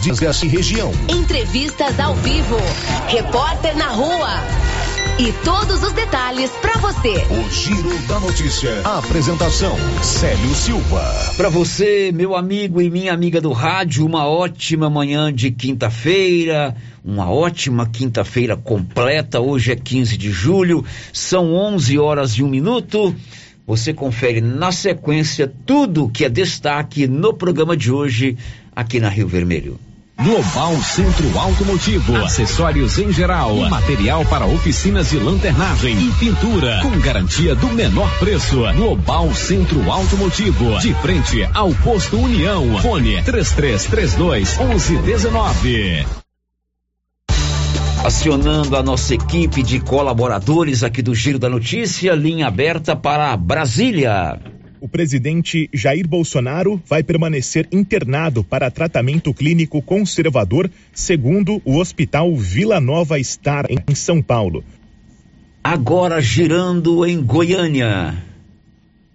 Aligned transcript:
Desgaste 0.00 0.48
região. 0.48 0.90
Entrevistas 1.10 2.00
ao 2.00 2.14
vivo. 2.14 2.56
Repórter 3.06 3.76
na 3.76 3.88
rua. 3.88 4.30
E 5.18 5.30
todos 5.44 5.82
os 5.82 5.92
detalhes 5.92 6.50
para 6.52 6.78
você. 6.78 7.26
O 7.28 7.50
Giro 7.50 7.98
da 8.08 8.18
Notícia. 8.18 8.80
A 8.82 8.96
apresentação: 8.96 9.76
Célio 10.02 10.54
Silva. 10.54 11.04
Para 11.36 11.50
você, 11.50 12.10
meu 12.14 12.34
amigo 12.34 12.80
e 12.80 12.88
minha 12.88 13.12
amiga 13.12 13.42
do 13.42 13.52
rádio, 13.52 14.06
uma 14.06 14.26
ótima 14.26 14.88
manhã 14.88 15.30
de 15.30 15.50
quinta-feira. 15.50 16.74
Uma 17.04 17.30
ótima 17.30 17.86
quinta-feira 17.86 18.56
completa. 18.56 19.38
Hoje 19.38 19.72
é 19.72 19.76
15 19.76 20.16
de 20.16 20.30
julho. 20.30 20.82
São 21.12 21.52
11 21.52 21.98
horas 21.98 22.32
e 22.32 22.42
um 22.42 22.48
minuto. 22.48 23.14
Você 23.66 23.92
confere 23.92 24.40
na 24.40 24.72
sequência 24.72 25.52
tudo 25.66 26.08
que 26.08 26.24
é 26.24 26.30
destaque 26.30 27.06
no 27.06 27.34
programa 27.34 27.76
de 27.76 27.92
hoje 27.92 28.38
aqui 28.74 28.98
na 28.98 29.10
Rio 29.10 29.28
Vermelho. 29.28 29.78
Global 30.22 30.76
Centro 30.82 31.38
Automotivo, 31.38 32.14
acessórios 32.16 32.98
em 32.98 33.10
geral, 33.10 33.56
material 33.70 34.22
para 34.26 34.44
oficinas 34.44 35.08
de 35.08 35.18
lanternagem 35.18 35.96
e 35.98 36.12
pintura, 36.12 36.80
com 36.82 36.90
garantia 37.00 37.54
do 37.54 37.68
menor 37.68 38.10
preço. 38.18 38.60
Global 38.74 39.34
Centro 39.34 39.90
Automotivo, 39.90 40.78
de 40.78 40.92
frente 40.96 41.42
ao 41.54 41.72
posto 41.76 42.18
União. 42.18 42.78
Fone 42.82 43.22
3332 43.22 44.58
1119. 44.58 46.06
Acionando 48.04 48.76
a 48.76 48.82
nossa 48.82 49.14
equipe 49.14 49.62
de 49.62 49.80
colaboradores 49.80 50.84
aqui 50.84 51.00
do 51.00 51.14
Giro 51.14 51.38
da 51.38 51.48
Notícia, 51.48 52.14
linha 52.14 52.46
aberta 52.46 52.94
para 52.94 53.34
Brasília. 53.38 54.38
O 54.80 54.88
presidente 54.88 55.68
Jair 55.74 56.08
Bolsonaro 56.08 56.80
vai 56.86 57.02
permanecer 57.02 57.68
internado 57.70 58.42
para 58.42 58.70
tratamento 58.70 59.34
clínico 59.34 59.82
conservador, 59.82 60.70
segundo 60.90 61.60
o 61.66 61.76
Hospital 61.76 62.34
Vila 62.34 62.80
Nova 62.80 63.22
Star, 63.22 63.66
em 63.68 63.94
São 63.94 64.22
Paulo. 64.22 64.64
Agora 65.62 66.18
girando 66.22 67.04
em 67.04 67.22
Goiânia. 67.22 68.24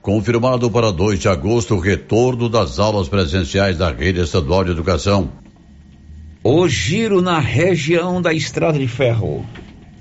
Confirmado 0.04 0.70
para 0.70 0.92
2 0.92 1.20
de 1.20 1.28
agosto 1.28 1.74
o 1.74 1.80
retorno 1.80 2.48
das 2.48 2.78
aulas 2.78 3.10
presenciais 3.10 3.76
da 3.76 3.92
rede 3.92 4.22
estadual 4.22 4.64
de 4.64 4.70
educação. 4.70 5.32
O 6.44 6.68
giro 6.68 7.24
na 7.24 7.40
região 7.40 8.22
da 8.22 8.32
Estrada 8.32 8.78
de 8.78 8.88
Ferro. 8.88 9.44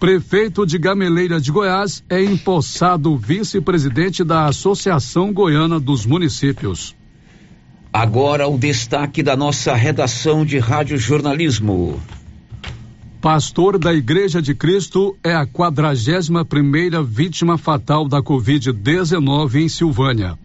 Prefeito 0.05 0.67
de 0.67 0.77
Gameleira 0.77 1.41
de 1.41 1.51
Goiás 1.51 2.05
é 2.11 2.23
empossado 2.23 3.17
vice-presidente 3.17 4.23
da 4.23 4.45
Associação 4.45 5.33
Goiana 5.33 5.81
dos 5.81 6.05
Municípios. 6.05 6.95
Agora 7.91 8.47
o 8.47 8.59
destaque 8.59 9.23
da 9.23 9.35
nossa 9.35 9.75
redação 9.75 10.45
de 10.45 10.59
rádio 10.59 10.99
jornalismo. 10.99 11.99
Pastor 13.19 13.79
da 13.79 13.95
Igreja 13.95 14.43
de 14.43 14.55
Cristo 14.55 15.17
é 15.25 15.35
a 15.35 15.47
41 15.47 16.45
primeira 16.45 17.03
vítima 17.03 17.57
fatal 17.57 18.07
da 18.07 18.21
Covid-19 18.21 19.55
em 19.55 19.71
Silvânia. 19.71 20.39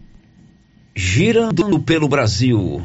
Girando 0.96 1.78
pelo 1.80 2.08
Brasil. 2.08 2.82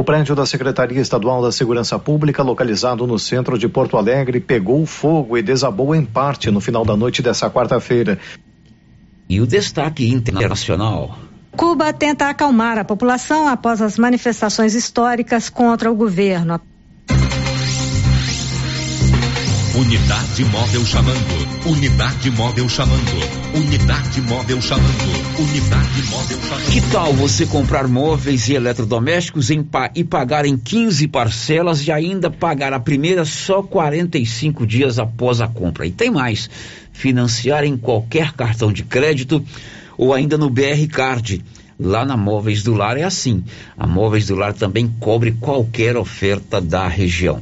O 0.00 0.04
prédio 0.04 0.36
da 0.36 0.46
Secretaria 0.46 1.00
Estadual 1.00 1.42
da 1.42 1.50
Segurança 1.50 1.98
Pública, 1.98 2.40
localizado 2.40 3.04
no 3.04 3.18
centro 3.18 3.58
de 3.58 3.68
Porto 3.68 3.96
Alegre, 3.96 4.38
pegou 4.38 4.86
fogo 4.86 5.36
e 5.36 5.42
desabou 5.42 5.92
em 5.92 6.04
parte 6.04 6.52
no 6.52 6.60
final 6.60 6.84
da 6.84 6.96
noite 6.96 7.20
dessa 7.20 7.50
quarta-feira. 7.50 8.16
E 9.28 9.40
o 9.40 9.46
destaque 9.46 10.08
internacional. 10.08 11.18
Cuba 11.56 11.92
tenta 11.92 12.28
acalmar 12.28 12.78
a 12.78 12.84
população 12.84 13.48
após 13.48 13.82
as 13.82 13.98
manifestações 13.98 14.76
históricas 14.76 15.48
contra 15.48 15.90
o 15.90 15.96
governo. 15.96 16.60
Unidade 19.78 20.44
móvel 20.46 20.84
chamando. 20.84 21.64
Unidade 21.64 22.30
móvel 22.32 22.68
chamando. 22.68 23.54
Unidade 23.54 24.20
móvel 24.22 24.60
chamando. 24.60 25.38
Unidade 25.38 26.02
móvel 26.10 26.38
chamando. 26.40 26.72
Que 26.72 26.80
tal 26.90 27.12
você 27.12 27.46
comprar 27.46 27.86
móveis 27.86 28.48
e 28.48 28.54
eletrodomésticos 28.54 29.52
em 29.52 29.62
pa 29.62 29.88
e 29.94 30.02
pagar 30.02 30.44
em 30.46 30.58
15 30.58 31.06
parcelas 31.06 31.86
e 31.86 31.92
ainda 31.92 32.28
pagar 32.28 32.72
a 32.72 32.80
primeira 32.80 33.24
só 33.24 33.62
45 33.62 34.66
dias 34.66 34.98
após 34.98 35.40
a 35.40 35.46
compra? 35.46 35.86
E 35.86 35.92
tem 35.92 36.10
mais: 36.10 36.50
financiar 36.92 37.62
em 37.62 37.76
qualquer 37.76 38.32
cartão 38.32 38.72
de 38.72 38.82
crédito 38.82 39.44
ou 39.96 40.12
ainda 40.12 40.36
no 40.36 40.50
BR 40.50 40.88
Card. 40.90 41.40
Lá 41.78 42.04
na 42.04 42.16
Móveis 42.16 42.64
do 42.64 42.74
Lar 42.74 42.96
é 42.96 43.04
assim. 43.04 43.44
A 43.76 43.86
Móveis 43.86 44.26
do 44.26 44.34
Lar 44.34 44.54
também 44.54 44.92
cobre 44.98 45.30
qualquer 45.30 45.96
oferta 45.96 46.60
da 46.60 46.88
região. 46.88 47.40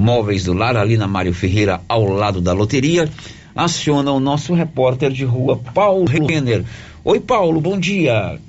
Móveis 0.00 0.44
do 0.44 0.54
Lar, 0.54 0.78
ali 0.78 0.96
na 0.96 1.06
Mário 1.06 1.34
Ferreira, 1.34 1.82
ao 1.86 2.04
lado 2.04 2.40
da 2.40 2.54
loteria, 2.54 3.06
aciona 3.54 4.10
o 4.10 4.18
nosso 4.18 4.54
repórter 4.54 5.10
de 5.10 5.26
rua, 5.26 5.60
Paulo 5.74 6.06
Renner. 6.06 6.64
Oi, 7.04 7.20
Paulo, 7.20 7.60
bom 7.60 7.78
dia. 7.78 8.40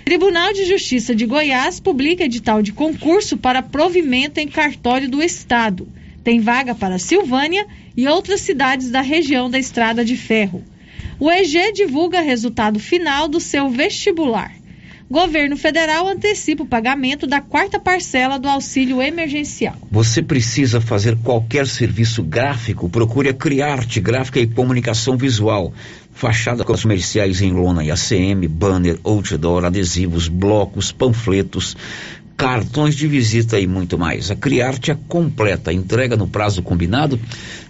Tribunal 0.05 0.53
de 0.53 0.67
Justiça 0.67 1.15
de 1.15 1.25
Goiás 1.25 1.81
publica 1.81 2.25
edital 2.25 2.61
de 2.61 2.73
concurso 2.73 3.39
para 3.39 3.63
provimento 3.63 4.39
em 4.39 4.49
cartório 4.49 5.09
do 5.09 5.23
Estado. 5.23 5.89
Tem 6.23 6.41
vaga 6.41 6.75
para 6.75 6.99
Silvânia 6.99 7.67
e 7.97 8.07
outras 8.07 8.41
cidades 8.41 8.91
da 8.91 9.01
região 9.01 9.49
da 9.49 9.59
Estrada 9.59 10.05
de 10.05 10.15
Ferro. 10.17 10.63
O 11.19 11.31
EG 11.31 11.73
divulga 11.73 12.21
resultado 12.21 12.81
final 12.81 13.29
do 13.29 13.39
seu 13.39 13.71
vestibular. 13.71 14.53
Governo 15.09 15.57
federal 15.57 16.09
antecipa 16.09 16.63
o 16.63 16.67
pagamento 16.67 17.27
da 17.27 17.41
quarta 17.41 17.79
parcela 17.79 18.39
do 18.39 18.49
auxílio 18.49 19.03
emergencial. 19.03 19.77
Você 19.91 20.23
precisa 20.23 20.81
fazer 20.81 21.17
qualquer 21.19 21.67
serviço 21.67 22.23
gráfico? 22.23 22.89
Procure 22.89 23.29
a 23.29 23.35
Criarte 23.35 24.01
Gráfica 24.01 24.41
e 24.41 24.47
Comunicação 24.47 25.17
Visual. 25.17 25.73
Fachada 26.13 26.65
comerciais 26.65 27.43
em 27.43 27.53
lona 27.53 27.85
e 27.85 27.91
ACM, 27.91 28.49
banner, 28.49 28.99
outdoor, 29.05 29.65
adesivos, 29.65 30.27
blocos, 30.27 30.91
panfletos, 30.91 31.77
cartões 32.37 32.95
de 32.95 33.07
visita 33.07 33.61
e 33.61 33.67
muito 33.67 33.99
mais. 33.99 34.31
A 34.31 34.37
Criarte 34.37 34.91
é 34.91 34.99
completa, 35.07 35.73
entrega 35.73 36.17
no 36.17 36.27
prazo 36.27 36.63
combinado, 36.63 37.21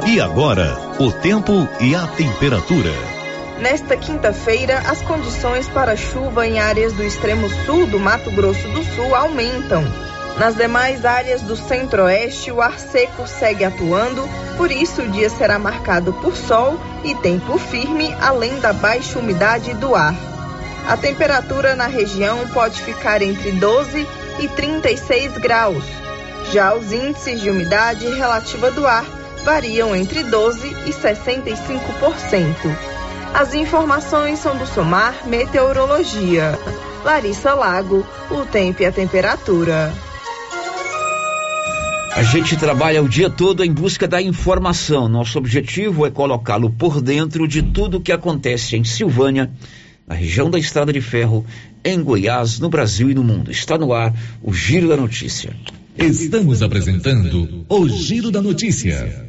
E 0.06 0.20
agora, 0.20 0.76
o 0.99 1.12
tempo 1.12 1.69
e 1.81 1.94
a 1.94 2.08
temperatura. 2.08 2.90
Nesta 3.60 3.96
quinta-feira, 3.96 4.81
as 4.81 5.00
condições 5.02 5.69
para 5.69 5.96
chuva 5.96 6.44
em 6.46 6.58
áreas 6.58 6.93
do 6.93 7.04
extremo 7.04 7.49
sul 7.64 7.87
do 7.87 8.00
Mato 8.00 8.31
Grosso 8.32 8.66
do 8.69 8.82
Sul 8.82 9.14
aumentam. 9.14 10.12
Nas 10.38 10.56
demais 10.56 11.05
áreas 11.05 11.43
do 11.43 11.55
centro-oeste, 11.56 12.50
o 12.50 12.61
ar 12.61 12.79
seco 12.79 13.26
segue 13.26 13.64
atuando, 13.64 14.29
por 14.56 14.70
isso 14.70 15.02
o 15.02 15.08
dia 15.08 15.29
será 15.29 15.58
marcado 15.58 16.12
por 16.14 16.37
sol 16.37 16.81
e 17.05 17.14
tempo 17.17 17.58
firme, 17.58 18.14
além 18.20 18.58
da 18.58 18.73
baixa 18.73 19.19
umidade 19.19 19.75
do 19.75 19.94
ar. 19.94 20.14
A 20.88 20.96
temperatura 20.96 21.76
na 21.76 21.87
região 21.87 22.49
pode 22.49 22.82
ficar 22.82 23.23
entre 23.23 23.52
12 23.52 24.06
e 24.40 24.49
36 24.49 25.38
graus. 25.38 25.84
Já 26.50 26.75
os 26.75 26.93
índices 26.93 27.40
de 27.40 27.50
umidade 27.50 28.08
relativa 28.08 28.70
do 28.70 28.87
ar 28.87 29.05
variam 29.44 29.94
entre 29.94 30.25
12% 30.25 30.75
e 30.87 30.93
65%. 30.93 32.76
As 33.35 33.55
informações 33.55 34.38
são 34.38 34.56
do 34.56 34.67
Somar 34.67 35.14
Meteorologia. 35.26 36.58
Larissa 37.05 37.55
Lago, 37.55 38.06
o 38.31 38.44
tempo 38.44 38.82
e 38.82 38.87
a 38.87 38.93
temperatura. 38.93 39.93
A 42.14 42.23
gente 42.23 42.59
trabalha 42.59 43.03
o 43.03 43.09
dia 43.09 43.31
todo 43.31 43.64
em 43.64 43.73
busca 43.73 44.06
da 44.06 44.20
informação. 44.20 45.09
Nosso 45.09 45.38
objetivo 45.38 46.06
é 46.06 46.11
colocá-lo 46.11 46.69
por 46.69 47.00
dentro 47.00 47.49
de 47.49 47.62
tudo 47.62 47.97
o 47.97 48.00
que 48.00 48.12
acontece 48.12 48.76
em 48.76 48.85
Silvânia, 48.85 49.50
na 50.06 50.14
região 50.14 50.50
da 50.50 50.59
Estrada 50.59 50.93
de 50.93 51.00
Ferro, 51.00 51.44
em 51.82 52.03
Goiás, 52.03 52.61
no 52.61 52.69
Brasil 52.69 53.11
e 53.11 53.14
no 53.14 53.25
mundo. 53.25 53.50
Está 53.50 53.79
no 53.79 53.94
ar 53.94 54.14
o 54.43 54.53
Giro 54.53 54.88
da 54.88 54.97
Notícia. 54.97 55.56
Estamos 55.97 56.62
apresentando 56.62 57.64
o 57.67 57.88
Giro 57.88 58.31
da 58.31 58.43
Notícia. 58.43 59.29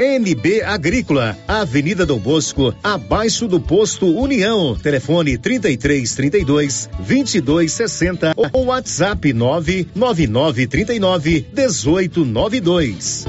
NB 0.00 0.62
Agrícola, 0.62 1.36
Avenida 1.46 2.04
Dom 2.04 2.18
Bosco, 2.18 2.74
abaixo 2.82 3.46
do 3.46 3.60
posto 3.60 4.06
União. 4.06 4.76
Telefone 4.76 5.38
33 5.38 6.14
32 6.14 6.90
22 7.00 7.72
60 7.72 8.34
ou 8.36 8.66
WhatsApp 8.66 9.32
999 9.32 10.66
39 10.66 11.46
18 11.52 12.24
92. 12.24 13.24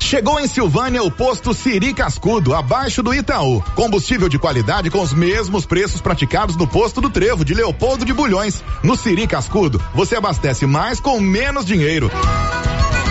Chegou 0.00 0.40
em 0.40 0.48
Silvânia 0.48 1.02
o 1.02 1.10
posto 1.10 1.52
Siri 1.52 1.92
Cascudo, 1.92 2.54
abaixo 2.54 3.02
do 3.02 3.12
Itaú. 3.12 3.62
Combustível 3.74 4.26
de 4.26 4.38
qualidade 4.38 4.90
com 4.90 5.02
os 5.02 5.12
mesmos 5.12 5.66
preços 5.66 6.00
praticados 6.00 6.56
no 6.56 6.66
posto 6.66 6.98
do 6.98 7.10
Trevo 7.10 7.44
de 7.44 7.52
Leopoldo 7.52 8.06
de 8.06 8.14
Bulhões. 8.14 8.62
No 8.82 8.96
Siri 8.96 9.26
Cascudo, 9.26 9.82
você 9.94 10.16
abastece 10.16 10.64
mais 10.64 10.98
com 10.98 11.20
menos 11.20 11.66
dinheiro. 11.66 12.10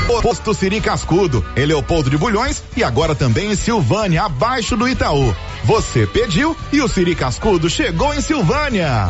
Posto 0.07 0.53
Siri 0.53 0.79
Cascudo, 0.79 1.45
em 1.55 1.65
Leopoldo 1.65 2.09
de 2.09 2.17
Bulhões 2.17 2.63
e 2.75 2.83
agora 2.83 3.13
também 3.13 3.51
em 3.51 3.55
Silvânia, 3.55 4.23
abaixo 4.23 4.77
do 4.77 4.87
Itaú. 4.87 5.35
Você 5.63 6.07
pediu 6.07 6.55
e 6.71 6.81
o 6.81 6.87
Siri 6.87 7.15
Cascudo 7.15 7.69
chegou 7.69 8.13
em 8.13 8.21
Silvânia. 8.21 9.09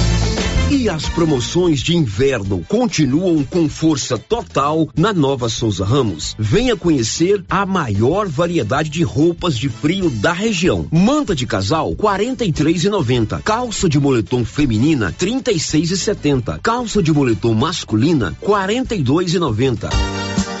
E 0.71 0.87
as 0.87 1.09
promoções 1.09 1.81
de 1.81 1.97
inverno 1.97 2.63
continuam 2.65 3.43
com 3.43 3.67
força 3.67 4.17
total 4.17 4.87
na 4.95 5.11
Nova 5.11 5.49
Souza 5.49 5.83
Ramos. 5.83 6.33
Venha 6.39 6.77
conhecer 6.77 7.43
a 7.49 7.65
maior 7.65 8.29
variedade 8.29 8.89
de 8.89 9.03
roupas 9.03 9.57
de 9.57 9.67
frio 9.67 10.09
da 10.09 10.31
região. 10.31 10.87
Manta 10.89 11.35
de 11.35 11.45
casal 11.45 11.93
43,90. 11.93 13.41
Calça 13.41 13.89
de 13.89 13.99
moletom 13.99 14.45
feminina 14.45 15.11
36,70. 15.11 16.61
Calça 16.61 17.03
de 17.03 17.11
moletom 17.11 17.53
masculina 17.53 18.33
42,90. 18.41 19.89
E 19.89 20.60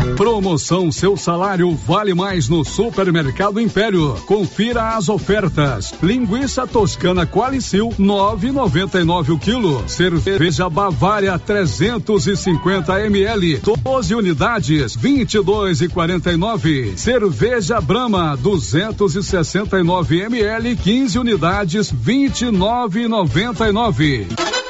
Promoção 0.15 0.91
Seu 0.91 1.17
Salário 1.17 1.75
Vale 1.75 2.13
Mais 2.13 2.47
no 2.47 2.63
Supermercado 2.63 3.59
Império. 3.59 4.15
Confira 4.25 4.95
as 4.95 5.09
ofertas. 5.09 5.93
Linguiça 6.01 6.67
toscana 6.67 7.25
Qualicil 7.25 7.89
9,99 7.99 9.29
o 9.33 9.39
quilo. 9.39 9.83
Cerveja 9.87 10.69
Bavária 10.69 11.37
350 11.37 13.05
ml 13.05 13.61
12 13.83 14.15
unidades, 14.15 14.95
22 14.95 15.81
e 15.81 15.89
49. 15.89 16.93
Cerveja 16.97 17.81
Brahma, 17.81 18.35
269 18.37 20.21
ml, 20.21 20.75
15 20.75 21.19
unidades, 21.19 21.91
29 21.91 23.01
e 23.01 23.07
99. 23.07 24.60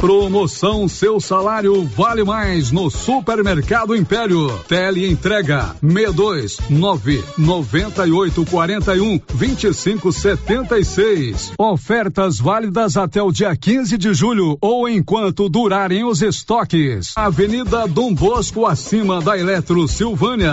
Promoção 0.00 0.86
Seu 0.86 1.18
Salário 1.18 1.84
Vale 1.84 2.22
Mais 2.22 2.70
no 2.70 2.88
Supermercado 2.88 3.96
Império. 3.96 4.48
Tele 4.68 5.10
entrega 5.10 5.74
62 5.82 6.58
9 6.70 7.24
98 7.36 8.46
41 8.46 9.20
25 9.34 10.12
76. 10.12 11.52
Ofertas 11.58 12.38
válidas 12.38 12.96
até 12.96 13.20
o 13.20 13.32
dia 13.32 13.56
15 13.56 13.98
de 13.98 14.14
julho 14.14 14.56
ou 14.60 14.88
enquanto 14.88 15.48
durarem 15.48 16.04
os 16.04 16.22
estoques. 16.22 17.12
Avenida 17.16 17.88
Dom 17.88 18.14
Bosco 18.14 18.66
acima 18.66 19.20
da 19.20 19.36
Eletro 19.36 19.88
Silvânia. 19.88 20.52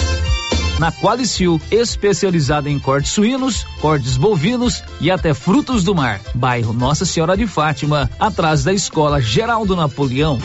na 0.81 0.91
Qualicil, 0.91 1.61
especializada 1.69 2.67
em 2.67 2.79
cortes 2.79 3.11
suínos, 3.11 3.67
cortes 3.79 4.17
bovinos 4.17 4.83
e 4.99 5.11
até 5.11 5.31
frutos 5.31 5.83
do 5.83 5.93
mar. 5.93 6.19
Bairro 6.33 6.73
Nossa 6.73 7.05
Senhora 7.05 7.37
de 7.37 7.45
Fátima, 7.45 8.09
atrás 8.19 8.63
da 8.63 8.73
Escola 8.73 9.21
Geraldo 9.21 9.75
Napoleão. 9.75 10.39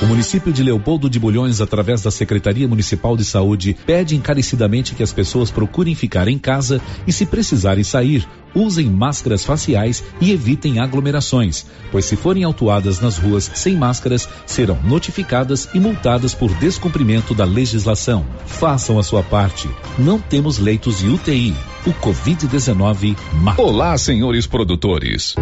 O 0.00 0.06
município 0.06 0.50
de 0.50 0.62
Leopoldo 0.62 1.10
de 1.10 1.20
Bulhões, 1.20 1.60
através 1.60 2.00
da 2.00 2.10
Secretaria 2.10 2.66
Municipal 2.66 3.14
de 3.14 3.22
Saúde, 3.26 3.76
pede 3.84 4.16
encarecidamente 4.16 4.94
que 4.94 5.02
as 5.02 5.12
pessoas 5.12 5.50
procurem 5.50 5.94
ficar 5.94 6.26
em 6.26 6.38
casa 6.38 6.80
e, 7.06 7.12
se 7.12 7.26
precisarem 7.26 7.84
sair, 7.84 8.26
usem 8.54 8.86
máscaras 8.86 9.44
faciais 9.44 10.02
e 10.20 10.32
evitem 10.32 10.78
aglomerações, 10.78 11.66
pois 11.90 12.04
se 12.04 12.16
forem 12.16 12.44
autuadas 12.44 13.00
nas 13.00 13.18
ruas 13.18 13.50
sem 13.54 13.76
máscaras, 13.76 14.28
serão 14.46 14.78
notificadas 14.82 15.68
e 15.74 15.80
multadas 15.80 16.34
por 16.34 16.52
descumprimento 16.54 17.34
da 17.34 17.44
legislação. 17.44 18.24
Façam 18.46 18.98
a 18.98 19.02
sua 19.02 19.22
parte. 19.22 19.68
Não 19.98 20.18
temos 20.18 20.58
leitos 20.58 20.98
de 20.98 21.08
UTI. 21.08 21.54
O 21.86 21.92
Covid-19 21.92 23.16
mata. 23.42 23.62
Olá, 23.62 23.96
senhores 23.96 24.46
produtores. 24.46 25.34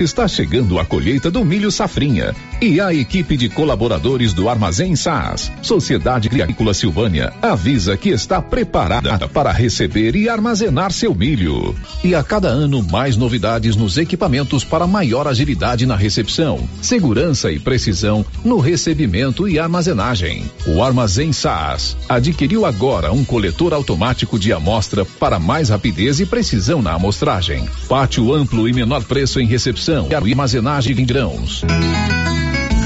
Está 0.00 0.26
chegando 0.26 0.80
a 0.80 0.84
colheita 0.84 1.30
do 1.30 1.44
milho 1.44 1.70
safrinha 1.70 2.34
e 2.60 2.80
a 2.80 2.92
equipe 2.92 3.36
de 3.36 3.48
colaboradores 3.48 4.32
do 4.32 4.48
Armazém 4.48 4.96
SAS, 4.96 5.52
Sociedade 5.62 6.28
Agrícola 6.28 6.74
Silvânia, 6.74 7.32
avisa 7.40 7.96
que 7.96 8.08
está 8.08 8.42
preparada 8.42 9.28
para 9.28 9.52
receber 9.52 10.16
e 10.16 10.28
armazenar 10.28 10.90
seu 10.92 11.14
milho. 11.14 11.74
E 12.04 12.16
a 12.16 12.22
cada 12.22 12.48
ano 12.48 12.82
mais 12.82 13.16
novidades 13.16 13.76
nos 13.76 13.96
equipamentos 13.96 14.64
para 14.64 14.88
maior 14.88 15.28
agilidade 15.28 15.86
na 15.86 15.94
recepção, 15.94 16.68
segurança 16.80 17.52
e 17.52 17.60
precisão 17.60 18.26
no 18.44 18.58
recebimento 18.58 19.48
e 19.48 19.56
armazenagem. 19.56 20.50
O 20.66 20.82
Armazém 20.82 21.32
SAS 21.32 21.96
adquiriu 22.08 22.66
agora 22.66 23.12
um 23.12 23.24
coletor 23.24 23.72
automático 23.72 24.36
de 24.36 24.52
amostra 24.52 25.04
para 25.04 25.38
mais 25.38 25.68
rapidez 25.68 26.18
e 26.18 26.26
precisão 26.26 26.82
na 26.82 26.92
amostragem. 26.92 27.68
Pátio 27.88 28.34
amplo 28.34 28.68
e 28.68 28.72
menor 28.72 29.04
preço 29.04 29.38
em 29.38 29.46
recepção 29.46 30.08
e 30.10 30.14
armazenagem 30.14 30.96
de 30.96 31.04
grãos. 31.04 31.62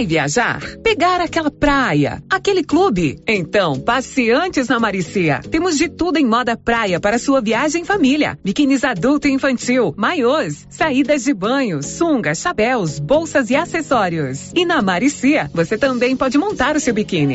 Vai 0.00 0.06
viajar? 0.06 0.62
Pegar 0.82 1.20
aquela 1.20 1.50
praia, 1.50 2.22
aquele 2.30 2.64
clube? 2.64 3.20
Então, 3.26 3.78
passe 3.78 4.30
antes 4.30 4.66
na 4.66 4.80
Maricia. 4.80 5.40
Temos 5.50 5.76
de 5.76 5.90
tudo 5.90 6.16
em 6.16 6.24
moda 6.24 6.56
praia 6.56 6.98
para 6.98 7.18
sua 7.18 7.42
viagem 7.42 7.82
em 7.82 7.84
família. 7.84 8.38
Biquínis 8.42 8.82
adulto 8.82 9.28
e 9.28 9.30
infantil, 9.30 9.92
maiôs, 9.98 10.66
saídas 10.70 11.24
de 11.24 11.34
banho, 11.34 11.82
sungas, 11.82 12.38
chapéus, 12.38 12.98
bolsas 12.98 13.50
e 13.50 13.56
acessórios. 13.56 14.52
E 14.54 14.64
na 14.64 14.80
Maricia, 14.80 15.50
você 15.52 15.76
também 15.76 16.16
pode 16.16 16.38
montar 16.38 16.76
o 16.76 16.80
seu 16.80 16.94
biquíni. 16.94 17.34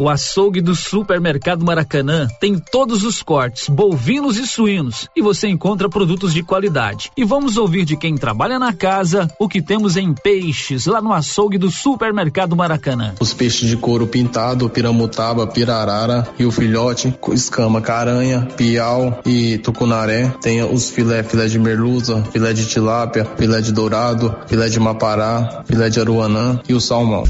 O 0.00 0.08
açougue 0.08 0.60
do 0.60 0.74
Supermercado 0.74 1.64
Maracanã 1.64 2.26
tem 2.40 2.58
todos 2.58 3.04
os 3.04 3.22
cortes, 3.22 3.68
bovinos 3.68 4.36
e 4.36 4.44
suínos, 4.44 5.08
e 5.14 5.22
você 5.22 5.46
encontra 5.46 5.88
produtos 5.88 6.34
de 6.34 6.42
qualidade. 6.42 7.12
E 7.16 7.24
vamos 7.24 7.56
ouvir 7.56 7.84
de 7.84 7.96
quem 7.96 8.16
trabalha 8.16 8.58
na 8.58 8.72
casa 8.72 9.30
o 9.38 9.48
que 9.48 9.62
temos 9.62 9.96
em 9.96 10.12
peixes 10.12 10.86
lá 10.86 11.00
no 11.00 11.12
açougue 11.12 11.58
do 11.58 11.70
Supermercado 11.70 12.56
Maracanã. 12.56 13.14
Os 13.20 13.32
peixes 13.32 13.68
de 13.68 13.76
couro 13.76 14.08
pintado, 14.08 14.68
piramutaba, 14.68 15.46
pirarara 15.46 16.26
e 16.40 16.44
o 16.44 16.50
filhote, 16.50 17.14
escama, 17.32 17.80
caranha, 17.80 18.48
piau 18.56 19.20
e 19.24 19.58
tucunaré. 19.58 20.28
Tem 20.42 20.60
os 20.64 20.90
filé, 20.90 21.22
filé 21.22 21.46
de 21.46 21.58
merluza, 21.58 22.20
filé 22.32 22.52
de 22.52 22.66
tilápia, 22.66 23.24
filé 23.36 23.60
de 23.60 23.72
dourado, 23.72 24.34
filé 24.48 24.68
de 24.68 24.80
mapará, 24.80 25.62
filé 25.64 25.88
de 25.88 26.00
aruanã 26.00 26.58
e 26.68 26.74
o 26.74 26.80
salmão. 26.80 27.22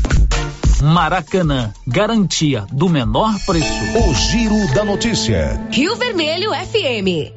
Maracanã, 0.84 1.72
garantia 1.86 2.66
do 2.70 2.90
menor 2.90 3.34
preço. 3.46 3.72
O 4.06 4.14
Giro 4.14 4.74
da 4.74 4.84
Notícia. 4.84 5.58
Rio 5.70 5.96
Vermelho 5.96 6.50
FM. 6.50 7.32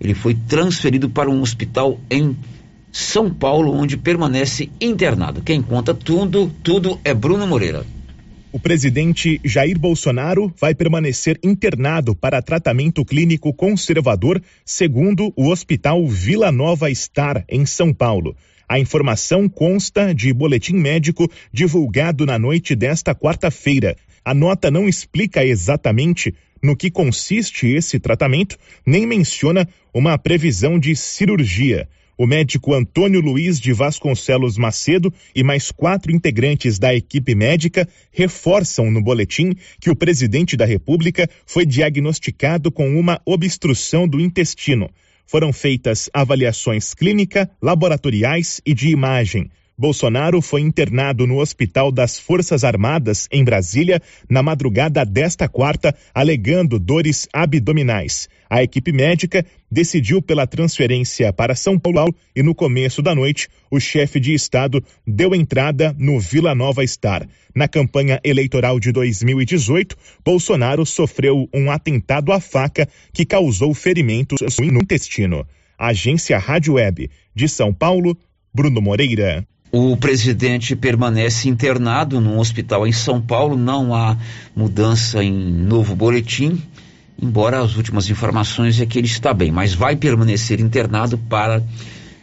ele 0.00 0.14
foi 0.14 0.34
transferido 0.34 1.10
para 1.10 1.30
um 1.30 1.42
hospital 1.42 2.00
em 2.10 2.36
São 2.90 3.32
Paulo, 3.32 3.72
onde 3.72 3.96
permanece 3.96 4.70
internado. 4.80 5.42
Quem 5.42 5.60
conta 5.60 5.92
tudo, 5.92 6.50
tudo 6.62 6.98
é 7.04 7.12
Bruno 7.12 7.46
Moreira. 7.46 7.84
O 8.52 8.58
presidente 8.58 9.40
Jair 9.44 9.78
Bolsonaro 9.78 10.52
vai 10.58 10.74
permanecer 10.74 11.38
internado 11.40 12.16
para 12.16 12.42
tratamento 12.42 13.04
clínico 13.04 13.54
conservador, 13.54 14.42
segundo 14.64 15.32
o 15.36 15.50
Hospital 15.50 16.04
Vila 16.08 16.50
Nova 16.50 16.92
Star, 16.92 17.44
em 17.48 17.64
São 17.64 17.94
Paulo. 17.94 18.34
A 18.70 18.78
informação 18.78 19.48
consta 19.48 20.14
de 20.14 20.32
boletim 20.32 20.74
médico 20.74 21.28
divulgado 21.52 22.24
na 22.24 22.38
noite 22.38 22.76
desta 22.76 23.12
quarta-feira. 23.12 23.96
A 24.24 24.32
nota 24.32 24.70
não 24.70 24.88
explica 24.88 25.44
exatamente 25.44 26.32
no 26.62 26.76
que 26.76 26.88
consiste 26.88 27.66
esse 27.66 27.98
tratamento, 27.98 28.56
nem 28.86 29.04
menciona 29.04 29.68
uma 29.92 30.16
previsão 30.16 30.78
de 30.78 30.94
cirurgia. 30.94 31.88
O 32.16 32.28
médico 32.28 32.72
Antônio 32.72 33.20
Luiz 33.20 33.58
de 33.58 33.72
Vasconcelos 33.72 34.56
Macedo 34.56 35.12
e 35.34 35.42
mais 35.42 35.72
quatro 35.72 36.12
integrantes 36.12 36.78
da 36.78 36.94
equipe 36.94 37.34
médica 37.34 37.88
reforçam 38.12 38.88
no 38.88 39.02
boletim 39.02 39.52
que 39.80 39.90
o 39.90 39.96
presidente 39.96 40.56
da 40.56 40.64
República 40.64 41.28
foi 41.44 41.66
diagnosticado 41.66 42.70
com 42.70 42.88
uma 42.96 43.20
obstrução 43.26 44.06
do 44.06 44.20
intestino 44.20 44.88
foram 45.30 45.52
feitas 45.52 46.10
avaliações 46.12 46.92
clínica, 46.92 47.48
laboratoriais 47.62 48.60
e 48.66 48.74
de 48.74 48.88
imagem. 48.88 49.48
Bolsonaro 49.80 50.42
foi 50.42 50.60
internado 50.60 51.26
no 51.26 51.38
Hospital 51.38 51.90
das 51.90 52.18
Forças 52.18 52.64
Armadas, 52.64 53.26
em 53.32 53.42
Brasília, 53.42 54.02
na 54.28 54.42
madrugada 54.42 55.06
desta 55.06 55.48
quarta, 55.48 55.96
alegando 56.14 56.78
dores 56.78 57.26
abdominais. 57.32 58.28
A 58.50 58.62
equipe 58.62 58.92
médica 58.92 59.42
decidiu 59.72 60.20
pela 60.20 60.46
transferência 60.46 61.32
para 61.32 61.54
São 61.54 61.78
Paulo 61.78 62.14
e 62.36 62.42
no 62.42 62.54
começo 62.54 63.00
da 63.00 63.14
noite, 63.14 63.48
o 63.70 63.80
chefe 63.80 64.20
de 64.20 64.34
Estado 64.34 64.84
deu 65.06 65.34
entrada 65.34 65.96
no 65.98 66.20
Vila 66.20 66.54
Nova 66.54 66.86
Star. 66.86 67.26
Na 67.54 67.66
campanha 67.66 68.20
eleitoral 68.22 68.78
de 68.78 68.92
2018, 68.92 69.96
Bolsonaro 70.22 70.84
sofreu 70.84 71.48
um 71.54 71.70
atentado 71.70 72.32
à 72.32 72.38
faca 72.38 72.86
que 73.14 73.24
causou 73.24 73.72
ferimentos 73.72 74.40
no 74.58 74.82
intestino. 74.82 75.46
Agência 75.78 76.36
Rádio 76.36 76.74
Web 76.74 77.10
de 77.34 77.48
São 77.48 77.72
Paulo, 77.72 78.14
Bruno 78.52 78.82
Moreira. 78.82 79.46
O 79.72 79.96
presidente 79.96 80.74
permanece 80.74 81.48
internado 81.48 82.20
num 82.20 82.38
hospital 82.38 82.86
em 82.86 82.92
São 82.92 83.20
Paulo, 83.20 83.56
não 83.56 83.94
há 83.94 84.16
mudança 84.54 85.22
em 85.22 85.32
novo 85.32 85.94
boletim 85.94 86.60
embora 87.20 87.60
as 87.60 87.76
últimas 87.76 88.08
informações 88.08 88.80
é 88.80 88.86
que 88.86 88.98
ele 88.98 89.06
está 89.06 89.34
bem, 89.34 89.50
mas 89.50 89.74
vai 89.74 89.94
permanecer 89.94 90.60
internado 90.60 91.18
para 91.18 91.62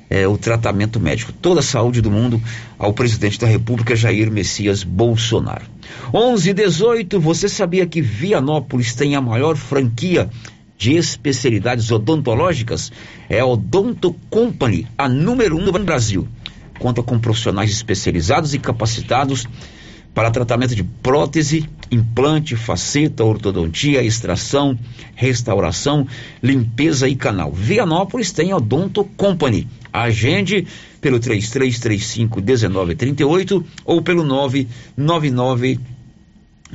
é, 0.10 0.28
o 0.28 0.38
tratamento 0.38 1.00
médico. 1.00 1.32
Toda 1.32 1.60
a 1.60 1.64
saúde 1.64 2.02
do 2.02 2.10
mundo 2.10 2.42
ao 2.80 2.94
presidente 2.94 3.40
da 3.40 3.48
República, 3.48 3.96
Jair 3.96 4.32
Messias 4.32 4.84
Bolsonaro. 4.84 5.66
11 6.14 6.50
e 6.50 6.54
18, 6.54 7.20
você 7.20 7.48
sabia 7.48 7.86
que 7.86 8.02
Vianópolis 8.02 8.96
tem 8.96 9.16
a 9.16 9.22
maior 9.22 9.56
franquia 9.56 10.30
de 10.78 10.96
especialidades 10.96 11.92
odontológicas? 11.92 12.92
É 13.30 13.40
a 13.40 13.46
Odonto 13.46 14.16
Company, 14.30 14.88
a 14.98 15.08
número 15.08 15.58
um 15.58 15.66
no 15.66 15.72
Brasil. 15.84 16.28
Conta 16.80 17.02
com 17.04 17.20
profissionais 17.20 17.72
especializados 17.72 18.54
e 18.54 18.60
capacitados 18.60 19.48
para 20.14 20.32
tratamento 20.32 20.74
de 20.76 20.84
prótese, 20.84 21.70
implante, 21.92 22.56
faceta, 22.56 23.24
ortodontia, 23.24 24.04
extração, 24.04 24.76
restauração, 25.16 26.08
limpeza 26.42 27.08
e 27.08 27.16
canal. 27.16 27.52
Vianópolis 27.52 28.32
tem 28.32 28.52
a 28.52 28.58
Odonto 28.58 29.04
Company. 29.04 29.68
Agende 29.94 30.66
pelo 31.00 31.20
3335 31.20 32.42
1938 32.42 33.64
ou 33.86 34.02
pelo 34.02 34.24
999 34.24 35.80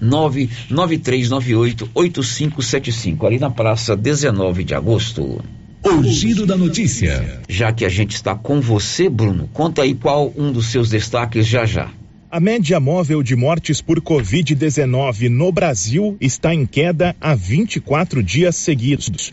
99398 0.01 1.91
8575, 1.93 3.27
ali 3.27 3.41
na 3.41 3.51
praça 3.51 3.97
19 3.97 4.63
de 4.65 4.75
agosto. 4.75 5.43
O 5.85 6.03
giro 6.05 6.47
da 6.47 6.57
notícia. 6.57 7.41
Já 7.49 7.73
que 7.73 7.85
a 7.85 7.89
gente 7.89 8.15
está 8.15 8.37
com 8.37 8.61
você, 8.61 9.09
Bruno, 9.09 9.51
conta 9.53 9.83
aí 9.83 9.95
qual 9.95 10.33
um 10.37 10.53
dos 10.53 10.67
seus 10.67 10.89
destaques 10.89 11.45
já 11.45 11.67
já. 11.67 11.91
A 12.31 12.39
média 12.39 12.79
móvel 12.79 13.21
de 13.21 13.35
mortes 13.35 13.83
por 13.83 14.01
Covid-19 14.01 15.29
no 15.29 15.51
Brasil 15.51 16.17
está 16.21 16.55
em 16.55 16.65
queda 16.65 17.17
há 17.21 17.35
24 17.35 18.23
dias 18.23 18.55
seguidos. 18.55 19.33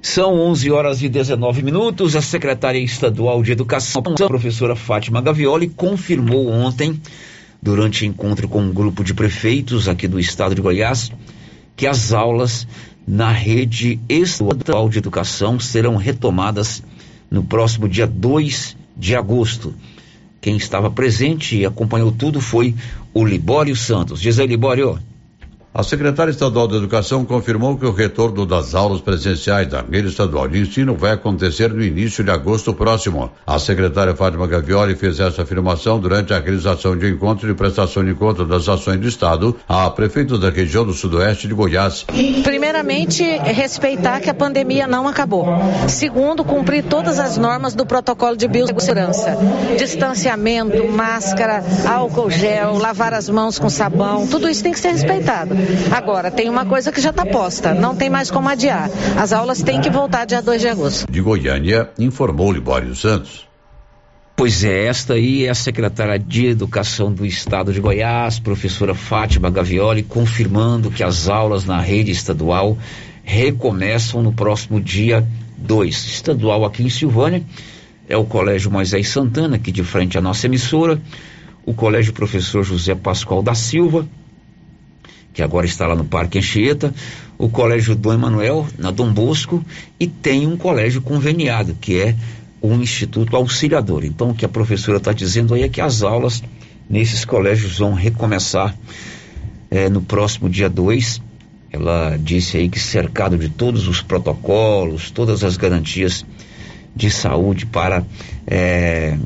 São 0.00 0.34
11 0.34 0.70
horas 0.70 1.02
e 1.02 1.08
19 1.08 1.62
minutos. 1.62 2.14
A 2.14 2.22
secretária 2.22 2.78
estadual 2.78 3.42
de 3.42 3.50
Educação, 3.50 4.02
a 4.06 4.26
professora 4.28 4.76
Fátima 4.76 5.20
Gavioli, 5.20 5.68
confirmou 5.68 6.48
ontem, 6.48 6.98
durante 7.60 8.06
encontro 8.06 8.48
com 8.48 8.62
um 8.62 8.72
grupo 8.72 9.02
de 9.02 9.12
prefeitos 9.12 9.88
aqui 9.88 10.06
do 10.06 10.20
estado 10.20 10.54
de 10.54 10.62
Goiás, 10.62 11.10
que 11.76 11.86
as 11.86 12.12
aulas 12.12 12.66
na 13.08 13.32
rede 13.32 13.98
estadual 14.06 14.86
de 14.90 14.98
educação 14.98 15.58
serão 15.58 15.96
retomadas 15.96 16.82
no 17.30 17.42
próximo 17.42 17.88
dia 17.88 18.06
2 18.06 18.76
de 18.94 19.16
agosto. 19.16 19.74
Quem 20.42 20.58
estava 20.58 20.90
presente 20.90 21.56
e 21.56 21.64
acompanhou 21.64 22.12
tudo 22.12 22.38
foi 22.38 22.74
o 23.14 23.24
Libório 23.24 23.74
Santos. 23.74 24.20
Diz 24.20 24.38
aí, 24.38 24.46
Libório. 24.46 24.98
A 25.78 25.84
secretária 25.84 26.32
estadual 26.32 26.66
de 26.66 26.74
Educação 26.74 27.24
confirmou 27.24 27.78
que 27.78 27.86
o 27.86 27.92
retorno 27.92 28.44
das 28.44 28.74
aulas 28.74 29.00
presenciais 29.00 29.68
da 29.68 29.80
rede 29.80 30.08
estadual 30.08 30.48
de 30.48 30.58
ensino 30.58 30.96
vai 30.96 31.12
acontecer 31.12 31.72
no 31.72 31.80
início 31.80 32.24
de 32.24 32.32
agosto 32.32 32.74
próximo. 32.74 33.30
A 33.46 33.60
secretária 33.60 34.12
Fátima 34.12 34.48
Gavioli 34.48 34.96
fez 34.96 35.20
essa 35.20 35.42
afirmação 35.42 36.00
durante 36.00 36.34
a 36.34 36.40
realização 36.40 36.96
de 36.96 37.08
encontro 37.08 37.46
de 37.46 37.54
prestação 37.54 38.04
de 38.04 38.12
conta 38.12 38.44
das 38.44 38.68
ações 38.68 38.98
do 38.98 39.06
Estado 39.06 39.54
a 39.68 39.88
prefeitos 39.88 40.40
da 40.40 40.50
região 40.50 40.84
do 40.84 40.92
sudoeste 40.92 41.46
de 41.46 41.54
Goiás. 41.54 42.04
Primeiramente, 42.42 43.22
respeitar 43.22 44.18
que 44.18 44.28
a 44.28 44.34
pandemia 44.34 44.88
não 44.88 45.06
acabou. 45.06 45.46
Segundo, 45.86 46.42
cumprir 46.42 46.82
todas 46.86 47.20
as 47.20 47.38
normas 47.38 47.76
do 47.76 47.86
protocolo 47.86 48.36
de 48.36 48.48
biossegurança. 48.48 49.38
Distanciamento, 49.78 50.88
máscara, 50.88 51.62
álcool 51.88 52.30
gel, 52.32 52.78
lavar 52.78 53.14
as 53.14 53.28
mãos 53.28 53.60
com 53.60 53.70
sabão, 53.70 54.26
tudo 54.26 54.48
isso 54.48 54.64
tem 54.64 54.72
que 54.72 54.80
ser 54.80 54.90
respeitado. 54.90 55.67
Agora, 55.90 56.30
tem 56.30 56.48
uma 56.48 56.64
coisa 56.64 56.90
que 56.92 57.00
já 57.00 57.10
está 57.10 57.24
posta, 57.26 57.74
não 57.74 57.94
tem 57.94 58.10
mais 58.10 58.30
como 58.30 58.48
adiar. 58.48 58.90
As 59.16 59.32
aulas 59.32 59.62
têm 59.62 59.80
que 59.80 59.90
voltar 59.90 60.24
dia 60.24 60.42
2 60.42 60.60
de 60.60 60.68
agosto. 60.68 61.10
De 61.10 61.20
Goiânia, 61.20 61.90
informou 61.98 62.52
Libório 62.52 62.94
Santos. 62.94 63.46
Pois 64.36 64.62
é, 64.62 64.86
esta 64.86 65.14
aí 65.14 65.46
é 65.46 65.50
a 65.50 65.54
secretária 65.54 66.16
de 66.16 66.46
Educação 66.46 67.12
do 67.12 67.26
Estado 67.26 67.72
de 67.72 67.80
Goiás, 67.80 68.38
professora 68.38 68.94
Fátima 68.94 69.50
Gavioli, 69.50 70.04
confirmando 70.04 70.92
que 70.92 71.02
as 71.02 71.28
aulas 71.28 71.64
na 71.64 71.80
rede 71.80 72.12
estadual 72.12 72.78
recomeçam 73.24 74.22
no 74.22 74.32
próximo 74.32 74.80
dia 74.80 75.26
2. 75.56 76.06
Estadual 76.06 76.64
aqui 76.64 76.84
em 76.84 76.88
Silvânia 76.88 77.42
é 78.08 78.16
o 78.16 78.24
Colégio 78.24 78.70
Moisés 78.70 79.08
Santana, 79.08 79.56
aqui 79.56 79.70
de 79.70 79.82
frente 79.82 80.16
à 80.16 80.20
nossa 80.20 80.46
emissora, 80.46 81.00
o 81.66 81.74
Colégio 81.74 82.12
Professor 82.12 82.62
José 82.62 82.94
Pascoal 82.94 83.42
da 83.42 83.54
Silva, 83.54 84.06
que 85.38 85.42
agora 85.44 85.66
está 85.66 85.86
lá 85.86 85.94
no 85.94 86.04
Parque 86.04 86.36
Anchieta, 86.36 86.92
o 87.38 87.48
Colégio 87.48 87.94
Dom 87.94 88.12
Emanuel, 88.12 88.66
na 88.76 88.90
Dom 88.90 89.12
Bosco, 89.12 89.64
e 90.00 90.04
tem 90.08 90.48
um 90.48 90.56
colégio 90.56 91.00
conveniado, 91.00 91.76
que 91.80 91.96
é 91.96 92.16
o 92.60 92.72
Instituto 92.74 93.36
Auxiliador. 93.36 94.04
Então, 94.04 94.30
o 94.30 94.34
que 94.34 94.44
a 94.44 94.48
professora 94.48 94.98
está 94.98 95.12
dizendo 95.12 95.54
aí 95.54 95.62
é 95.62 95.68
que 95.68 95.80
as 95.80 96.02
aulas 96.02 96.42
nesses 96.90 97.24
colégios 97.24 97.78
vão 97.78 97.94
recomeçar 97.94 98.76
é, 99.70 99.88
no 99.88 100.00
próximo 100.00 100.50
dia 100.50 100.68
2. 100.68 101.22
Ela 101.70 102.16
disse 102.16 102.56
aí 102.56 102.68
que 102.68 102.80
cercado 102.80 103.38
de 103.38 103.48
todos 103.48 103.86
os 103.86 104.02
protocolos, 104.02 105.12
todas 105.12 105.44
as 105.44 105.56
garantias 105.56 106.26
de 106.96 107.12
saúde 107.12 107.64
para 107.64 108.04
é, 108.44 109.16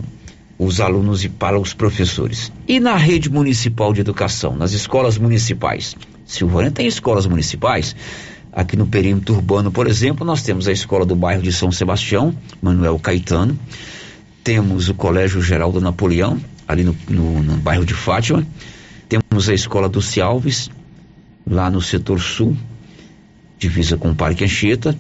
os 0.65 0.81
alunos 0.81 1.25
e 1.25 1.29
para 1.29 1.59
os 1.59 1.75
professores. 1.75 2.53
E 2.69 2.79
na 2.79 2.97
rede 2.97 3.29
municipal 3.29 3.93
de 3.93 4.01
educação, 4.01 4.55
nas 4.55 4.73
escolas 4.73 5.19
municipais? 5.19 5.97
Silvânia 6.25 6.71
tem 6.71 6.87
escolas 6.87 7.27
municipais. 7.27 7.97
Aqui 8.53 8.77
no 8.77 8.87
perímetro 8.87 9.35
urbano, 9.35 9.73
por 9.73 9.89
exemplo, 9.89 10.25
nós 10.25 10.43
temos 10.43 10.69
a 10.69 10.73
escola 10.73 11.05
do 11.05 11.17
bairro 11.17 11.43
de 11.43 11.53
São 11.53 11.73
Sebastião, 11.73 12.35
Manuel 12.61 12.99
Caetano. 12.99 13.59
Temos 14.45 14.89
o 14.89 14.95
Colégio 14.95 15.43
Geraldo 15.43 15.81
Napoleão, 15.81 16.39
ali 16.69 16.85
no, 16.85 16.97
no, 17.09 17.43
no 17.43 17.57
bairro 17.57 17.85
de 17.85 17.95
Fátima. 17.95 18.47
Temos 19.09 19.49
a 19.49 19.55
escola 19.55 19.89
do 19.89 20.01
Cialves, 20.01 20.71
lá 21.47 21.71
no 21.71 21.81
setor 21.81 22.21
sul, 22.21 22.57
divisa 23.59 23.97
com 23.97 24.11
o 24.11 24.15
Parque 24.15 24.45
Anchieta, 24.45 24.97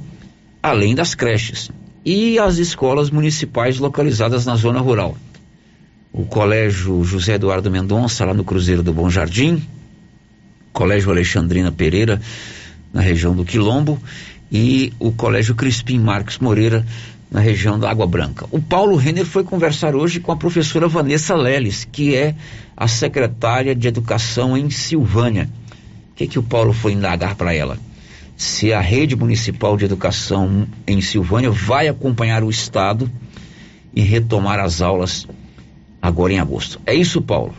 além 0.62 0.94
das 0.94 1.14
creches. 1.14 1.70
E 2.05 2.38
as 2.38 2.57
escolas 2.57 3.11
municipais 3.11 3.79
localizadas 3.79 4.44
na 4.44 4.57
zona 4.57 4.81
rural 4.81 5.16
o 6.12 6.27
Colégio 6.27 7.03
José 7.05 7.35
Eduardo 7.35 7.70
Mendonça, 7.70 8.25
lá 8.25 8.35
no 8.35 8.44
Cruzeiro 8.44 8.83
do 8.83 8.92
Bom 8.92 9.09
Jardim, 9.09 9.62
Colégio 10.72 11.11
Alexandrina 11.11 11.72
Pereira, 11.72 12.20
na 12.92 13.01
região 13.01 13.35
do 13.35 13.44
Quilombo, 13.44 13.98
e 14.51 14.92
o 14.98 15.11
Colégio 15.11 15.55
Crispim 15.55 15.98
Marques 15.98 16.38
Moreira, 16.38 16.85
na 17.31 17.40
região 17.40 17.79
da 17.79 17.90
Água 17.90 18.07
Branca. 18.07 18.46
O 18.51 18.61
Paulo 18.61 18.94
Renner 18.94 19.25
foi 19.25 19.42
conversar 19.42 19.96
hoje 19.96 20.20
com 20.20 20.31
a 20.31 20.37
professora 20.37 20.87
Vanessa 20.87 21.35
Leles, 21.35 21.88
que 21.90 22.14
é 22.14 22.35
a 22.77 22.87
secretária 22.87 23.75
de 23.75 23.88
Educação 23.88 24.55
em 24.55 24.68
Silvânia. 24.68 25.48
O 26.11 26.14
que, 26.14 26.27
que 26.27 26.38
o 26.38 26.42
Paulo 26.42 26.75
foi 26.75 26.92
indagar 26.92 27.35
para 27.35 27.55
ela? 27.55 27.79
Se 28.37 28.70
a 28.70 28.81
rede 28.81 29.16
municipal 29.16 29.79
de 29.79 29.87
educação 29.87 30.66
em 30.87 31.01
Silvânia 31.01 31.51
vai 31.51 31.88
acompanhar 31.88 32.44
o 32.44 32.51
Estado 32.51 33.11
e 33.94 34.03
retomar 34.03 34.61
as 34.61 34.83
aulas 34.83 35.27
agora 36.03 36.33
em 36.33 36.41
agosto. 36.41 36.83
É 36.87 36.93
isso, 36.93 37.23
Paulo? 37.23 37.55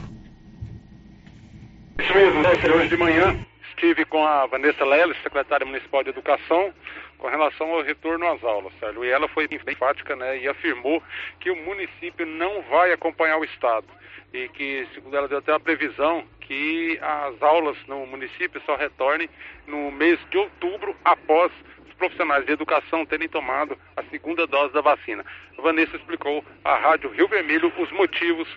Isso 1.98 2.14
mesmo, 2.14 2.42
né? 2.42 2.50
Hoje 2.76 2.90
de 2.90 2.98
manhã 2.98 3.40
estive 3.70 4.06
com 4.06 4.24
a 4.26 4.46
Vanessa 4.46 4.84
Leles, 4.84 5.18
secretária 5.24 5.66
municipal 5.66 6.04
de 6.04 6.10
Educação, 6.10 6.74
com 7.18 7.28
relação 7.28 7.72
ao 7.72 7.82
retorno 7.82 8.28
às 8.28 8.44
aulas, 8.44 8.74
Sérgio. 8.80 9.06
E 9.06 9.10
ela 9.10 9.28
foi 9.30 9.48
bem 9.48 9.60
enfática, 9.74 10.16
né? 10.16 10.40
E 10.40 10.48
afirmou 10.48 11.02
que 11.40 11.50
o 11.50 11.56
município 11.56 12.26
não 12.26 12.62
vai 12.64 12.92
acompanhar 12.92 13.38
o 13.38 13.46
Estado. 13.46 13.88
E 14.34 14.50
que, 14.50 14.88
segundo 14.94 15.16
ela, 15.16 15.28
deu 15.28 15.38
até 15.38 15.54
uma 15.54 15.60
previsão 15.60 16.24
que 16.42 17.00
as 17.02 17.42
aulas 17.42 17.78
no 17.88 18.06
município 18.06 18.62
só 18.66 18.76
retornem 18.76 19.30
no 19.68 19.92
mês 19.92 20.20
de 20.30 20.38
outubro, 20.38 20.96
após 21.06 21.52
profissionais 21.94 22.46
de 22.46 22.52
educação 22.52 23.06
terem 23.06 23.30
tomado 23.30 23.78
a 23.96 24.04
segunda 24.04 24.46
dose 24.48 24.74
da 24.74 24.82
vacina. 24.82 25.24
Vanessa 25.62 25.96
explicou 25.96 26.44
à 26.64 26.78
Rádio 26.78 27.12
Rio 27.12 27.28
Vermelho 27.28 27.72
os 27.80 27.92
motivos 27.92 28.48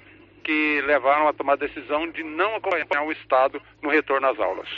que 0.42 0.80
levaram 0.86 1.28
a 1.28 1.32
tomar 1.32 1.54
a 1.54 1.56
decisão 1.56 2.08
de 2.10 2.22
não 2.22 2.56
acompanhar 2.56 3.04
o 3.04 3.12
Estado 3.12 3.60
no 3.82 3.90
retorno 3.90 4.28
às 4.28 4.38
aulas. 4.38 4.68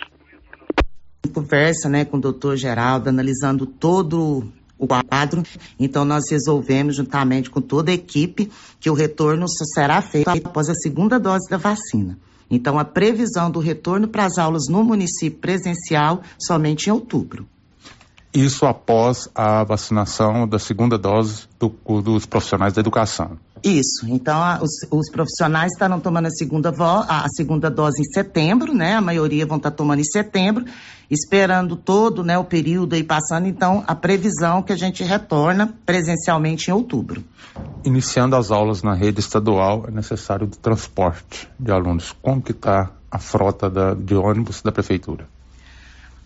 Conversa 1.35 1.89
né, 1.89 2.05
com 2.05 2.17
o 2.17 2.21
doutor 2.21 2.57
Geraldo, 2.57 3.11
analisando 3.11 3.67
todo 3.67 4.51
o 4.79 4.87
quadro. 4.87 5.43
Então, 5.79 6.05
nós 6.05 6.25
resolvemos, 6.31 6.97
juntamente 6.97 7.51
com 7.51 7.61
toda 7.61 7.91
a 7.91 7.95
equipe, 7.95 8.51
que 8.81 8.89
o 8.89 8.95
retorno 8.95 9.47
será 9.75 10.01
feito 10.01 10.31
após 10.31 10.69
a 10.71 10.75
segunda 10.75 11.19
dose 11.19 11.49
da 11.51 11.57
vacina. 11.57 12.19
Então, 12.51 12.79
a 12.79 12.85
previsão 12.85 13.51
do 13.51 13.61
retorno 13.61 14.09
para 14.09 14.25
as 14.25 14.39
aulas 14.39 14.69
no 14.71 14.83
município 14.83 15.39
presencial 15.39 16.23
somente 16.39 16.89
em 16.89 16.93
outubro. 16.93 17.47
Isso 18.33 18.67
após 18.67 19.29
a 19.35 19.65
vacinação 19.65 20.47
da 20.47 20.59
segunda 20.59 20.99
dose 20.99 21.49
do, 21.59 21.69
dos 22.03 22.27
profissionais 22.27 22.75
da 22.75 22.81
educação. 22.81 23.39
Isso. 23.65 24.07
Então, 24.07 24.41
a, 24.41 24.61
os, 24.63 24.71
os, 24.91 25.11
profissionais 25.11 25.73
estarão 25.73 25.99
tomando 25.99 26.27
a 26.27 26.31
segunda, 26.31 26.71
vo, 26.71 26.85
a, 26.85 27.25
a, 27.25 27.29
segunda 27.29 27.71
dose 27.71 28.03
em 28.03 28.05
setembro, 28.05 28.73
né? 28.73 28.95
A 28.95 29.01
maioria 29.01 29.47
vão 29.47 29.57
estar 29.57 29.71
tomando 29.71 30.01
em 30.01 30.05
setembro, 30.05 30.65
esperando 31.11 31.75
todo 31.75 32.23
né, 32.23 32.39
o 32.39 32.45
período 32.45 32.95
aí 32.95 33.03
passando. 33.03 33.47
Então, 33.47 33.83
a 33.87 33.95
previsão 33.95 34.63
que 34.63 34.73
a 34.73 34.77
gente 34.77 35.03
retorna 35.03 35.75
presencialmente 35.85 36.71
em 36.71 36.75
outubro. 36.75 37.25
Iniciando 37.85 38.37
as 38.37 38.51
aulas 38.51 38.83
na 38.83 38.95
rede 38.95 39.21
estadual, 39.21 39.87
é 39.89 39.91
necessário 39.91 40.47
o 40.47 40.51
transporte 40.51 41.49
de 41.59 41.73
alunos. 41.73 42.15
Como 42.23 42.43
que 42.43 42.53
está 42.53 42.91
a 43.11 43.19
frota 43.19 43.69
da, 43.69 43.95
de 43.95 44.15
ônibus 44.15 44.63
da 44.63 44.71
prefeitura? 44.71 45.27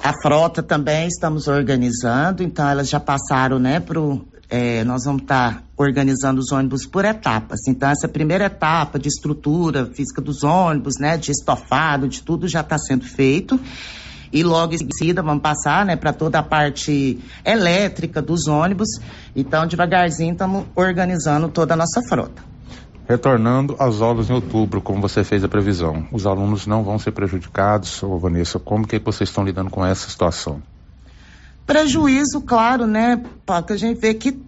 A 0.03 0.13
frota 0.21 0.65
também 0.65 1.07
estamos 1.07 1.47
organizando, 1.47 2.43
então 2.43 2.69
elas 2.69 2.89
já 2.89 2.99
passaram, 2.99 3.61
né, 3.61 3.79
pro, 3.79 4.27
é, 4.51 4.83
nós 4.83 5.05
vamos 5.05 5.23
estar 5.23 5.55
tá 5.55 5.63
organizando 5.77 6.41
os 6.41 6.51
ônibus 6.51 6.85
por 6.85 7.05
etapas. 7.05 7.61
Então, 7.69 7.89
essa 7.89 8.09
primeira 8.09 8.47
etapa 8.47 8.99
de 8.99 9.07
estrutura 9.07 9.87
física 9.87 10.21
dos 10.21 10.43
ônibus, 10.43 10.95
né, 10.99 11.17
de 11.17 11.31
estofado, 11.31 12.09
de 12.09 12.21
tudo 12.21 12.49
já 12.49 12.63
está 12.63 12.77
sendo 12.79 13.05
feito. 13.05 13.61
E 14.33 14.43
logo 14.43 14.75
em 14.75 14.79
seguida 14.93 15.23
vamos 15.23 15.43
passar, 15.43 15.87
né, 15.87 15.95
para 15.95 16.13
toda 16.13 16.41
a 16.41 16.43
parte 16.43 17.21
elétrica 17.45 18.21
dos 18.21 18.49
ônibus. 18.49 18.89
Então, 19.37 19.69
devagarzinho 19.69 20.33
estamos 20.33 20.65
organizando 20.75 21.49
toda 21.49 21.75
a 21.75 21.77
nossa 21.77 22.01
frota. 22.09 22.52
Retornando 23.09 23.77
às 23.79 24.01
aulas 24.01 24.31
em 24.31 24.33
outubro, 24.33 24.81
como 24.81 25.01
você 25.01 25.25
fez 25.25 25.43
a 25.43 25.49
previsão, 25.49 26.07
os 26.13 26.27
alunos 26.27 26.67
não 26.67 26.85
vão 26.85 26.99
ser 26.99 27.11
prejudicados, 27.11 28.03
ô 28.03 28.17
Vanessa, 28.19 28.59
como 28.59 28.87
que 28.87 28.99
vocês 28.99 29.29
estão 29.29 29.45
lidando 29.45 29.71
com 29.71 29.85
essa 29.85 30.09
situação? 30.09 30.63
Prejuízo, 31.67 32.41
claro, 32.43 32.87
né, 32.87 33.23
porque 33.45 33.73
a 33.73 33.77
gente 33.77 34.01
vê 34.01 34.15
que 34.15 34.41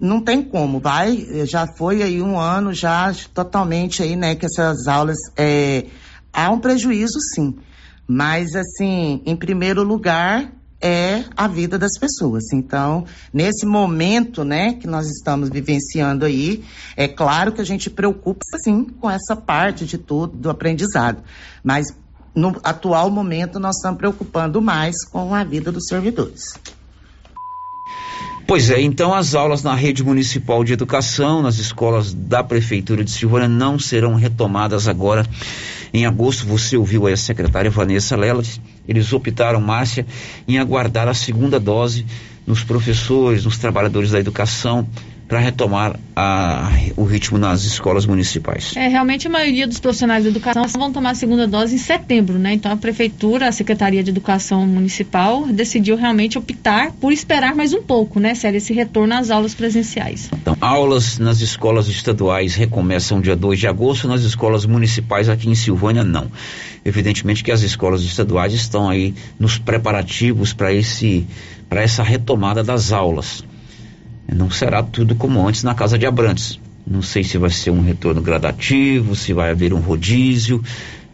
não 0.00 0.20
tem 0.20 0.42
como, 0.42 0.80
vai, 0.80 1.26
já 1.46 1.66
foi 1.66 2.02
aí 2.02 2.20
um 2.20 2.38
ano 2.38 2.72
já 2.72 3.12
totalmente 3.32 4.02
aí, 4.02 4.16
né, 4.16 4.34
que 4.34 4.46
essas 4.46 4.86
aulas, 4.88 5.16
é, 5.36 5.86
há 6.32 6.50
um 6.50 6.58
prejuízo 6.58 7.18
sim, 7.34 7.56
mas 8.06 8.54
assim, 8.54 9.22
em 9.24 9.36
primeiro 9.36 9.82
lugar, 9.82 10.52
é 10.80 11.24
a 11.36 11.48
vida 11.48 11.78
das 11.78 11.98
pessoas. 11.98 12.52
Então, 12.52 13.04
nesse 13.32 13.66
momento, 13.66 14.44
né, 14.44 14.74
que 14.74 14.86
nós 14.86 15.06
estamos 15.08 15.48
vivenciando 15.48 16.24
aí, 16.24 16.64
é 16.96 17.08
claro 17.08 17.52
que 17.52 17.60
a 17.60 17.64
gente 17.64 17.90
preocupa 17.90 18.40
sim 18.62 18.84
com 18.84 19.10
essa 19.10 19.34
parte 19.34 19.84
de 19.84 19.98
tudo 19.98 20.36
do 20.36 20.50
aprendizado, 20.50 21.22
mas 21.62 21.88
no 22.34 22.56
atual 22.62 23.10
momento 23.10 23.58
nós 23.58 23.76
estamos 23.76 23.98
preocupando 23.98 24.62
mais 24.62 25.04
com 25.04 25.34
a 25.34 25.42
vida 25.42 25.72
dos 25.72 25.86
servidores. 25.86 26.54
Pois 28.46 28.70
é, 28.70 28.80
então 28.80 29.12
as 29.12 29.34
aulas 29.34 29.62
na 29.62 29.74
rede 29.74 30.02
municipal 30.02 30.64
de 30.64 30.72
educação, 30.72 31.42
nas 31.42 31.58
escolas 31.58 32.14
da 32.14 32.42
Prefeitura 32.42 33.04
de 33.04 33.10
Silvânia, 33.10 33.46
não 33.46 33.78
serão 33.78 34.14
retomadas 34.14 34.88
agora 34.88 35.26
em 35.92 36.06
agosto. 36.06 36.46
Você 36.46 36.74
ouviu 36.74 37.06
aí 37.06 37.12
a 37.12 37.16
secretária 37.16 37.70
Vanessa 37.70 38.16
Lela 38.16 38.42
Eles 38.88 39.12
optaram, 39.12 39.60
Márcia, 39.60 40.06
em 40.48 40.58
aguardar 40.58 41.06
a 41.06 41.14
segunda 41.14 41.60
dose 41.60 42.06
nos 42.46 42.64
professores, 42.64 43.44
nos 43.44 43.58
trabalhadores 43.58 44.10
da 44.10 44.18
educação, 44.18 44.88
para 45.28 45.38
retomar 45.40 46.00
a, 46.16 46.70
o 46.96 47.04
ritmo 47.04 47.36
nas 47.36 47.62
escolas 47.64 48.06
municipais. 48.06 48.74
É, 48.74 48.88
realmente 48.88 49.26
a 49.26 49.30
maioria 49.30 49.66
dos 49.66 49.78
profissionais 49.78 50.22
de 50.24 50.30
educação 50.30 50.64
vão 50.66 50.90
tomar 50.90 51.10
a 51.10 51.14
segunda 51.14 51.46
dose 51.46 51.74
em 51.74 51.78
setembro, 51.78 52.38
né? 52.38 52.54
Então 52.54 52.72
a 52.72 52.76
prefeitura, 52.76 53.46
a 53.46 53.52
Secretaria 53.52 54.02
de 54.02 54.08
Educação 54.08 54.66
Municipal 54.66 55.46
decidiu 55.46 55.96
realmente 55.96 56.38
optar 56.38 56.92
por 56.92 57.12
esperar 57.12 57.54
mais 57.54 57.74
um 57.74 57.82
pouco, 57.82 58.18
né, 58.18 58.34
Célia, 58.34 58.56
esse 58.56 58.72
retorno 58.72 59.14
às 59.14 59.30
aulas 59.30 59.54
presenciais. 59.54 60.30
Então, 60.32 60.56
aulas 60.62 61.18
nas 61.18 61.40
escolas 61.42 61.88
estaduais 61.88 62.54
recomeçam 62.54 63.20
dia 63.20 63.36
2 63.36 63.60
de 63.60 63.66
agosto, 63.66 64.08
nas 64.08 64.22
escolas 64.22 64.64
municipais 64.64 65.28
aqui 65.28 65.50
em 65.50 65.54
Silvânia 65.54 66.02
não. 66.02 66.30
Evidentemente 66.84 67.44
que 67.44 67.52
as 67.52 67.60
escolas 67.60 68.02
estaduais 68.02 68.54
estão 68.54 68.88
aí 68.88 69.14
nos 69.38 69.58
preparativos 69.58 70.54
para 70.54 70.72
esse 70.72 71.26
para 71.68 71.82
essa 71.82 72.02
retomada 72.02 72.64
das 72.64 72.92
aulas. 72.92 73.44
Não 74.32 74.50
será 74.50 74.82
tudo 74.82 75.14
como 75.14 75.46
antes 75.46 75.62
na 75.62 75.74
casa 75.74 75.98
de 75.98 76.06
Abrantes. 76.06 76.60
Não 76.86 77.02
sei 77.02 77.24
se 77.24 77.38
vai 77.38 77.50
ser 77.50 77.70
um 77.70 77.82
retorno 77.82 78.20
gradativo, 78.20 79.14
se 79.14 79.32
vai 79.32 79.50
haver 79.50 79.72
um 79.72 79.80
rodízio. 79.80 80.62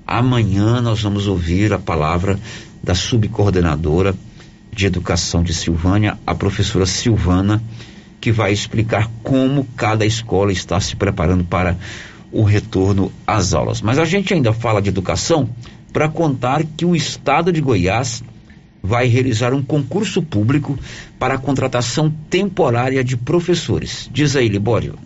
Amanhã 0.07 0.81
nós 0.81 1.03
vamos 1.03 1.27
ouvir 1.27 1.73
a 1.73 1.79
palavra 1.79 2.39
da 2.83 2.95
subcoordenadora 2.95 4.15
de 4.73 4.87
educação 4.87 5.43
de 5.43 5.55
Silvânia, 5.55 6.19
a 6.27 6.35
professora 6.35 6.87
Silvana, 6.87 7.63
que 8.21 8.33
vai 8.33 8.53
explicar 8.53 9.09
como 9.23 9.67
cada 9.77 10.05
escola 10.05 10.53
está 10.53 10.81
se 10.81 10.97
preparando 10.97 11.45
para 11.45 11.77
o 12.33 12.43
retorno 12.43 13.13
às 13.27 13.55
aulas. 13.55 13.81
Mas 13.81 13.99
a 13.99 14.05
gente 14.05 14.35
ainda 14.35 14.53
fala 14.53 14.83
de 14.83 14.89
educação 14.89 15.49
para 15.93 16.09
contar 16.09 16.65
que 16.77 16.85
o 16.85 16.97
estado 16.97 17.53
de 17.53 17.61
Goiás 17.61 18.23
vai 18.87 19.07
realizar 19.07 19.55
um 19.55 19.63
concurso 19.63 20.23
público 20.23 20.79
para 21.19 21.35
a 21.35 21.39
contratação 21.39 22.13
temporária 22.29 23.03
de 23.03 23.17
professores. 23.17 24.11
Diz 24.13 24.37
aí, 24.37 24.47
Libório. 24.47 24.99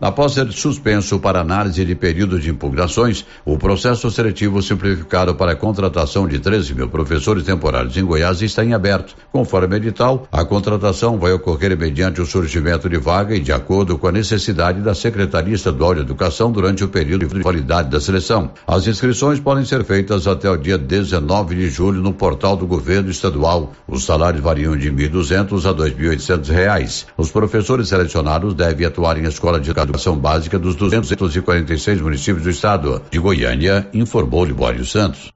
Após 0.00 0.32
ser 0.32 0.50
suspenso 0.50 1.18
para 1.18 1.40
análise 1.40 1.84
de 1.84 1.94
período 1.94 2.40
de 2.40 2.48
impugnações, 2.48 3.26
o 3.44 3.58
processo 3.58 4.10
seletivo 4.10 4.62
simplificado 4.62 5.34
para 5.34 5.52
a 5.52 5.56
contratação 5.56 6.26
de 6.26 6.38
13 6.38 6.74
mil 6.74 6.88
professores 6.88 7.44
temporários 7.44 7.94
em 7.98 8.04
Goiás 8.04 8.40
está 8.40 8.64
em 8.64 8.72
aberto. 8.72 9.14
Conforme 9.30 9.76
edital, 9.76 10.26
a 10.32 10.42
contratação 10.42 11.18
vai 11.18 11.32
ocorrer 11.32 11.76
mediante 11.76 12.18
o 12.18 12.24
surgimento 12.24 12.88
de 12.88 12.96
vaga 12.96 13.36
e 13.36 13.40
de 13.40 13.52
acordo 13.52 13.98
com 13.98 14.06
a 14.06 14.12
necessidade 14.12 14.80
da 14.80 14.94
Secretaria 14.94 15.54
Estadual 15.54 15.94
de 15.94 16.00
Educação 16.00 16.50
durante 16.50 16.82
o 16.82 16.88
período 16.88 17.26
de 17.26 17.42
validade 17.42 17.90
da 17.90 18.00
seleção. 18.00 18.52
As 18.66 18.86
inscrições 18.86 19.38
podem 19.38 19.66
ser 19.66 19.84
feitas 19.84 20.26
até 20.26 20.48
o 20.48 20.56
dia 20.56 20.78
19 20.78 21.54
de 21.54 21.68
julho 21.68 22.00
no 22.00 22.14
portal 22.14 22.56
do 22.56 22.66
governo 22.66 23.10
estadual. 23.10 23.74
Os 23.86 24.06
salários 24.06 24.42
variam 24.42 24.74
de 24.78 24.88
R$ 24.88 25.10
1.200 25.10 25.68
a 25.68 25.74
2.800 25.74 26.48
reais. 26.48 27.06
Os 27.18 27.30
professores 27.30 27.88
selecionados 27.88 28.54
devem 28.54 28.86
atuar 28.86 29.18
em 29.18 29.24
escola 29.24 29.60
de 29.60 29.68
educação 29.68 29.89
educação 29.90 30.16
básica 30.16 30.58
dos 30.58 30.76
246 30.76 32.00
municípios 32.00 32.44
do 32.44 32.50
estado. 32.50 33.02
De 33.10 33.18
Goiânia, 33.18 33.88
informou 33.92 34.44
Libório 34.44 34.84
Santos. 34.86 35.32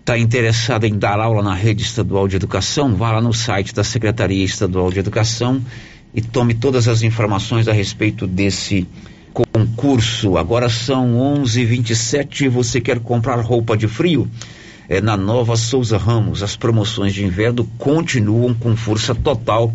Está 0.00 0.18
interessado 0.18 0.84
em 0.84 0.98
dar 0.98 1.18
aula 1.18 1.42
na 1.42 1.54
rede 1.54 1.82
estadual 1.82 2.28
de 2.28 2.36
educação? 2.36 2.94
Vá 2.94 3.12
lá 3.12 3.20
no 3.22 3.32
site 3.32 3.72
da 3.72 3.82
Secretaria 3.82 4.44
Estadual 4.44 4.90
de 4.90 4.98
Educação 4.98 5.62
e 6.12 6.20
tome 6.20 6.54
todas 6.54 6.88
as 6.88 7.02
informações 7.02 7.68
a 7.68 7.72
respeito 7.72 8.26
desse 8.26 8.86
concurso. 9.32 10.36
Agora 10.36 10.68
são 10.68 11.16
11:27. 11.16 12.48
Você 12.48 12.80
quer 12.80 13.00
comprar 13.00 13.40
roupa 13.40 13.76
de 13.76 13.88
frio? 13.88 14.28
É 14.88 15.00
na 15.00 15.16
Nova 15.16 15.56
Souza 15.56 15.96
Ramos. 15.96 16.42
As 16.42 16.54
promoções 16.56 17.14
de 17.14 17.24
inverno 17.24 17.64
continuam 17.78 18.52
com 18.52 18.76
força 18.76 19.14
total 19.14 19.72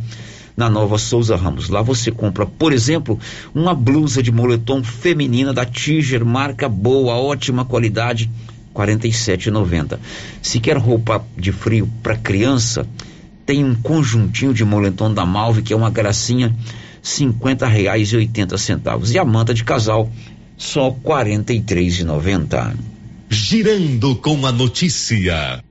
na 0.60 0.70
Nova 0.70 0.98
Souza 0.98 1.38
Ramos. 1.38 1.70
Lá 1.70 1.82
você 1.82 2.12
compra, 2.12 2.46
por 2.46 2.74
exemplo, 2.74 3.18
uma 3.56 3.74
blusa 3.74 4.22
de 4.22 4.30
moletom 4.30 4.84
feminina 4.84 5.54
da 5.54 5.66
Tiger, 5.66 6.26
marca 6.26 6.68
boa, 6.68 7.16
ótima 7.16 7.64
qualidade, 7.64 8.30
R$ 8.76 8.86
47,90. 8.86 9.98
Se 10.42 10.60
quer 10.60 10.76
roupa 10.76 11.26
de 11.38 11.54
frio 11.54 11.90
para 12.04 12.18
criança, 12.18 12.86
tem 13.46 13.64
um 13.64 13.74
conjuntinho 13.74 14.54
de 14.54 14.66
moletom 14.66 15.14
da 15.14 15.26
Malve 15.26 15.62
que 15.62 15.72
é 15.72 15.76
uma 15.78 15.90
gracinha, 15.90 16.50
R$ 16.50 16.56
50,80. 17.02 19.14
E 19.14 19.18
a 19.18 19.24
manta 19.24 19.54
de 19.54 19.64
casal, 19.64 20.12
só 20.58 20.90
R$ 20.90 20.96
43,90. 21.06 22.76
Girando 23.30 24.14
com 24.18 24.46
a 24.46 24.52
notícia 24.52 25.64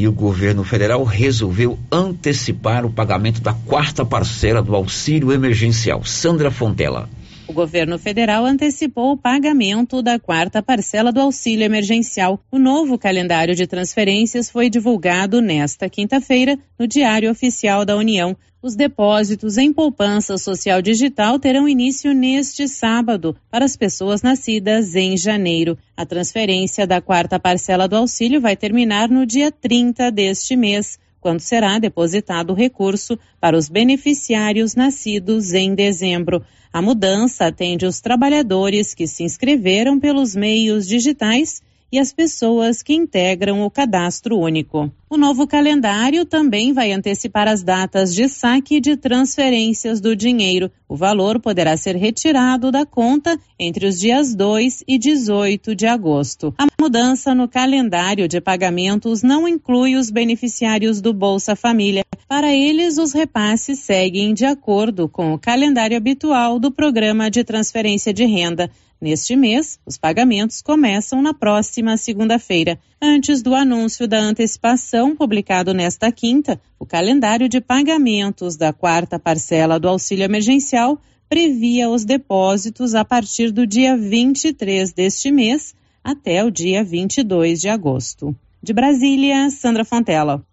e 0.00 0.08
o 0.08 0.12
governo 0.12 0.64
federal 0.64 1.04
resolveu 1.04 1.78
antecipar 1.92 2.86
o 2.86 2.90
pagamento 2.90 3.42
da 3.42 3.52
quarta 3.52 4.02
parcela 4.02 4.62
do 4.62 4.74
auxílio 4.74 5.30
emergencial. 5.30 6.02
Sandra 6.06 6.50
Fontela. 6.50 7.06
O 7.50 7.52
governo 7.52 7.98
federal 7.98 8.46
antecipou 8.46 9.10
o 9.10 9.16
pagamento 9.16 10.00
da 10.00 10.20
quarta 10.20 10.62
parcela 10.62 11.10
do 11.10 11.20
auxílio 11.20 11.64
emergencial. 11.64 12.38
O 12.48 12.60
novo 12.60 12.96
calendário 12.96 13.56
de 13.56 13.66
transferências 13.66 14.48
foi 14.48 14.70
divulgado 14.70 15.40
nesta 15.40 15.90
quinta-feira 15.90 16.56
no 16.78 16.86
Diário 16.86 17.28
Oficial 17.28 17.84
da 17.84 17.96
União. 17.96 18.36
Os 18.62 18.76
depósitos 18.76 19.58
em 19.58 19.72
poupança 19.72 20.38
social 20.38 20.80
digital 20.80 21.40
terão 21.40 21.68
início 21.68 22.14
neste 22.14 22.68
sábado 22.68 23.34
para 23.50 23.64
as 23.64 23.76
pessoas 23.76 24.22
nascidas 24.22 24.94
em 24.94 25.16
janeiro. 25.16 25.76
A 25.96 26.06
transferência 26.06 26.86
da 26.86 27.00
quarta 27.00 27.36
parcela 27.40 27.88
do 27.88 27.96
auxílio 27.96 28.40
vai 28.40 28.54
terminar 28.54 29.08
no 29.08 29.26
dia 29.26 29.50
30 29.50 30.08
deste 30.12 30.54
mês, 30.54 31.00
quando 31.20 31.40
será 31.40 31.78
depositado 31.78 32.50
o 32.50 32.56
recurso 32.56 33.18
para 33.40 33.56
os 33.56 33.68
beneficiários 33.68 34.74
nascidos 34.74 35.52
em 35.52 35.74
dezembro. 35.74 36.42
A 36.72 36.80
mudança 36.80 37.46
atende 37.46 37.84
os 37.84 38.00
trabalhadores 38.00 38.94
que 38.94 39.06
se 39.06 39.22
inscreveram 39.22 39.98
pelos 40.00 40.34
meios 40.34 40.86
digitais 40.86 41.62
e 41.92 41.98
as 41.98 42.12
pessoas 42.12 42.82
que 42.82 42.94
integram 42.94 43.62
o 43.62 43.70
cadastro 43.70 44.38
único. 44.38 44.90
O 45.08 45.16
novo 45.16 45.46
calendário 45.46 46.24
também 46.24 46.72
vai 46.72 46.92
antecipar 46.92 47.48
as 47.48 47.64
datas 47.64 48.14
de 48.14 48.28
saque 48.28 48.80
de 48.80 48.96
transferências 48.96 50.00
do 50.00 50.14
dinheiro. 50.14 50.70
O 50.88 50.94
valor 50.94 51.40
poderá 51.40 51.76
ser 51.76 51.96
retirado 51.96 52.70
da 52.70 52.86
conta 52.86 53.36
entre 53.58 53.86
os 53.86 53.98
dias 53.98 54.34
2 54.34 54.84
e 54.86 54.98
18 54.98 55.74
de 55.74 55.86
agosto. 55.86 56.54
A 56.56 56.66
mudança 56.80 57.34
no 57.34 57.48
calendário 57.48 58.28
de 58.28 58.40
pagamentos 58.40 59.22
não 59.22 59.48
inclui 59.48 59.96
os 59.96 60.10
beneficiários 60.10 61.00
do 61.00 61.12
Bolsa 61.12 61.56
Família. 61.56 62.04
Para 62.28 62.54
eles, 62.54 62.96
os 62.96 63.12
repasses 63.12 63.80
seguem 63.80 64.32
de 64.32 64.44
acordo 64.44 65.08
com 65.08 65.32
o 65.32 65.38
calendário 65.38 65.96
habitual 65.96 66.60
do 66.60 66.70
Programa 66.70 67.28
de 67.28 67.42
Transferência 67.42 68.14
de 68.14 68.24
Renda. 68.24 68.70
Neste 69.00 69.34
mês, 69.34 69.80
os 69.86 69.96
pagamentos 69.96 70.60
começam 70.60 71.22
na 71.22 71.32
próxima 71.32 71.96
segunda-feira. 71.96 72.78
Antes 73.00 73.40
do 73.40 73.54
anúncio 73.54 74.06
da 74.06 74.18
antecipação, 74.18 75.16
publicado 75.16 75.72
nesta 75.72 76.12
quinta, 76.12 76.60
o 76.78 76.84
calendário 76.84 77.48
de 77.48 77.62
pagamentos 77.62 78.56
da 78.56 78.74
quarta 78.74 79.18
parcela 79.18 79.80
do 79.80 79.88
auxílio 79.88 80.24
emergencial 80.24 81.00
previa 81.30 81.88
os 81.88 82.04
depósitos 82.04 82.94
a 82.94 83.02
partir 83.02 83.50
do 83.50 83.66
dia 83.66 83.96
23 83.96 84.92
deste 84.92 85.30
mês 85.30 85.74
até 86.04 86.44
o 86.44 86.50
dia 86.50 86.84
22 86.84 87.58
de 87.58 87.70
agosto. 87.70 88.36
De 88.62 88.74
Brasília, 88.74 89.48
Sandra 89.48 89.84
Fontela. 89.84 90.44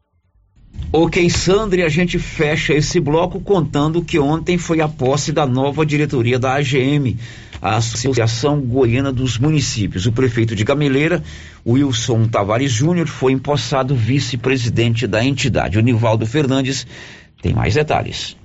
Ok, 0.93 1.29
Sandra, 1.29 1.85
a 1.85 1.89
gente 1.89 2.17
fecha 2.17 2.73
esse 2.73 2.97
bloco 2.99 3.41
contando 3.41 4.01
que 4.01 4.17
ontem 4.17 4.57
foi 4.57 4.79
a 4.79 4.87
posse 4.87 5.33
da 5.33 5.45
nova 5.45 5.85
diretoria 5.85 6.39
da 6.39 6.53
AGM 6.53 7.17
a 7.61 7.75
Associação 7.77 8.61
Goiana 8.61 9.11
dos 9.11 9.37
Municípios. 9.37 10.05
O 10.05 10.11
prefeito 10.11 10.55
de 10.55 10.63
Gameleira, 10.63 11.23
Wilson 11.65 12.27
Tavares 12.27 12.71
Júnior, 12.71 13.07
foi 13.07 13.31
empossado 13.31 13.95
vice-presidente 13.95 15.07
da 15.07 15.23
entidade. 15.23 15.77
O 15.77 15.81
Nivaldo 15.81 16.25
Fernandes 16.25 16.85
tem 17.41 17.53
mais 17.53 17.73
detalhes. 17.73 18.35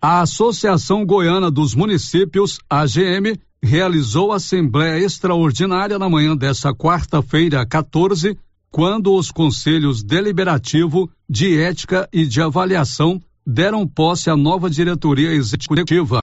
A 0.00 0.22
Associação 0.22 1.04
Goiana 1.04 1.50
dos 1.50 1.74
Municípios, 1.74 2.58
AGM, 2.68 3.38
realizou 3.62 4.32
assembleia 4.32 5.04
extraordinária 5.04 5.98
na 5.98 6.08
manhã 6.08 6.34
desta 6.34 6.74
quarta-feira, 6.74 7.66
14, 7.66 8.36
quando 8.70 9.14
os 9.14 9.30
conselhos 9.30 10.02
deliberativo, 10.02 11.10
de 11.28 11.60
ética 11.60 12.08
e 12.12 12.24
de 12.24 12.40
avaliação 12.40 13.20
deram 13.46 13.86
posse 13.86 14.30
à 14.30 14.36
nova 14.36 14.70
diretoria 14.70 15.32
executiva. 15.32 16.19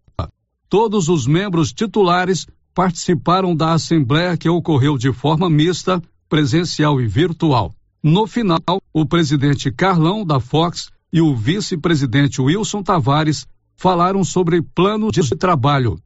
Todos 0.70 1.08
os 1.08 1.26
membros 1.26 1.72
titulares 1.72 2.46
participaram 2.74 3.56
da 3.56 3.74
assembleia 3.74 4.38
que 4.38 4.50
ocorreu 4.50 4.98
de 4.98 5.12
forma 5.14 5.50
mista, 5.50 6.02
presencial 6.28 7.00
e 7.00 7.08
virtual. 7.08 7.74
No 8.04 8.28
final, 8.28 8.60
o 8.94 9.06
presidente 9.06 9.72
Carlão 9.72 10.26
da 10.26 10.40
Fox 10.40 10.90
e 11.12 11.22
o 11.22 11.36
vice-presidente 11.36 12.42
Wilson 12.42 12.84
Tavares 12.84 13.48
falaram 13.76 14.24
sobre 14.24 14.62
plano 14.62 15.12
de 15.12 15.22
trabalho. 15.36 16.00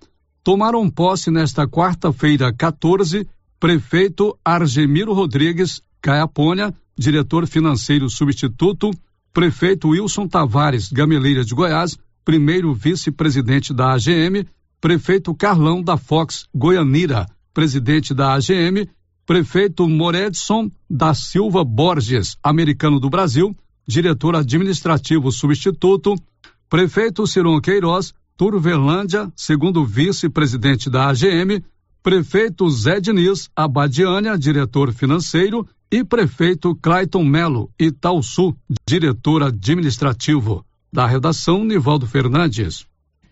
Tomaram 0.44 0.90
posse 0.90 1.32
nesta 1.32 1.68
quarta-feira, 1.68 2.54
14, 2.54 3.28
prefeito 3.60 4.38
Argemiro 4.44 5.14
Rodrigues 5.14 5.82
Caiapônia, 6.02 6.74
diretor 6.98 7.48
financeiro 7.48 8.10
substituto, 8.10 8.92
prefeito 9.34 9.90
Wilson 9.90 10.28
Tavares 10.28 10.92
Gameleira 10.92 11.44
de 11.44 11.54
Goiás, 11.54 11.98
primeiro 12.24 12.74
vice-presidente 12.74 13.74
da 13.74 13.94
AGM, 13.94 14.46
prefeito 14.80 15.34
Carlão 15.36 15.82
da 15.82 15.98
Fox 15.98 16.48
Goianira, 16.54 17.28
presidente 17.54 18.14
da 18.14 18.34
AGM, 18.34 18.88
prefeito 19.26 19.88
Moredson 19.88 20.70
da 20.90 21.14
Silva 21.14 21.64
Borges, 21.64 22.38
americano 22.44 23.00
do 23.00 23.10
Brasil, 23.10 23.56
diretor 23.88 24.36
administrativo 24.36 25.32
substituto, 25.32 26.16
prefeito 26.70 27.28
Ciron 27.28 27.60
Queiroz, 27.60 28.14
Turvelândia, 28.38 29.32
segundo 29.36 29.86
vice-presidente 29.86 30.90
da 30.90 31.10
AGM, 31.10 31.64
prefeito 32.02 32.68
Zé 32.70 33.00
Diniz 33.00 33.50
Abadiânia, 33.56 34.38
diretor 34.38 34.92
financeiro, 34.92 35.68
e 35.92 36.04
prefeito 36.04 36.74
Clayton 36.76 37.24
Melo 37.26 37.70
Itaúsu, 37.78 38.56
diretor 38.88 39.44
administrativo. 39.44 40.66
Da 40.94 41.08
redação, 41.08 41.64
Nivaldo 41.64 42.06
Fernandes. 42.06 42.86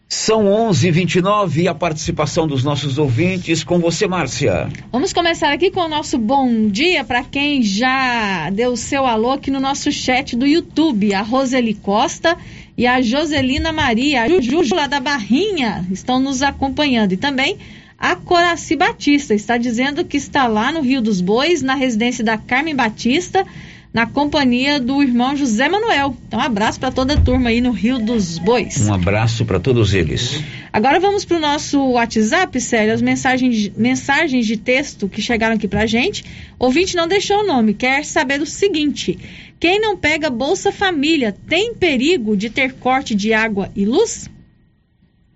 São 0.08 0.46
11:29 0.46 1.64
e 1.64 1.68
a 1.68 1.76
participação 1.76 2.48
dos 2.48 2.64
nossos 2.64 2.98
ouvintes 2.98 3.66
com 3.66 3.80
você, 3.80 4.08
Márcia. 4.08 4.70
Vamos 4.94 5.12
começar 5.12 5.52
aqui 5.52 5.70
com 5.70 5.82
o 5.82 5.90
nosso 5.90 6.18
bom 6.18 6.70
dia 6.70 7.04
para 7.04 7.22
quem 7.22 7.62
já 7.62 8.50
deu 8.50 8.78
seu 8.78 9.06
alô 9.06 9.32
aqui 9.32 9.52
no 9.52 9.60
nosso 9.60 9.92
chat 9.92 10.38
do 10.38 10.48
YouTube. 10.48 11.14
A 11.14 11.22
Roseli 11.22 11.74
Costa 11.74 12.38
e 12.78 12.88
a 12.88 13.02
Joselina 13.02 13.74
Maria, 13.74 14.24
a 14.24 14.30
Juju 14.30 14.74
lá 14.74 14.88
da 14.88 15.02
Barrinha, 15.02 15.86
estão 15.92 16.18
nos 16.18 16.42
acompanhando. 16.42 17.12
E 17.12 17.18
também 17.18 17.58
a 17.98 18.16
Coraci 18.16 18.78
Batista 18.78 19.36
está 19.36 19.58
dizendo 19.58 20.06
que 20.06 20.16
está 20.16 20.48
lá 20.48 20.72
no 20.72 20.80
Rio 20.80 21.02
dos 21.02 21.20
Bois, 21.20 21.62
na 21.62 21.76
residência 21.76 22.24
da 22.24 22.38
Carmen 22.38 22.74
Batista 22.74 23.46
na 23.94 24.06
companhia 24.06 24.80
do 24.80 25.02
irmão 25.02 25.36
José 25.36 25.68
Manuel. 25.68 26.16
Então, 26.28 26.40
um 26.40 26.44
abraço 26.44 26.80
para 26.80 26.92
toda 26.92 27.16
a 27.16 27.22
turma 27.22 27.50
aí 27.50 27.60
no 27.60 27.72
Rio 27.72 27.98
dos 27.98 28.38
Bois. 28.38 28.88
Um 28.88 28.94
abraço 28.94 29.46
para 29.46 29.60
todos 29.60 29.94
eles. 29.94 30.44
Agora 30.72 31.00
vamos 31.00 31.26
para 31.26 31.38
o 31.38 31.40
nosso 31.40 31.80
WhatsApp, 31.92 32.62
sério, 32.62 32.94
as 32.94 33.02
mensagens, 33.02 33.72
mensagens 33.76 34.46
de 34.46 34.58
texto 34.58 35.10
que 35.10 35.22
chegaram 35.22 35.56
aqui 35.56 35.68
para 35.68 35.82
a 35.82 35.88
gente. 35.88 36.24
Ouvinte 36.60 36.96
não 36.96 37.08
deixou 37.08 37.40
o 37.40 37.48
nome, 37.48 37.74
quer 37.74 38.06
saber 38.06 38.40
o 38.40 38.46
seguinte: 38.46 39.18
quem 39.60 39.82
não 39.82 39.98
pega 39.98 40.30
Bolsa 40.30 40.72
Família 40.72 41.36
tem 41.48 41.74
perigo 41.74 42.38
de 42.38 42.50
ter 42.50 42.74
corte 42.74 43.16
de 43.16 43.34
água 43.34 43.72
e 43.76 43.86
luz? 43.86 44.30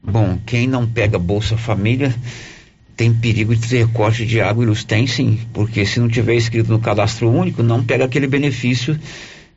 Bom, 0.04 0.38
quem 0.46 0.68
não 0.68 0.88
pega 0.88 1.18
Bolsa 1.18 1.58
Família 1.58 2.14
tem 2.96 3.14
perigo 3.14 3.56
de 3.56 3.68
ter 3.68 3.88
corte 3.90 4.26
de 4.26 4.40
água 4.40 4.64
e 4.64 4.68
luz? 4.68 4.84
Tem 4.84 5.08
sim, 5.08 5.40
porque 5.52 5.86
se 5.86 6.00
não 6.00 6.08
tiver 6.08 6.36
escrito 6.36 6.72
no 6.72 6.80
cadastro 6.80 7.30
único, 7.30 7.64
não 7.64 7.84
pega 7.84 8.06
aquele 8.06 8.28
benefício 8.28 9.00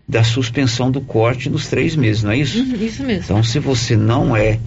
da 0.09 0.23
suspensão 0.23 0.91
do 0.91 1.01
corte 1.01 1.51
nos 1.51 1.67
três 1.67 1.97
meses, 1.97 2.23
não 2.23 2.31
é 2.31 2.39
isso? 2.39 2.59
Uhum, 2.59 2.75
isso 2.85 3.03
mesmo. 3.03 3.25
Então, 3.25 3.43
se 3.43 3.59
você 3.59 3.97
não 3.97 4.37
é 4.37 4.59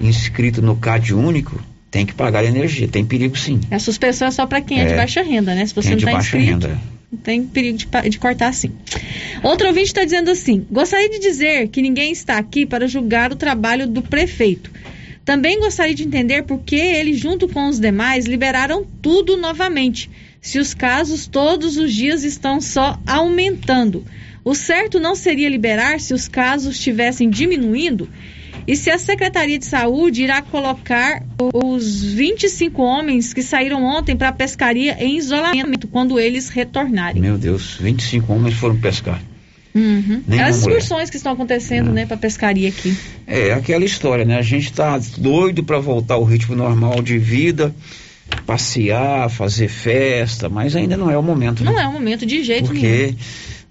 inscrito 0.00 0.62
no 0.62 0.76
CAD 0.76 1.14
único, 1.14 1.62
tem 1.90 2.06
que 2.06 2.14
pagar 2.14 2.44
energia, 2.44 2.88
tem 2.88 3.04
perigo 3.04 3.36
sim. 3.36 3.60
A 3.70 3.78
suspensão 3.78 4.26
é 4.26 4.30
só 4.30 4.46
para 4.46 4.60
quem 4.60 4.80
é, 4.80 4.84
é, 4.84 4.86
de 4.86 4.94
baixa 4.94 5.22
renda, 5.22 5.54
né? 5.54 5.66
Se 5.66 5.74
você 5.74 5.94
quem 5.94 5.98
não 5.98 6.08
está 6.08 6.20
inscrito, 6.20 6.66
renda. 6.66 6.80
tem 7.22 7.44
perigo 7.44 7.76
de, 7.76 7.86
de 8.08 8.18
cortar 8.18 8.52
sim. 8.54 8.72
Outro 9.42 9.68
ouvinte 9.68 9.88
está 9.88 10.02
dizendo 10.02 10.30
assim: 10.30 10.66
gostaria 10.70 11.10
de 11.10 11.18
dizer 11.18 11.68
que 11.68 11.82
ninguém 11.82 12.10
está 12.10 12.38
aqui 12.38 12.64
para 12.64 12.88
julgar 12.88 13.30
o 13.30 13.36
trabalho 13.36 13.86
do 13.86 14.00
prefeito 14.00 14.70
também 15.24 15.60
gostaria 15.60 15.94
de 15.94 16.04
entender 16.04 16.42
por 16.42 16.60
que 16.60 16.76
ele, 16.76 17.14
junto 17.14 17.48
com 17.48 17.68
os 17.68 17.78
demais, 17.78 18.26
liberaram 18.26 18.84
tudo 19.00 19.36
novamente, 19.36 20.10
se 20.40 20.58
os 20.58 20.74
casos 20.74 21.26
todos 21.26 21.76
os 21.76 21.92
dias 21.92 22.24
estão 22.24 22.60
só 22.60 22.98
aumentando. 23.06 24.04
O 24.44 24.54
certo 24.54 24.98
não 24.98 25.14
seria 25.14 25.48
liberar 25.48 26.00
se 26.00 26.12
os 26.12 26.26
casos 26.26 26.74
estivessem 26.74 27.30
diminuindo? 27.30 28.08
E 28.66 28.76
se 28.76 28.90
a 28.90 28.98
Secretaria 28.98 29.58
de 29.58 29.64
Saúde 29.64 30.22
irá 30.22 30.42
colocar 30.42 31.22
os 31.52 32.02
25 32.02 32.80
homens 32.82 33.32
que 33.32 33.42
saíram 33.42 33.84
ontem 33.84 34.16
para 34.16 34.28
a 34.28 34.32
pescaria 34.32 34.96
em 35.02 35.16
isolamento 35.16 35.88
quando 35.88 36.18
eles 36.18 36.48
retornarem? 36.48 37.20
Meu 37.20 37.38
Deus, 37.38 37.76
25 37.80 38.32
homens 38.32 38.54
foram 38.54 38.76
pescar. 38.76 39.20
Uhum. 39.74 40.22
As 40.44 40.58
excursões 40.58 41.08
que 41.08 41.16
estão 41.16 41.32
acontecendo, 41.32 41.90
é. 41.90 41.92
né, 41.92 42.06
para 42.06 42.16
pescaria 42.16 42.68
aqui. 42.68 42.96
É 43.26 43.52
aquela 43.52 43.84
história, 43.84 44.24
né? 44.24 44.38
A 44.38 44.42
gente 44.42 44.70
está 44.70 44.98
doido 45.16 45.64
para 45.64 45.78
voltar 45.78 46.14
ao 46.14 46.24
ritmo 46.24 46.54
normal 46.54 47.00
de 47.00 47.18
vida, 47.18 47.74
passear, 48.46 49.30
fazer 49.30 49.68
festa, 49.68 50.48
mas 50.48 50.76
ainda 50.76 50.96
não 50.96 51.10
é 51.10 51.16
o 51.16 51.22
momento. 51.22 51.64
Não 51.64 51.74
né? 51.74 51.82
é 51.82 51.88
o 51.88 51.92
momento 51.92 52.26
de 52.26 52.44
jeito 52.44 52.66
Porque, 52.66 52.86
nenhum. 52.86 53.08
Porque 53.08 53.24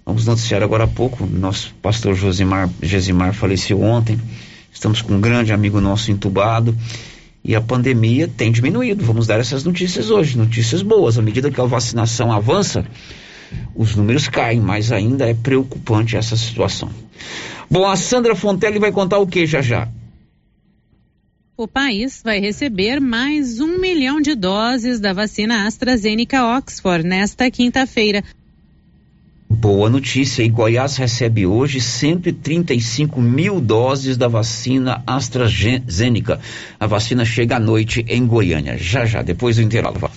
vamos 0.04 0.26
noticiar 0.26 0.62
agora 0.62 0.84
há 0.84 0.88
pouco, 0.88 1.24
nosso 1.24 1.72
pastor 1.80 2.16
Josimar, 2.16 2.68
Gesimar 2.82 3.32
faleceu 3.32 3.80
ontem. 3.80 4.18
Estamos 4.72 5.02
com 5.02 5.14
um 5.14 5.20
grande 5.20 5.52
amigo 5.52 5.80
nosso 5.80 6.10
entubado 6.10 6.76
e 7.44 7.54
a 7.54 7.60
pandemia 7.60 8.28
tem 8.28 8.50
diminuído. 8.50 9.04
Vamos 9.04 9.26
dar 9.26 9.38
essas 9.38 9.62
notícias 9.62 10.10
hoje, 10.10 10.36
notícias 10.36 10.82
boas. 10.82 11.18
À 11.18 11.22
medida 11.22 11.50
que 11.50 11.60
a 11.60 11.64
vacinação 11.64 12.32
avança, 12.32 12.84
os 13.74 13.96
números 13.96 14.28
caem, 14.28 14.60
mas 14.60 14.92
ainda 14.92 15.28
é 15.28 15.34
preocupante 15.34 16.16
essa 16.16 16.36
situação. 16.36 16.90
Bom, 17.70 17.86
a 17.86 17.96
Sandra 17.96 18.34
Fontelli 18.34 18.78
vai 18.78 18.92
contar 18.92 19.18
o 19.18 19.26
que 19.26 19.46
já 19.46 19.62
já? 19.62 19.88
O 21.56 21.68
país 21.68 22.22
vai 22.24 22.40
receber 22.40 23.00
mais 23.00 23.60
um 23.60 23.78
milhão 23.78 24.20
de 24.20 24.34
doses 24.34 24.98
da 24.98 25.12
vacina 25.12 25.66
AstraZeneca 25.66 26.56
Oxford 26.56 27.06
nesta 27.06 27.50
quinta-feira. 27.50 28.24
Boa 29.48 29.88
notícia, 29.90 30.42
e 30.42 30.48
Goiás 30.48 30.96
recebe 30.96 31.46
hoje 31.46 31.80
135 31.80 33.20
mil 33.20 33.60
doses 33.60 34.16
da 34.16 34.26
vacina 34.26 35.04
AstraZeneca. 35.06 36.40
A 36.80 36.86
vacina 36.86 37.24
chega 37.24 37.56
à 37.56 37.60
noite 37.60 38.04
em 38.08 38.26
Goiânia. 38.26 38.76
Já 38.78 39.04
já, 39.04 39.22
depois 39.22 39.56
do 39.56 39.62
intervalo. 39.62 40.10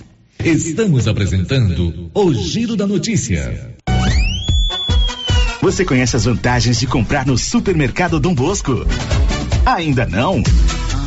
Estamos 0.46 1.08
apresentando 1.08 2.08
o 2.14 2.32
Giro 2.32 2.76
da 2.76 2.86
Notícia. 2.86 3.74
Você 5.60 5.84
conhece 5.84 6.14
as 6.14 6.24
vantagens 6.24 6.78
de 6.78 6.86
comprar 6.86 7.26
no 7.26 7.36
supermercado 7.36 8.20
Dom 8.20 8.32
Bosco? 8.32 8.86
Ainda 9.66 10.06
não? 10.06 10.40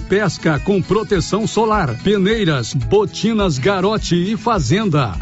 pesca 0.00 0.58
com 0.58 0.80
proteção 0.82 1.46
solar, 1.46 1.94
peneiras, 2.02 2.72
botinas, 2.72 3.58
garote 3.58 4.14
e 4.14 4.36
fazenda. 4.36 5.12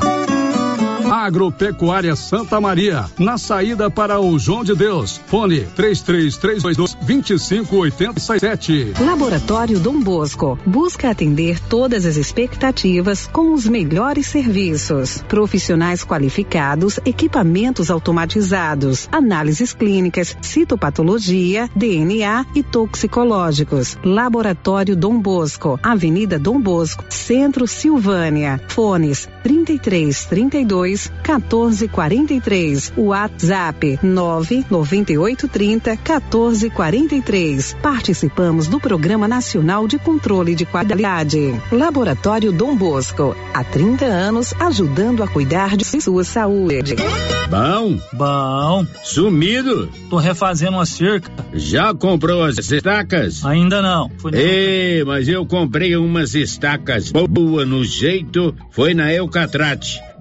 Agropecuária 1.13 2.17
Santa 2.17 2.59
Maria, 2.59 3.05
na 3.19 3.37
saída 3.37 3.91
para 3.91 4.19
o 4.19 4.39
João 4.39 4.65
de 4.65 4.75
Deus. 4.75 5.21
Fone 5.27 5.61
3332 5.77 6.95
2587. 6.95 8.95
Laboratório 8.99 9.79
Dom 9.79 10.01
Bosco 10.01 10.59
busca 10.65 11.11
atender 11.11 11.61
todas 11.61 12.07
as 12.07 12.17
expectativas 12.17 13.27
com 13.27 13.53
os 13.53 13.69
melhores 13.69 14.27
serviços. 14.27 15.23
Profissionais 15.29 16.03
qualificados, 16.03 16.99
equipamentos 17.05 17.91
automatizados, 17.91 19.07
análises 19.13 19.75
clínicas, 19.75 20.35
citopatologia, 20.41 21.69
DNA 21.77 22.47
e 22.55 22.63
toxicológicos. 22.63 23.99
Laboratório 24.03 24.97
Dom 24.97 25.21
Bosco, 25.21 25.79
Avenida 25.83 26.39
Dom 26.39 26.59
Bosco, 26.59 27.05
Centro 27.11 27.67
Silvânia. 27.67 28.59
Fones 28.69 29.29
33 31.23 31.83
32 31.83 31.93
32 31.93 32.93
1443. 32.93 32.93
WhatsApp 32.97 33.99
99830 34.03 35.97
1443. 35.97 37.77
Participamos 37.83 38.67
do 38.67 38.81
Programa 38.81 39.29
Nacional 39.29 39.87
de 39.87 39.99
Controle 39.99 40.55
de 40.55 40.65
Qualidade. 40.65 41.55
Laboratório 41.71 42.53
Dom 42.53 42.77
Bosco. 42.77 43.37
Há 43.55 43.65
30 43.65 44.05
anos 44.05 44.55
ajudando 44.59 45.23
a 45.23 45.29
cuidar 45.29 45.77
de 45.77 45.85
sua 45.85 46.25
saúde. 46.25 46.97
Bom? 47.49 47.99
Bom. 48.15 48.87
Sumido? 49.03 49.89
Tô 50.09 50.17
refazendo 50.17 50.73
uma 50.73 50.87
cerca. 50.87 51.31
Já 51.53 51.93
comprou 51.95 52.45
as 52.45 52.59
estacas? 52.59 53.45
Ainda 53.45 53.83
não. 53.83 54.11
Ei, 54.33 55.05
mas 55.05 55.29
eu 55.29 55.45
comprei 55.45 55.95
umas 55.97 56.35
estacas 56.35 57.13
boas 57.13 57.69
no 57.69 57.85
jeito, 57.85 58.55
foi 58.71 58.95
na 58.95 59.13
Eucatrate. 59.13 60.01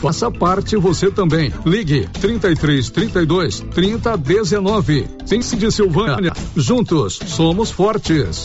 Faça 0.00 0.30
parte 0.30 0.76
você 0.76 1.10
também. 1.10 1.52
Ligue 1.64 2.08
33 2.20 2.90
32 2.90 3.60
30 3.60 4.16
19. 4.16 5.06
Sense 5.24 5.56
de 5.56 5.70
Silvânia. 5.70 6.32
Juntos 6.56 7.18
somos 7.26 7.70
fortes. 7.70 8.44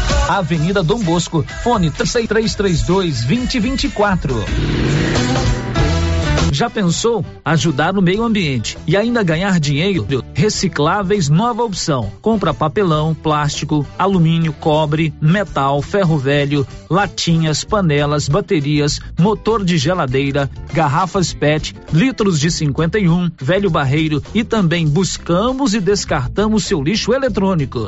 Avenida 0.37 0.81
Dom 0.81 0.99
Bosco, 0.99 1.45
fone 1.61 1.91
3332 1.91 3.23
2024. 3.25 4.45
Já 6.53 6.69
pensou 6.69 7.25
ajudar 7.43 7.91
no 7.91 8.01
meio 8.01 8.23
ambiente 8.23 8.77
e 8.87 8.95
ainda 8.95 9.23
ganhar 9.23 9.59
dinheiro? 9.59 10.05
Recicláveis 10.33 11.27
nova 11.27 11.63
opção. 11.63 12.11
Compra 12.21 12.53
papelão, 12.53 13.13
plástico, 13.13 13.85
alumínio, 13.97 14.53
cobre, 14.53 15.13
metal, 15.19 15.81
ferro 15.81 16.17
velho, 16.17 16.65
latinhas, 16.89 17.63
panelas, 17.65 18.29
baterias, 18.29 18.99
motor 19.19 19.65
de 19.65 19.77
geladeira, 19.77 20.49
garrafas 20.73 21.33
PET, 21.33 21.75
litros 21.91 22.39
de 22.39 22.51
51, 22.51 23.31
velho 23.37 23.69
barreiro 23.69 24.23
e 24.33 24.43
também 24.43 24.87
buscamos 24.87 25.73
e 25.73 25.79
descartamos 25.79 26.65
seu 26.65 26.81
lixo 26.81 27.13
eletrônico. 27.13 27.87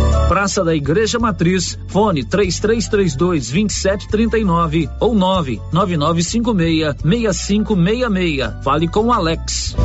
Praça 0.27 0.63
da 0.63 0.75
Igreja 0.75 1.19
Matriz, 1.19 1.77
fone 1.87 2.23
3332 2.23 3.51
2739 3.51 4.89
ou 4.99 5.13
99956 5.13 6.95
6566. 7.03 8.63
Fale 8.63 8.87
com 8.87 9.11
Alex. 9.11 9.75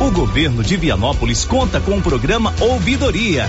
O 0.00 0.10
governo 0.10 0.62
de 0.62 0.76
Vianópolis 0.76 1.44
conta 1.44 1.80
com 1.80 1.96
o 1.96 2.02
programa 2.02 2.52
Ouvidoria 2.60 3.48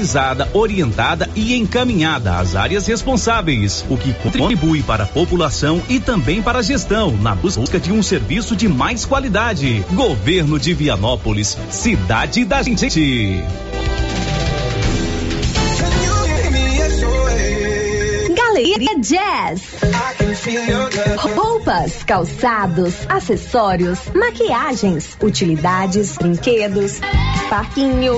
orientada 0.53 1.29
e 1.35 1.55
encaminhada 1.55 2.37
às 2.37 2.55
áreas 2.55 2.87
responsáveis, 2.87 3.85
o 3.89 3.97
que 3.97 4.13
contribui 4.13 4.81
para 4.81 5.03
a 5.03 5.07
população 5.07 5.81
e 5.87 5.99
também 5.99 6.41
para 6.41 6.59
a 6.59 6.61
gestão 6.61 7.15
na 7.17 7.35
busca 7.35 7.79
de 7.79 7.91
um 7.91 8.01
serviço 8.01 8.55
de 8.55 8.67
mais 8.67 9.05
qualidade. 9.05 9.85
Governo 9.91 10.59
de 10.59 10.73
Vianópolis, 10.73 11.57
cidade 11.69 12.43
da 12.45 12.61
gente. 12.63 13.43
Galeria 18.35 18.99
Jazz. 18.99 19.61
Roupas, 21.35 22.03
calçados, 22.03 22.93
acessórios, 23.07 23.99
maquiagens, 24.13 25.17
utilidades, 25.21 26.17
brinquedos, 26.17 26.99
parquinho. 27.49 28.17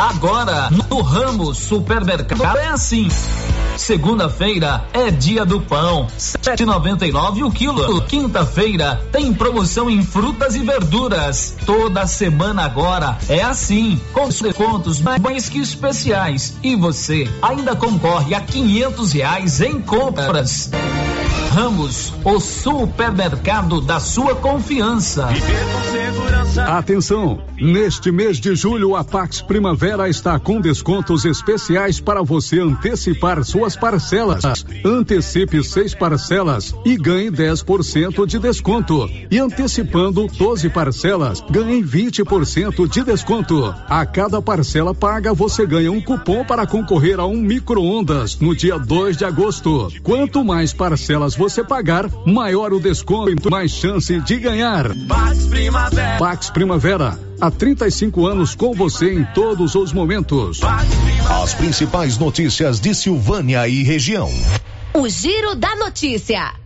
Agora, 0.00 0.70
no 0.70 1.02
ramo 1.02 1.54
supermercado 1.54 2.56
é 2.56 2.68
assim. 2.68 3.06
Segunda-feira 3.76 4.82
é 4.94 5.10
dia 5.10 5.44
do 5.44 5.60
pão, 5.60 6.06
sete 6.16 6.64
noventa 6.64 7.06
e 7.06 7.12
nove 7.12 7.44
o 7.44 7.50
quilo. 7.50 8.00
Quinta-feira 8.06 8.98
tem 9.12 9.34
promoção 9.34 9.90
em 9.90 10.02
frutas 10.02 10.56
e 10.56 10.60
verduras. 10.60 11.54
Toda 11.66 12.06
semana 12.06 12.64
agora 12.64 13.18
é 13.28 13.42
assim, 13.42 14.00
com 14.14 14.30
descontos 14.30 15.02
mais 15.02 15.50
que 15.50 15.58
especiais. 15.58 16.56
E 16.62 16.74
você 16.74 17.28
ainda 17.42 17.76
concorre 17.76 18.34
a 18.34 18.40
quinhentos 18.40 19.12
reais 19.12 19.60
em 19.60 19.82
compras. 19.82 20.70
Ramos, 21.50 22.14
o 22.24 22.38
supermercado 22.38 23.80
da 23.80 23.98
sua 23.98 24.36
confiança. 24.36 25.28
Atenção! 26.68 27.42
Neste 27.60 28.12
mês 28.12 28.38
de 28.38 28.54
julho, 28.54 28.94
a 28.94 29.02
Pax 29.02 29.42
Primavera 29.42 30.08
está 30.08 30.38
com 30.38 30.60
descontos 30.60 31.24
especiais 31.24 31.98
para 31.98 32.22
você 32.22 32.60
antecipar 32.60 33.42
suas 33.44 33.76
parcelas. 33.76 34.64
Antecipe 34.84 35.62
seis 35.64 35.92
parcelas 35.92 36.72
e 36.84 36.96
ganhe 36.96 37.30
10% 37.30 38.26
de 38.26 38.38
desconto. 38.38 39.10
E 39.28 39.38
antecipando 39.38 40.28
12 40.28 40.70
parcelas, 40.70 41.44
ganhe 41.50 41.82
20% 41.82 42.88
de 42.88 43.02
desconto. 43.02 43.74
A 43.88 44.06
cada 44.06 44.40
parcela 44.40 44.94
paga, 44.94 45.34
você 45.34 45.66
ganha 45.66 45.90
um 45.90 46.00
cupom 46.00 46.44
para 46.44 46.66
concorrer 46.66 47.18
a 47.18 47.26
um 47.26 47.36
micro-ondas 47.36 48.38
no 48.38 48.54
dia 48.54 48.78
2 48.78 49.16
de 49.16 49.24
agosto. 49.24 49.88
Quanto 50.02 50.44
mais 50.44 50.72
parcelas 50.72 51.36
você 51.40 51.64
pagar, 51.64 52.04
maior 52.26 52.70
o 52.70 52.78
desconto 52.78 53.48
e 53.48 53.50
mais 53.50 53.70
chance 53.70 54.20
de 54.20 54.36
ganhar. 54.36 54.94
Pax 55.08 55.46
Primavera. 55.46 56.18
Pax 56.18 56.50
Primavera. 56.50 57.18
Há 57.40 57.50
35 57.50 58.26
anos 58.26 58.54
com 58.54 58.74
você 58.74 59.14
em 59.14 59.24
todos 59.32 59.74
os 59.74 59.90
momentos. 59.90 60.60
As 60.62 61.54
principais 61.54 62.18
notícias 62.18 62.78
de 62.78 62.94
Silvânia 62.94 63.66
e 63.66 63.82
região. 63.82 64.30
O 64.92 65.08
Giro 65.08 65.54
da 65.54 65.74
Notícia. 65.76 66.59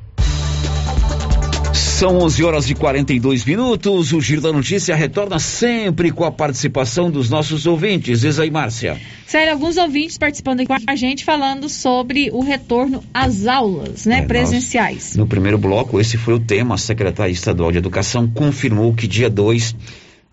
São 1.99 2.19
11 2.19 2.43
horas 2.43 2.69
e 2.69 2.75
42 2.75 3.45
minutos. 3.45 4.13
O 4.13 4.21
Giro 4.21 4.41
da 4.41 4.53
Notícia 4.53 4.97
retorna 4.97 5.39
sempre 5.39 6.11
com 6.11 6.25
a 6.25 6.33
participação 6.33 7.09
dos 7.09 7.31
nossos 7.31 7.67
ouvintes. 7.67 8.21
Diz 8.21 8.41
aí, 8.41 8.51
Márcia. 8.51 9.01
Sério, 9.25 9.53
alguns 9.53 9.77
ouvintes 9.77 10.19
participando 10.19 10.61
aqui 10.61 10.85
com 10.85 10.91
a 10.91 10.97
gente 10.97 11.25
falando 11.25 11.69
sobre 11.69 12.31
o 12.33 12.41
retorno 12.43 13.03
às 13.15 13.47
aulas, 13.47 14.07
né, 14.07 14.19
É, 14.19 14.23
presenciais. 14.23 15.11
nós, 15.11 15.17
no 15.17 15.27
primeiro 15.27 15.57
bloco, 15.57 16.01
esse 16.01 16.17
foi 16.17 16.35
o 16.35 16.41
tema. 16.41 16.75
A 16.75 16.79
Secretaria 16.79 17.33
Estadual 17.33 17.71
de 17.71 17.79
Educação 17.79 18.29
confirmou 18.29 18.93
que 18.93 19.07
dia 19.07 19.31
2 19.31 19.77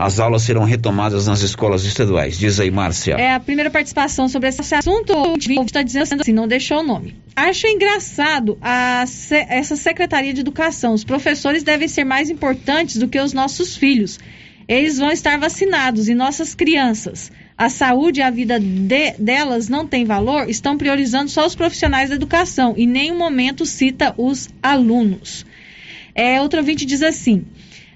as 0.02 0.20
aulas 0.20 0.41
serão 0.43 0.64
retomadas 0.64 1.28
nas 1.28 1.41
escolas 1.41 1.84
estaduais. 1.86 2.38
Diz 2.38 2.60
aí, 2.60 2.72
Márcia. 2.72 3.16
É 3.16 3.34
a 3.34 3.39
primeira 3.39 3.70
participação 3.70 4.28
sobre 4.28 4.49
esse 4.49 4.74
assunto. 4.74 5.14
O 5.14 5.36
está 5.64 5.82
dizendo 5.82 6.22
assim, 6.22 6.34
não 6.34 6.47
deixou 6.47 6.80
o 6.80 6.84
nome. 6.84 7.16
Acho 7.36 7.68
engraçado 7.68 8.58
a 8.62 9.06
essa 9.49 9.76
Secretaria 9.76 10.34
de 10.34 10.41
Educação. 10.41 10.93
Os 10.93 11.04
professores 11.04 11.64
devem 11.64 11.88
ser 11.88 12.04
mais 12.04 12.30
importantes 12.30 12.97
do 12.97 13.08
que 13.08 13.20
os 13.20 13.34
nossos 13.34 13.76
filhos. 13.76 14.20
Eles 14.68 14.97
vão 14.97 15.12
estar 15.12 15.38
vacinados 15.38 16.08
e 16.08 16.16
nossas 16.16 16.56
crianças. 16.56 17.32
A 17.58 17.70
saúde 17.70 18.22
e 18.22 18.24
a 18.24 18.30
vida 18.32 18.60
de- 18.60 19.12
delas 19.20 19.70
não 19.70 19.86
tem 19.86 20.04
valor, 20.06 20.49
estão 20.49 20.78
priorizando 20.78 21.30
só 21.30 21.45
os 21.45 21.54
profissionais 21.56 22.10
da 22.10 22.16
educação 22.16 22.74
e 22.76 22.84
em 22.84 22.88
nenhum 22.88 23.18
momento 23.18 23.66
cita 23.66 24.16
os 24.18 24.49
alunos. 24.64 25.45
É, 26.16 26.41
outro 26.41 26.60
ouvinte 26.60 26.86
diz 26.86 27.02
assim: 27.04 27.45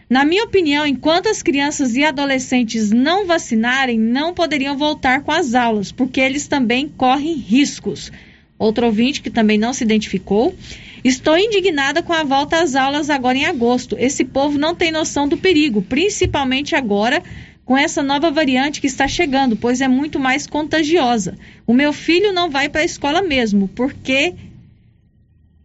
na 0.08 0.24
minha 0.24 0.44
opinião, 0.44 0.86
enquanto 0.86 1.28
as 1.28 1.42
crianças 1.42 1.96
e 1.96 2.04
adolescentes 2.04 2.92
não 2.92 3.26
vacinarem, 3.26 3.98
não 3.98 4.36
poderiam 4.36 4.78
voltar 4.78 5.24
com 5.24 5.32
as 5.32 5.56
aulas, 5.56 5.92
porque 5.92 6.22
eles 6.22 6.48
também 6.48 6.88
correm 6.88 7.34
riscos. 7.34 8.12
Outro 8.58 8.86
ouvinte 8.86 9.22
que 9.22 9.32
também 9.32 9.58
não 9.58 9.74
se 9.74 9.84
identificou. 9.84 10.56
Estou 11.04 11.38
indignada 11.38 12.04
com 12.04 12.14
a 12.14 12.24
volta 12.24 12.62
às 12.62 12.76
aulas 12.76 13.10
agora 13.10 13.38
em 13.38 13.46
agosto. 13.46 13.96
Esse 14.00 14.24
povo 14.24 14.60
não 14.60 14.76
tem 14.76 14.92
noção 14.92 15.28
do 15.28 15.38
perigo, 15.38 15.82
principalmente 15.82 16.76
agora 16.76 17.22
com 17.66 17.76
essa 17.76 18.04
nova 18.04 18.30
variante 18.30 18.80
que 18.80 18.88
está 18.88 19.08
chegando, 19.08 19.56
pois 19.56 19.82
é 19.82 19.88
muito 19.88 20.20
mais 20.20 20.46
contagiosa. 20.46 21.36
O 21.66 21.74
meu 21.74 21.92
filho 21.92 22.32
não 22.32 22.50
vai 22.50 22.70
para 22.70 22.82
a 22.82 22.86
escola 22.86 23.24
mesmo, 23.24 23.68
porque 23.70 24.36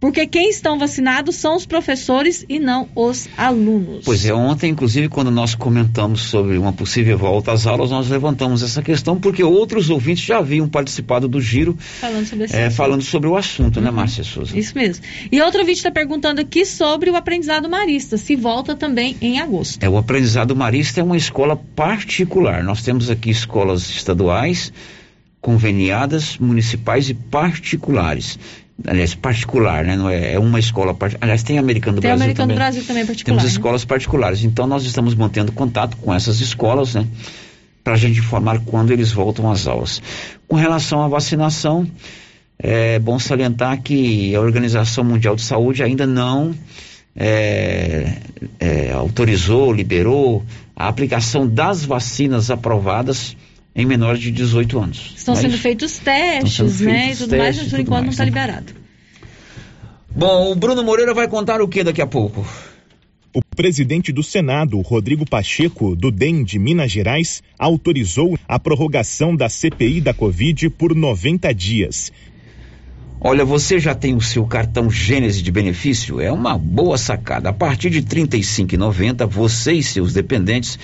porque 0.01 0.27
quem 0.27 0.49
estão 0.49 0.79
vacinados 0.79 1.37
são 1.37 1.55
os 1.55 1.67
professores 1.67 2.45
e 2.49 2.59
não 2.59 2.89
os 2.97 3.29
alunos. 3.37 4.05
Pois 4.05 4.25
é, 4.25 4.33
ontem, 4.33 4.71
inclusive, 4.71 5.11
quando 5.11 5.31
nós 5.31 5.55
comentamos 5.55 6.23
sobre 6.23 6.57
uma 6.57 6.73
possível 6.73 7.19
volta 7.19 7.53
às 7.53 7.67
aulas, 7.67 7.91
nós 7.91 8.09
levantamos 8.09 8.63
essa 8.63 8.81
questão 8.83 9.21
porque 9.21 9.45
outros 9.45 9.91
ouvintes 9.91 10.25
já 10.25 10.39
haviam 10.39 10.67
participado 10.67 11.29
do 11.29 11.41
giro 11.41 11.77
Falando 12.01 12.27
sobre 12.27 12.47
esse 12.47 12.57
é, 12.57 12.67
assunto. 12.67 12.77
falando 12.77 13.03
sobre 13.03 13.29
o 13.29 13.37
assunto, 13.37 13.81
né, 13.81 13.91
Márcia 13.91 14.25
Souza? 14.25 14.59
Isso 14.59 14.73
mesmo. 14.75 15.05
E 15.31 15.41
outro 15.43 15.61
vídeo 15.61 15.79
está 15.79 15.91
perguntando 15.91 16.41
aqui 16.41 16.65
sobre 16.65 17.11
o 17.11 17.17
aprendizado 17.17 17.69
marista, 17.69 18.17
se 18.17 18.35
volta 18.35 18.75
também 18.75 19.17
em 19.21 19.39
agosto. 19.39 19.85
É, 19.85 19.89
o 19.89 19.99
aprendizado 19.99 20.57
marista 20.57 21.01
é 21.01 21.05
uma 21.05 21.17
escola 21.17 21.57
particular. 21.77 22.65
Nós 22.65 22.83
temos 22.83 23.11
aqui 23.11 23.29
escolas 23.29 23.91
estaduais, 23.91 24.73
conveniadas, 25.43 26.39
municipais 26.39 27.11
e 27.11 27.15
particulares. 27.15 28.39
Aliás, 28.87 29.15
particular, 29.15 29.85
né? 29.85 29.97
Não 29.97 30.09
é, 30.09 30.35
é 30.35 30.39
uma 30.39 30.59
escola 30.59 30.95
particular. 30.95 31.25
Aliás, 31.25 31.43
tem 31.43 31.59
americano 31.59 31.97
do 31.97 32.01
Tem 32.03 32.11
Brasil 32.11 32.25
americano 32.25 32.49
do 32.49 32.55
também. 32.55 32.65
Brasil 32.65 32.85
também 32.85 33.07
particular. 33.07 33.37
Temos 33.37 33.45
né? 33.45 33.57
escolas 33.57 33.85
particulares. 33.85 34.45
Então, 34.45 34.67
nós 34.67 34.85
estamos 34.85 35.15
mantendo 35.15 35.53
contato 35.53 35.97
com 35.97 36.13
essas 36.13 36.41
escolas, 36.41 36.95
né? 36.95 37.07
Para 37.83 37.95
a 37.95 37.97
gente 37.97 38.21
informar 38.21 38.61
quando 38.61 38.91
eles 38.91 39.13
voltam 39.13 39.51
às 39.51 39.67
aulas. 39.67 40.03
Com 40.47 40.57
relação 40.57 41.03
à 41.03 41.09
vacinação, 41.09 41.87
é 42.59 42.99
bom 42.99 43.19
salientar 43.19 43.81
que 43.83 44.35
a 44.35 44.41
Organização 44.41 45.03
Mundial 45.05 45.35
de 45.35 45.43
Saúde 45.43 45.83
ainda 45.83 46.07
não 46.07 46.55
é, 47.17 48.17
é, 48.59 48.93
autorizou, 48.93 49.73
liberou 49.73 50.45
a 50.77 50.89
aplicação 50.89 51.47
das 51.47 51.85
vacinas 51.85 52.51
aprovadas 52.51 53.37
em 53.75 53.87
menores 53.87 54.21
de 54.21 54.31
18 54.31 54.79
anos. 54.79 55.15
Estão 55.17 55.35
Não 55.35 55.39
é 55.39 55.43
sendo 55.43 55.55
isso? 55.55 55.63
feitos 55.63 55.99
testes, 55.99 56.55
sendo 56.55 56.85
né? 56.85 57.03
feitos 57.03 57.21
E 57.21 57.25
tudo 57.25 57.37
mais, 57.37 57.57
mas 57.57 57.69
por 57.69 57.81
enquanto 57.81 57.99
não 57.99 58.05
mais, 58.07 58.15
está 58.15 58.25
né? 58.25 58.31
liberado. 58.31 58.73
Bom, 60.11 60.51
o 60.51 60.55
Bruno 60.55 60.83
Moreira 60.83 61.15
vai 61.15 61.29
contar 61.29 61.61
o 61.61 61.69
que 61.69 61.85
daqui 61.85 62.03
a 62.03 62.07
pouco? 62.07 62.45
O 63.33 63.41
presidente 63.55 64.11
do 64.11 64.25
Senado, 64.25 64.81
Rodrigo 64.81 65.25
Pacheco, 65.25 65.95
do 65.95 66.11
DEM 66.11 66.43
de 66.43 66.59
Minas 66.59 66.91
Gerais, 66.91 67.43
autorizou 67.57 68.37
a 68.49 68.59
prorrogação 68.59 69.37
da 69.37 69.49
CPI 69.49 70.01
da 70.01 70.13
Covid 70.13 70.69
por 70.71 70.97
90 70.97 71.55
dias. 71.55 72.11
Olha, 73.21 73.45
você 73.45 73.79
já 73.79 73.95
tem 73.95 74.17
o 74.17 74.21
seu 74.21 74.45
cartão 74.47 74.91
Gênese 74.91 75.43
de 75.43 75.53
benefício? 75.53 76.21
É 76.21 76.33
uma 76.33 76.59
boa 76.59 76.99
sacada. 76.99 77.51
A 77.51 77.53
partir 77.53 77.91
de 77.91 77.99
R$ 77.99 78.27
35,90, 78.27 79.27
você 79.27 79.75
e 79.75 79.83
seus 79.83 80.15
dependentes 80.15 80.79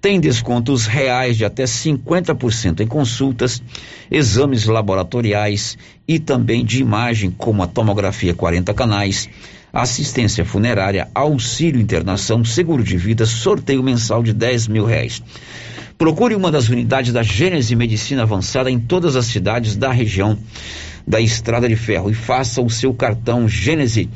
têm 0.00 0.20
descontos 0.20 0.86
reais 0.86 1.36
de 1.36 1.44
até 1.44 1.64
50% 1.64 2.80
em 2.80 2.86
consultas, 2.86 3.62
exames 4.10 4.66
laboratoriais 4.66 5.76
e 6.06 6.18
também 6.18 6.64
de 6.64 6.80
imagem, 6.80 7.30
como 7.30 7.62
a 7.62 7.66
tomografia 7.66 8.34
40 8.34 8.72
canais, 8.74 9.28
assistência 9.72 10.44
funerária, 10.44 11.08
auxílio 11.14 11.80
internação, 11.80 12.44
seguro 12.44 12.82
de 12.82 12.96
vida, 12.96 13.26
sorteio 13.26 13.82
mensal 13.82 14.22
de 14.22 14.32
10 14.32 14.68
mil 14.68 14.84
reais. 14.84 15.22
Procure 15.96 16.36
uma 16.36 16.50
das 16.50 16.68
unidades 16.68 17.12
da 17.12 17.24
Gênese 17.24 17.74
Medicina 17.74 18.22
Avançada 18.22 18.70
em 18.70 18.78
todas 18.78 19.16
as 19.16 19.26
cidades 19.26 19.76
da 19.76 19.90
região 19.90 20.38
da 21.04 21.20
Estrada 21.20 21.68
de 21.68 21.74
Ferro 21.74 22.08
e 22.08 22.14
faça 22.14 22.62
o 22.62 22.70
seu 22.70 22.94
cartão 22.94 23.48
Gênese 23.48 24.08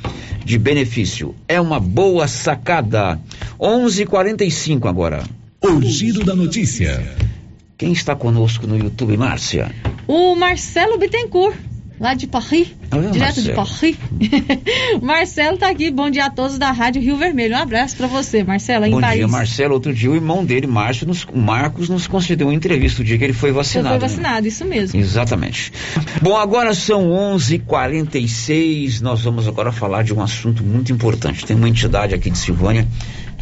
de 0.45 0.59
benefício. 0.59 1.35
É 1.49 1.61
uma 1.61 1.81
boa 1.81 2.29
sacada. 2.29 3.19
11:45 3.59 4.87
agora. 4.89 5.42
O 5.63 5.81
giro 5.83 6.25
da 6.25 6.35
notícia. 6.35 7.03
Quem 7.79 7.93
está 7.93 8.15
conosco 8.15 8.67
no 8.67 8.77
YouTube, 8.77 9.17
Márcia? 9.17 9.71
O 10.07 10.35
Marcelo 10.35 10.99
Bittencourt, 10.99 11.57
lá 11.99 12.15
de 12.15 12.27
Paris, 12.27 12.69
Ah, 12.91 12.99
direto 13.11 13.41
de 13.41 13.53
Marcelo. 13.53 13.57
Paris. 13.57 13.97
o 15.01 15.03
Marcelo 15.07 15.57
tá 15.59 15.69
aqui, 15.71 15.91
bom 15.91 16.11
dia 16.11 16.27
a 16.27 16.31
todos 16.31 16.59
da 16.59 16.71
Rádio 16.71 17.01
Rio 17.03 17.17
Vermelho. 17.17 17.55
Um 17.55 17.59
abraço 17.61 17.97
pra 17.97 18.07
você, 18.07 18.45
Marcelo, 18.45 18.85
aí 18.85 18.91
em 18.91 18.95
Bom 18.95 19.01
Paris. 19.01 19.19
dia, 19.19 19.29
Marcelo. 19.29 19.75
Outro 19.75 19.95
dia 19.95 20.11
o 20.11 20.15
irmão 20.15 20.45
dele, 20.45 20.67
Márcio, 20.67 21.07
nos, 21.07 21.25
Marcos, 21.35 21.89
nos 21.89 22.07
concedeu 22.07 22.49
uma 22.49 22.55
entrevista 22.55 23.01
o 23.03 23.05
dia 23.05 23.17
que 23.19 23.25
ele 23.25 23.33
foi 23.33 23.51
vacinado. 23.53 23.89
foi 23.99 23.99
né? 23.99 24.09
vacinado, 24.09 24.47
isso 24.47 24.65
mesmo. 24.65 24.99
Exatamente. 25.01 25.73
Bom, 26.21 26.37
agora 26.37 26.75
são 26.75 27.09
11:46. 27.09 29.01
Nós 29.01 29.23
vamos 29.23 29.49
agora 29.49 29.73
falar 29.73 30.03
de 30.05 30.13
um 30.15 30.21
assunto 30.21 30.63
muito 30.63 30.93
importante. 30.93 31.45
Tem 31.47 31.57
uma 31.57 31.69
entidade 31.69 32.15
aqui 32.15 32.31
de 32.31 32.39
Silvânia 32.39 32.87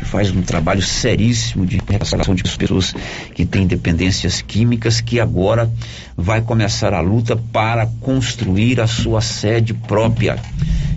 que 0.01 0.07
faz 0.07 0.31
um 0.31 0.41
trabalho 0.41 0.81
seríssimo 0.81 1.67
de 1.67 1.79
restauração 1.87 2.35
de 2.35 2.43
pessoas 2.43 2.95
que 3.35 3.45
têm 3.45 3.67
dependências 3.67 4.41
químicas, 4.41 4.99
que 4.99 5.21
agora 5.21 5.71
vai 6.17 6.41
começar 6.41 6.95
a 6.95 7.01
luta 7.01 7.37
para 7.37 7.87
construir 8.01 8.81
a 8.81 8.87
sua 8.87 9.21
sede 9.21 9.75
própria. 9.75 10.39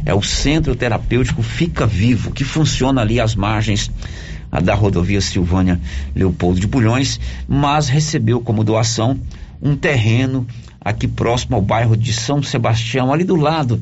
É 0.06 0.14
o 0.14 0.22
Centro 0.22 0.74
Terapêutico 0.74 1.44
Fica 1.44 1.86
Vivo, 1.86 2.32
que 2.32 2.46
funciona 2.46 3.02
ali 3.02 3.20
às 3.20 3.36
margens 3.36 3.92
da 4.64 4.74
rodovia 4.74 5.20
Silvânia 5.20 5.82
Leopoldo 6.16 6.62
de 6.62 6.68
Bulhões, 6.68 7.20
mas 7.46 7.90
recebeu 7.90 8.40
como 8.40 8.64
doação 8.64 9.20
um 9.62 9.76
terreno 9.76 10.48
aqui 10.80 11.10
próximo 11.10 11.58
ao 11.58 11.62
bairro 11.62 11.98
de 11.98 12.14
São 12.14 12.42
Sebastião, 12.42 13.12
ali 13.12 13.26
do 13.26 13.36
lado 13.36 13.82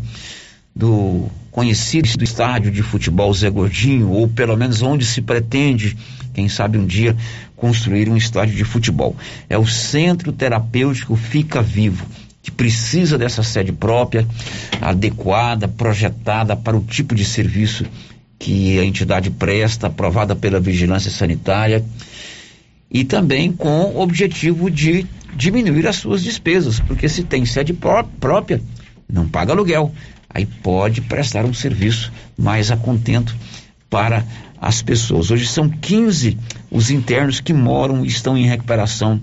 do 0.76 1.28
conhecido 1.52 2.08
do 2.18 2.24
estádio 2.24 2.72
de 2.72 2.82
futebol 2.82 3.34
Zé 3.34 3.50
Gordinho, 3.50 4.10
ou 4.10 4.28
pelo 4.28 4.56
menos 4.56 4.82
onde 4.82 5.06
se 5.06 5.22
pretende, 5.22 5.98
quem 6.34 6.48
sabe 6.48 6.78
um 6.78 6.86
dia, 6.86 7.16
construir 7.56 8.10
um 8.10 8.16
estádio 8.16 8.56
de 8.56 8.64
futebol. 8.64 9.16
É 9.50 9.58
o 9.58 9.68
Centro 9.68 10.32
Terapêutico 10.32 11.16
Fica 11.16 11.62
Vivo, 11.62 12.06
que 12.42 12.50
precisa 12.50 13.18
dessa 13.18 13.44
sede 13.44 13.72
própria, 13.72 14.26
adequada, 14.82 15.68
projetada 15.68 16.56
para 16.56 16.78
o 16.78 16.82
tipo 16.82 17.14
de 17.14 17.26
serviço 17.26 17.86
que 18.40 18.80
a 18.80 18.86
entidade 18.86 19.30
presta, 19.30 19.88
aprovada 19.88 20.36
pela 20.36 20.60
Vigilância 20.60 21.12
Sanitária, 21.12 21.84
e 22.90 23.04
também 23.04 23.52
com 23.52 23.84
o 23.84 24.02
objetivo 24.02 24.72
de 24.72 25.06
diminuir 25.36 25.88
as 25.88 25.98
suas 25.98 26.24
despesas, 26.24 26.80
porque 26.80 27.08
se 27.08 27.24
tem 27.24 27.46
sede 27.46 27.74
pró- 27.74 28.04
própria, 28.20 28.62
não 29.08 29.28
paga 29.30 29.54
aluguel, 29.54 29.94
aí 30.34 30.46
pode 30.46 31.02
prestar 31.02 31.46
um 31.46 31.54
serviço 31.54 32.12
mais 32.38 32.72
a 32.72 32.78
contento 32.78 33.36
para 33.90 34.24
as 34.60 34.82
pessoas. 34.82 35.32
Hoje 35.32 35.48
são 35.48 35.68
15 35.68 36.38
os 36.70 36.90
internos 36.90 37.40
que 37.40 37.54
moram 37.54 38.06
e 38.06 38.08
estão 38.08 38.38
em 38.38 38.46
recuperação 38.46 39.20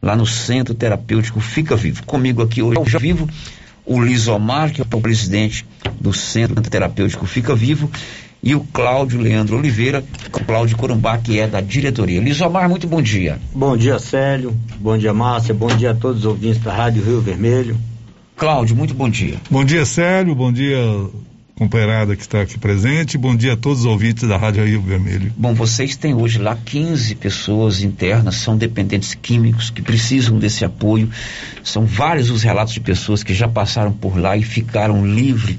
lá 0.00 0.14
no 0.14 0.26
Centro 0.26 0.74
Terapêutico 0.74 1.40
Fica 1.40 1.74
Vivo. 1.74 2.04
Comigo 2.04 2.42
aqui 2.42 2.62
hoje 2.62 2.76
ao 2.76 2.84
vivo 2.84 3.28
o 3.86 4.00
Lisomar, 4.00 4.72
que 4.72 4.80
é 4.80 4.84
o 4.84 5.00
presidente 5.00 5.66
do 6.00 6.12
Centro 6.12 6.60
Terapêutico 6.62 7.26
Fica 7.26 7.54
Vivo, 7.54 7.90
e 8.42 8.54
o 8.54 8.60
Cláudio 8.60 9.20
Leandro 9.20 9.56
Oliveira, 9.56 10.04
Cláudio 10.46 10.76
Corumbá, 10.76 11.16
que 11.16 11.38
é 11.38 11.46
da 11.46 11.62
diretoria. 11.62 12.20
Lisomar, 12.20 12.68
muito 12.68 12.86
bom 12.86 13.00
dia. 13.00 13.38
Bom 13.54 13.74
dia, 13.74 13.98
Célio. 13.98 14.54
Bom 14.78 14.98
dia, 14.98 15.14
Márcia. 15.14 15.54
Bom 15.54 15.68
dia 15.68 15.92
a 15.92 15.94
todos 15.94 16.20
os 16.20 16.26
ouvintes 16.26 16.60
da 16.62 16.74
Rádio 16.74 17.02
Rio 17.02 17.20
Vermelho. 17.22 17.78
Cláudio, 18.36 18.76
muito 18.76 18.94
bom 18.94 19.08
dia. 19.08 19.36
Bom 19.50 19.64
dia, 19.64 19.84
Célio. 19.86 20.34
Bom 20.34 20.52
dia, 20.52 20.76
companheirada 21.56 22.16
que 22.16 22.22
está 22.22 22.40
aqui 22.40 22.58
presente. 22.58 23.16
Bom 23.16 23.36
dia 23.36 23.52
a 23.52 23.56
todos 23.56 23.80
os 23.80 23.86
ouvintes 23.86 24.28
da 24.28 24.36
Rádio 24.36 24.64
Rio 24.64 24.82
Vermelho. 24.82 25.32
Bom, 25.36 25.54
vocês 25.54 25.96
têm 25.96 26.14
hoje 26.14 26.38
lá 26.38 26.56
15 26.56 27.14
pessoas 27.14 27.82
internas, 27.82 28.36
são 28.36 28.56
dependentes 28.56 29.14
químicos 29.14 29.70
que 29.70 29.80
precisam 29.80 30.38
desse 30.38 30.64
apoio. 30.64 31.08
São 31.62 31.86
vários 31.86 32.30
os 32.30 32.42
relatos 32.42 32.74
de 32.74 32.80
pessoas 32.80 33.22
que 33.22 33.32
já 33.32 33.46
passaram 33.46 33.92
por 33.92 34.18
lá 34.18 34.36
e 34.36 34.42
ficaram 34.42 35.06
livres 35.06 35.56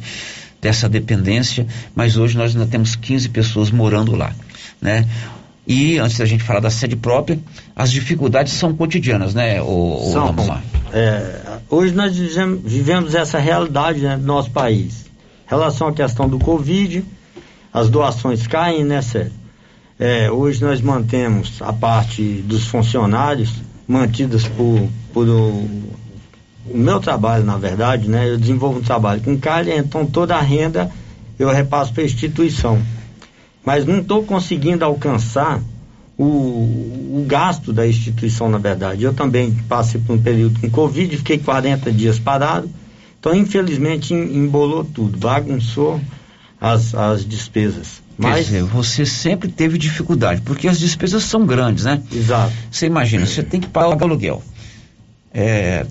dessa 0.61 0.89
dependência, 0.89 1.65
mas 1.95 2.17
hoje 2.17 2.35
nós 2.37 2.55
ainda 2.55 2.67
temos 2.67 2.95
15 2.95 3.29
pessoas 3.29 3.71
morando 3.71 4.15
lá, 4.15 4.33
né? 4.81 5.05
E 5.67 5.97
antes 5.97 6.17
da 6.17 6.25
gente 6.25 6.43
falar 6.43 6.59
da 6.59 6.69
sede 6.69 6.95
própria, 6.95 7.39
as 7.75 7.91
dificuldades 7.91 8.53
são 8.53 8.75
cotidianas, 8.75 9.33
né, 9.33 9.61
o, 9.61 10.11
São. 10.11 10.29
Lisomar? 10.31 10.63
É, 10.93 11.41
hoje 11.75 11.93
nós 11.93 12.15
vivemos, 12.15 13.13
essa 13.13 13.37
realidade 13.37 13.99
né, 14.01 14.17
do 14.17 14.25
nosso 14.25 14.51
país. 14.51 15.05
Em 15.45 15.49
relação 15.49 15.87
à 15.87 15.93
questão 15.93 16.27
do 16.27 16.39
Covid, 16.39 17.03
as 17.73 17.89
doações 17.89 18.47
caem, 18.47 18.83
né, 18.83 19.01
Célio? 19.01 19.31
É, 19.99 20.29
hoje 20.31 20.61
nós 20.61 20.81
mantemos 20.81 21.61
a 21.61 21.71
parte 21.71 22.21
dos 22.45 22.67
funcionários 22.67 23.53
mantidas 23.87 24.47
por, 24.47 24.89
por 25.13 25.27
o, 25.27 25.67
o 26.69 26.77
meu 26.77 26.99
trabalho, 26.99 27.45
na 27.45 27.57
verdade, 27.57 28.09
né? 28.09 28.29
Eu 28.29 28.37
desenvolvo 28.37 28.79
um 28.79 28.83
trabalho 28.83 29.21
com 29.21 29.37
calha, 29.37 29.77
então 29.77 30.05
toda 30.05 30.35
a 30.35 30.41
renda 30.41 30.91
eu 31.37 31.49
repasso 31.49 31.93
para 31.93 32.03
a 32.03 32.05
instituição. 32.05 32.81
Mas 33.65 33.85
não 33.85 33.99
estou 33.99 34.23
conseguindo 34.23 34.83
alcançar 34.83 35.61
o, 36.17 36.23
o 36.23 37.25
gasto 37.27 37.73
da 37.73 37.87
instituição, 37.87 38.49
na 38.49 38.57
verdade. 38.57 39.03
Eu 39.03 39.13
também 39.13 39.51
passei 39.67 39.99
por 39.99 40.13
um 40.13 40.21
período 40.21 40.59
com 40.59 40.69
Covid, 40.69 41.17
fiquei 41.17 41.37
40 41.37 41.91
dias 41.91 42.19
parado. 42.19 42.69
Então, 43.19 43.33
infelizmente, 43.35 44.13
em- 44.13 44.37
embolou 44.37 44.83
tudo, 44.83 45.17
bagunçou 45.17 45.99
as, 46.61 46.93
as 46.95 47.25
despesas. 47.25 48.01
Quer 48.19 48.27
Mas, 48.29 48.45
dizer, 48.45 48.63
você 48.63 49.05
sempre 49.05 49.49
teve 49.49 49.77
dificuldade, 49.77 50.41
porque 50.41 50.67
as 50.69 50.79
despesas 50.79 51.23
são 51.23 51.45
grandes, 51.45 51.83
né? 51.83 52.01
Exato. 52.13 52.53
Você 52.71 52.85
imagina, 52.85 53.25
você 53.25 53.43
tem 53.43 53.59
que 53.59 53.67
pagar 53.67 53.89
o 53.97 54.03
aluguel. 54.03 54.41
É, 55.37 55.85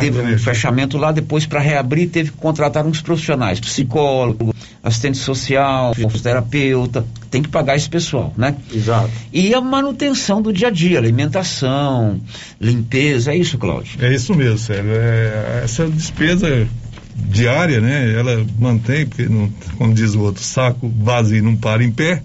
teve 0.00 0.20
um 0.20 0.38
fechamento 0.38 0.98
lá, 0.98 1.12
depois 1.12 1.46
para 1.46 1.60
reabrir 1.60 2.08
teve 2.08 2.32
que 2.32 2.36
contratar 2.36 2.84
uns 2.84 3.00
profissionais, 3.00 3.60
psicólogo, 3.60 4.52
assistente 4.82 5.18
social, 5.18 5.94
terapeuta, 6.20 7.06
tem 7.30 7.40
que 7.40 7.48
pagar 7.48 7.76
esse 7.76 7.88
pessoal, 7.88 8.34
né? 8.36 8.56
Exato. 8.74 9.08
E 9.32 9.54
a 9.54 9.60
manutenção 9.60 10.42
do 10.42 10.52
dia 10.52 10.66
a 10.66 10.70
dia, 10.72 10.98
alimentação, 10.98 12.20
limpeza, 12.60 13.32
é 13.32 13.36
isso, 13.36 13.56
Cláudio? 13.56 14.04
É 14.04 14.12
isso 14.12 14.34
mesmo, 14.34 14.58
Célio. 14.58 14.90
É, 14.90 15.60
essa 15.62 15.86
despesa 15.86 16.66
diária, 17.14 17.80
né? 17.80 18.12
Ela 18.18 18.44
mantém, 18.58 19.06
porque, 19.06 19.28
não, 19.28 19.48
como 19.76 19.94
diz 19.94 20.16
o 20.16 20.20
outro, 20.22 20.42
saco 20.42 20.88
vazio 20.88 21.42
não 21.42 21.54
para 21.54 21.84
em 21.84 21.92
pé, 21.92 22.20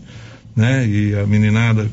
né? 0.56 0.88
E 0.88 1.16
a 1.16 1.28
meninada 1.28 1.88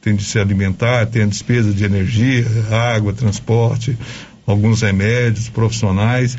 tem 0.00 0.14
de 0.14 0.24
se 0.24 0.38
alimentar, 0.38 1.06
tem 1.06 1.22
a 1.22 1.26
despesa 1.26 1.72
de 1.72 1.84
energia, 1.84 2.46
água, 2.94 3.12
transporte, 3.12 3.96
alguns 4.46 4.82
remédios 4.82 5.48
profissionais. 5.48 6.38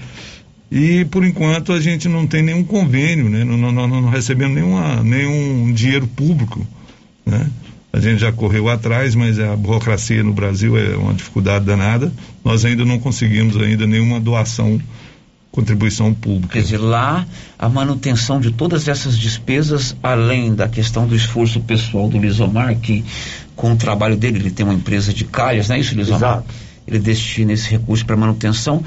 E 0.71 1.05
por 1.05 1.23
enquanto 1.25 1.73
a 1.73 1.79
gente 1.79 2.07
não 2.07 2.25
tem 2.25 2.41
nenhum 2.41 2.63
convênio, 2.63 3.29
né? 3.29 3.43
não, 3.43 3.57
não, 3.57 3.71
não, 3.71 3.87
não 3.87 4.09
recebemos 4.09 4.55
nenhuma, 4.55 5.03
nenhum 5.03 5.71
dinheiro 5.73 6.07
público. 6.07 6.65
Né? 7.25 7.45
A 7.93 7.99
gente 7.99 8.21
já 8.21 8.31
correu 8.31 8.69
atrás, 8.69 9.13
mas 9.15 9.37
a 9.37 9.55
burocracia 9.55 10.23
no 10.23 10.31
Brasil 10.31 10.77
é 10.77 10.95
uma 10.95 11.13
dificuldade 11.13 11.65
danada. 11.65 12.11
Nós 12.43 12.63
ainda 12.63 12.85
não 12.85 12.97
conseguimos 12.97 13.57
ainda 13.57 13.85
nenhuma 13.85 14.19
doação, 14.19 14.79
contribuição 15.51 16.13
pública. 16.13 16.53
Quer 16.53 16.61
dizer, 16.63 16.77
lá 16.77 17.25
a 17.59 17.67
manutenção 17.67 18.39
de 18.39 18.51
todas 18.51 18.87
essas 18.87 19.17
despesas, 19.17 19.95
além 20.01 20.53
da 20.55 20.67
questão 20.67 21.05
do 21.05 21.15
esforço 21.15 21.59
pessoal 21.59 22.07
do 22.07 22.17
Lisomar, 22.17 22.75
que 22.77 23.03
com 23.55 23.73
o 23.73 23.75
trabalho 23.75 24.15
dele, 24.15 24.39
ele 24.39 24.51
tem 24.51 24.65
uma 24.65 24.73
empresa 24.73 25.13
de 25.13 25.25
calhas, 25.25 25.67
não 25.67 25.75
é 25.75 25.79
isso, 25.79 25.93
Lisomar? 25.93 26.37
Exato. 26.37 26.45
Ele 26.87 26.99
destina 26.99 27.53
esse 27.53 27.69
recurso 27.69 28.05
para 28.05 28.15
manutenção. 28.17 28.83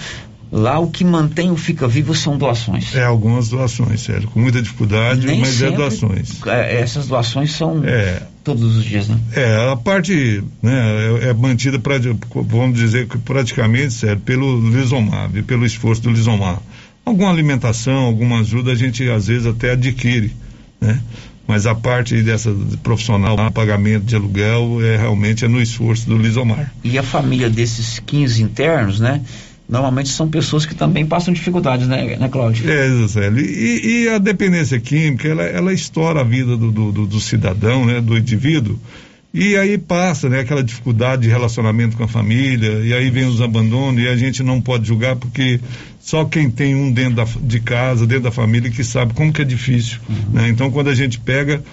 Lá 0.51 0.79
o 0.79 0.89
que 0.89 1.05
mantém 1.05 1.51
o 1.51 1.57
Fica 1.57 1.87
Vivo 1.89 2.15
são 2.15 2.39
doações. 2.39 2.95
É, 2.95 3.05
algumas 3.05 3.49
doações, 3.49 4.01
sério, 4.03 4.29
com 4.29 4.39
muita 4.41 4.63
dificuldade, 4.63 5.27
Nem 5.27 5.41
mas 5.41 5.61
é 5.61 5.71
doações. 5.71 6.41
é, 6.47 6.81
essas 6.81 7.09
doações 7.09 7.53
são 7.53 7.83
É. 7.85 8.23
todos 8.45 8.77
os 8.77 8.85
dias, 8.85 9.09
né? 9.09 9.19
É, 9.35 9.73
a 9.73 9.77
parte 9.77 10.45
né, 10.63 11.23
é, 11.23 11.29
é 11.31 11.33
mantida, 11.33 11.79
pra, 11.79 11.95
vamos 12.35 12.79
dizer 12.79 13.09
que 13.09 13.17
praticamente, 13.17 13.95
sério, 13.95 14.21
pelo 14.21 14.71
Lisomar, 14.71 15.31
pelo 15.47 15.65
esforço 15.65 16.03
do 16.03 16.11
Lisomar. 16.11 16.61
Alguma 17.05 17.31
alimentação, 17.31 18.05
alguma 18.05 18.41
ajuda 18.41 18.73
a 18.73 18.75
gente 18.75 19.09
às 19.09 19.27
vezes 19.27 19.47
até 19.47 19.73
adquire, 19.73 20.33
né? 20.81 21.01
Mas 21.47 21.67
a 21.67 21.75
parte 21.75 22.23
dessa 22.23 22.55
profissional, 22.83 23.37
pagamento 23.53 24.05
de 24.05 24.17
aluguel, 24.17 24.79
é 24.83 24.97
realmente 24.97 25.45
é 25.45 25.49
no 25.49 25.61
esforço 25.61 26.07
do 26.07 26.17
Lisomar. 26.17 26.73
E 26.83 26.99
a 26.99 27.03
família 27.03 27.51
desses 27.51 27.99
15 27.99 28.43
internos, 28.43 28.99
né? 29.01 29.21
Normalmente 29.69 30.11
são 30.11 30.29
pessoas 30.29 30.67
que 30.67 30.75
também 30.75 31.07
passam 31.07 31.33
dificuldades, 31.33 31.87
né, 31.89 32.17
né 32.19 32.29
Cláudio? 32.29 32.71
É, 32.71 33.09
Célio. 33.09 33.45
E, 33.45 34.03
e 34.05 34.09
a 34.09 34.19
dependência 34.19 34.79
química, 34.79 35.27
ela, 35.29 35.43
ela 35.43 35.73
estoura 35.73 36.21
a 36.21 36.25
vida 36.25 36.57
do, 36.57 36.71
do, 36.71 36.93
do- 36.93 37.07
do 37.07 37.21
cidadão, 37.21 37.87
né, 37.87 38.01
do 38.01 38.17
indivíduo, 38.19 38.79
e 39.33 39.57
aí 39.57 39.77
passa, 39.79 40.29
né, 40.29 40.41
aquela 40.41 40.63
dificuldade 40.63 41.23
de 41.23 41.29
relacionamento 41.29 41.97
com 41.97 42.05
a 42.05 42.09
família, 42.09 42.81
e 42.85 42.93
aí 42.93 43.11
vem 43.11 43.25
os 43.25 43.41
abandonos, 43.41 44.01
e 44.03 44.07
a 44.07 44.17
gente 44.17 44.43
não 44.43 44.61
pode 44.61 44.87
julgar 44.87 45.17
porque 45.17 45.59
só 45.99 46.25
quem 46.27 46.51
tem 46.51 46.75
um 46.77 46.93
dentro 46.93 47.15
da, 47.17 47.27
de 47.41 47.59
casa, 47.59 48.07
dentro 48.07 48.25
da 48.25 48.31
família, 48.31 48.71
que 48.71 48.85
sabe 48.85 49.15
como 49.15 49.33
que 49.33 49.43
é 49.43 49.45
difícil, 49.45 49.99
né? 50.33 50.49
Então, 50.51 50.71
quando 50.71 50.89
a 50.91 50.95
gente 50.95 51.19
pega, 51.19 51.65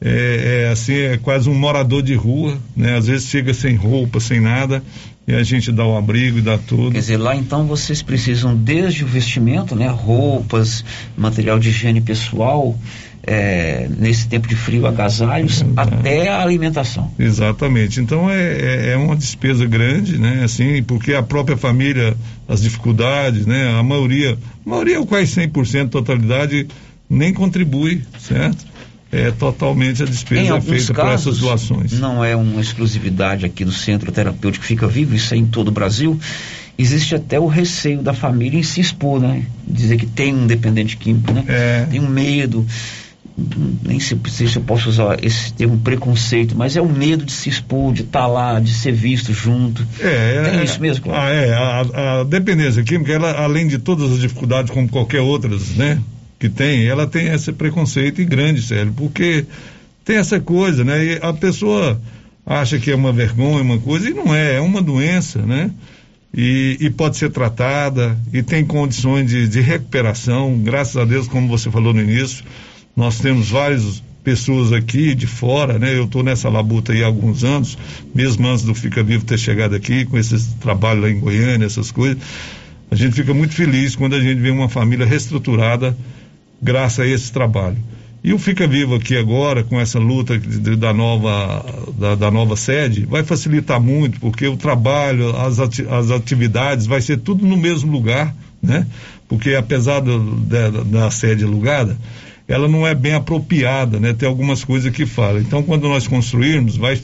é, 0.00 0.62
é 0.66 0.68
assim, 0.72 0.94
é 0.94 1.16
quase 1.18 1.50
um 1.50 1.54
morador 1.54 2.02
de 2.02 2.14
rua, 2.14 2.56
né? 2.76 2.96
Às 2.96 3.08
vezes 3.08 3.28
chega 3.28 3.52
sem 3.52 3.74
roupa, 3.74 4.18
sem 4.18 4.40
nada, 4.40 4.82
e 5.26 5.34
a 5.34 5.42
gente 5.42 5.70
dá 5.70 5.86
o 5.86 5.96
abrigo 5.96 6.38
e 6.38 6.42
dá 6.42 6.58
tudo. 6.58 6.92
Quer 6.92 6.98
dizer, 6.98 7.16
lá 7.16 7.34
então 7.36 7.66
vocês 7.66 8.02
precisam 8.02 8.56
desde 8.56 9.04
o 9.04 9.06
vestimento, 9.06 9.76
né? 9.76 9.88
Roupas, 9.88 10.84
material 11.16 11.58
de 11.58 11.68
higiene 11.68 12.00
pessoal, 12.00 12.76
é, 13.24 13.88
nesse 13.96 14.26
tempo 14.26 14.48
de 14.48 14.56
frio, 14.56 14.84
agasalhos, 14.86 15.64
até 15.76 16.28
a 16.28 16.42
alimentação. 16.42 17.10
Exatamente. 17.18 18.00
Então 18.00 18.28
é, 18.28 18.42
é, 18.42 18.90
é 18.92 18.96
uma 18.96 19.14
despesa 19.14 19.64
grande, 19.64 20.18
né? 20.18 20.42
Assim, 20.44 20.82
porque 20.82 21.14
a 21.14 21.22
própria 21.22 21.56
família, 21.56 22.16
as 22.48 22.60
dificuldades, 22.60 23.46
né? 23.46 23.78
A 23.78 23.82
maioria, 23.82 24.36
a 24.66 24.68
maioria 24.68 25.04
quase 25.06 25.40
100% 25.40 25.88
totalidade 25.88 26.66
nem 27.08 27.32
contribui, 27.32 28.02
certo? 28.18 28.71
É 29.12 29.30
totalmente 29.30 30.02
a 30.02 30.06
despesa 30.06 30.56
é 30.56 30.60
feita 30.62 30.94
por 30.94 31.06
essas 31.08 31.38
doações. 31.38 31.92
não 31.92 32.24
é 32.24 32.34
uma 32.34 32.62
exclusividade 32.62 33.44
aqui 33.44 33.62
do 33.62 33.70
Centro 33.70 34.10
Terapêutico 34.10 34.64
Fica 34.64 34.88
Vivo, 34.88 35.14
isso 35.14 35.34
é 35.34 35.36
em 35.36 35.44
todo 35.44 35.68
o 35.68 35.70
Brasil. 35.70 36.18
Existe 36.78 37.14
até 37.14 37.38
o 37.38 37.46
receio 37.46 38.00
da 38.00 38.14
família 38.14 38.58
em 38.58 38.62
se 38.62 38.80
expor, 38.80 39.20
né? 39.20 39.44
Dizer 39.68 39.98
que 39.98 40.06
tem 40.06 40.34
um 40.34 40.46
dependente 40.46 40.96
químico, 40.96 41.30
né? 41.30 41.44
É. 41.46 41.86
Tem 41.90 42.00
um 42.00 42.08
medo, 42.08 42.66
nem 43.84 44.00
sei, 44.00 44.18
sei 44.28 44.46
se 44.46 44.56
eu 44.56 44.62
posso 44.62 44.88
usar 44.88 45.22
esse 45.22 45.52
termo 45.52 45.78
preconceito, 45.78 46.56
mas 46.56 46.76
é 46.76 46.80
o 46.80 46.88
medo 46.88 47.24
de 47.24 47.32
se 47.32 47.48
expor, 47.48 47.92
de 47.92 48.02
estar 48.02 48.26
lá, 48.26 48.60
de 48.60 48.72
ser 48.72 48.92
visto 48.92 49.32
junto. 49.32 49.86
É, 50.00 50.42
Tem 50.50 50.60
é, 50.60 50.64
isso 50.64 50.80
mesmo, 50.80 51.04
claro. 51.04 51.20
Ah, 51.22 51.30
é, 51.30 51.52
a, 51.52 52.20
a 52.20 52.24
dependência 52.24 52.82
química, 52.82 53.12
ela, 53.12 53.32
além 53.32 53.66
de 53.66 53.78
todas 53.78 54.10
as 54.10 54.20
dificuldades, 54.20 54.70
como 54.70 54.88
qualquer 54.88 55.20
outras, 55.20 55.70
né, 55.70 55.98
que 56.42 56.48
tem, 56.48 56.88
ela 56.88 57.06
tem 57.06 57.28
esse 57.28 57.52
preconceito 57.52 58.20
e 58.20 58.24
grande, 58.24 58.60
sério, 58.60 58.92
porque 58.96 59.46
tem 60.04 60.16
essa 60.16 60.40
coisa, 60.40 60.82
né, 60.82 61.04
e 61.04 61.18
a 61.22 61.32
pessoa 61.32 62.00
acha 62.44 62.80
que 62.80 62.90
é 62.90 62.96
uma 62.96 63.12
vergonha, 63.12 63.62
uma 63.62 63.78
coisa, 63.78 64.10
e 64.10 64.12
não 64.12 64.34
é, 64.34 64.56
é 64.56 64.60
uma 64.60 64.82
doença, 64.82 65.38
né, 65.40 65.70
e, 66.34 66.78
e 66.80 66.90
pode 66.90 67.16
ser 67.16 67.30
tratada, 67.30 68.18
e 68.32 68.42
tem 68.42 68.66
condições 68.66 69.30
de, 69.30 69.46
de 69.46 69.60
recuperação, 69.60 70.58
graças 70.58 70.96
a 70.96 71.04
Deus, 71.04 71.28
como 71.28 71.46
você 71.46 71.70
falou 71.70 71.94
no 71.94 72.00
início, 72.00 72.44
nós 72.96 73.20
temos 73.20 73.50
várias 73.50 74.02
pessoas 74.24 74.72
aqui 74.72 75.14
de 75.14 75.26
fora, 75.26 75.78
né? 75.78 75.96
Eu 75.96 76.04
estou 76.04 76.22
nessa 76.22 76.48
labuta 76.48 76.92
aí 76.92 77.02
há 77.02 77.06
alguns 77.06 77.42
anos, 77.42 77.76
mesmo 78.14 78.46
antes 78.46 78.64
do 78.64 78.72
Fica 78.72 79.02
Vivo 79.02 79.24
ter 79.24 79.36
chegado 79.38 79.74
aqui, 79.74 80.04
com 80.04 80.16
esse 80.16 80.54
trabalho 80.56 81.00
lá 81.00 81.10
em 81.10 81.18
Goiânia, 81.18 81.66
essas 81.66 81.90
coisas. 81.90 82.18
A 82.88 82.94
gente 82.94 83.14
fica 83.16 83.34
muito 83.34 83.54
feliz 83.54 83.96
quando 83.96 84.14
a 84.14 84.20
gente 84.20 84.38
vê 84.38 84.50
uma 84.50 84.68
família 84.68 85.04
reestruturada 85.06 85.96
graças 86.62 87.00
a 87.00 87.06
esse 87.06 87.32
trabalho. 87.32 87.76
E 88.24 88.32
o 88.32 88.38
Fica 88.38 88.68
Vivo 88.68 88.94
aqui 88.94 89.16
agora, 89.16 89.64
com 89.64 89.80
essa 89.80 89.98
luta 89.98 90.38
de- 90.38 90.76
da 90.76 90.92
nova, 90.94 91.64
da, 91.98 92.14
da 92.14 92.30
nova 92.30 92.56
sede, 92.56 93.04
vai 93.04 93.24
facilitar 93.24 93.80
muito, 93.80 94.20
porque 94.20 94.46
o 94.46 94.56
trabalho, 94.56 95.36
as, 95.36 95.58
ati- 95.58 95.86
as 95.90 96.10
atividades, 96.12 96.86
vai 96.86 97.00
ser 97.00 97.18
tudo 97.18 97.44
no 97.44 97.56
mesmo 97.56 97.90
lugar, 97.90 98.32
né? 98.62 98.86
Porque 99.28 99.54
apesar 99.54 99.98
do- 100.00 100.36
da, 100.36 100.70
da 100.70 101.10
sede 101.10 101.42
alugada, 101.42 101.98
ela 102.46 102.68
não 102.68 102.86
é 102.86 102.94
bem 102.94 103.14
apropriada, 103.14 103.98
né? 103.98 104.12
Tem 104.12 104.28
algumas 104.28 104.62
coisas 104.62 104.92
que 104.92 105.04
falam. 105.04 105.40
Então, 105.40 105.60
quando 105.64 105.88
nós 105.88 106.06
construirmos, 106.06 106.76
vai 106.76 107.00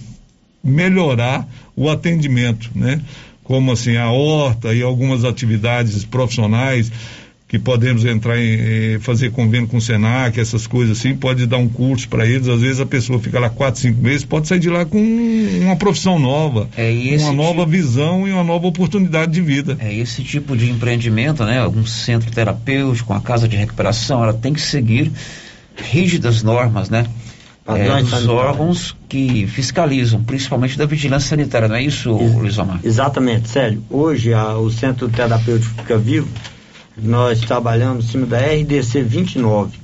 melhorar 0.62 1.48
o 1.74 1.88
atendimento, 1.88 2.70
né? 2.74 3.00
Como 3.42 3.72
assim, 3.72 3.96
a 3.96 4.10
horta 4.10 4.74
e 4.74 4.82
algumas 4.82 5.24
atividades 5.24 6.04
profissionais 6.04 6.92
que 7.48 7.58
podemos 7.58 8.04
entrar 8.04 8.38
em 8.38 8.98
fazer 9.00 9.30
convênio 9.32 9.66
com 9.66 9.78
o 9.78 9.80
Senac, 9.80 10.38
essas 10.38 10.66
coisas 10.66 10.98
assim, 10.98 11.14
pode 11.16 11.46
dar 11.46 11.56
um 11.56 11.66
curso 11.66 12.06
para 12.06 12.26
eles. 12.26 12.46
Às 12.46 12.60
vezes 12.60 12.78
a 12.78 12.84
pessoa 12.84 13.18
fica 13.18 13.40
lá 13.40 13.48
quatro, 13.48 13.80
cinco 13.80 14.02
meses, 14.02 14.22
pode 14.22 14.46
sair 14.46 14.58
de 14.58 14.68
lá 14.68 14.84
com 14.84 14.98
uma 15.62 15.74
profissão 15.74 16.18
nova, 16.18 16.68
É, 16.76 16.92
e 16.92 17.14
esse 17.14 17.24
uma 17.24 17.32
nova 17.32 17.64
visão 17.64 18.28
e 18.28 18.32
uma 18.32 18.44
nova 18.44 18.66
oportunidade 18.66 19.32
de 19.32 19.40
vida. 19.40 19.78
É 19.80 19.94
esse 19.94 20.22
tipo 20.22 20.54
de 20.54 20.68
empreendimento, 20.70 21.42
né? 21.42 21.66
Um 21.66 21.86
centro 21.86 22.30
terapêutico, 22.30 23.14
uma 23.14 23.22
casa 23.22 23.48
de 23.48 23.56
recuperação, 23.56 24.22
ela 24.22 24.34
tem 24.34 24.52
que 24.52 24.60
seguir 24.60 25.10
rígidas 25.76 26.42
normas, 26.42 26.90
né? 26.90 27.06
É, 27.66 27.86
sanitários. 27.86 28.28
órgãos 28.28 28.96
que 29.08 29.46
fiscalizam, 29.46 30.22
principalmente 30.22 30.76
da 30.78 30.86
vigilância 30.86 31.28
sanitária, 31.30 31.68
não 31.68 31.76
é 31.76 31.82
isso, 31.82 32.10
Luiz 32.12 32.56
Omar? 32.58 32.80
Exatamente, 32.82 33.48
Célio. 33.48 33.82
Hoje 33.90 34.32
a- 34.32 34.56
o 34.56 34.70
Centro 34.70 35.06
Terapêutico 35.10 35.74
Fica 35.82 35.98
Vivo, 35.98 36.28
nós 37.00 37.40
trabalhamos 37.40 38.04
em 38.04 38.08
cima 38.08 38.26
da 38.26 38.38
RDC 38.38 39.02
29. 39.02 39.78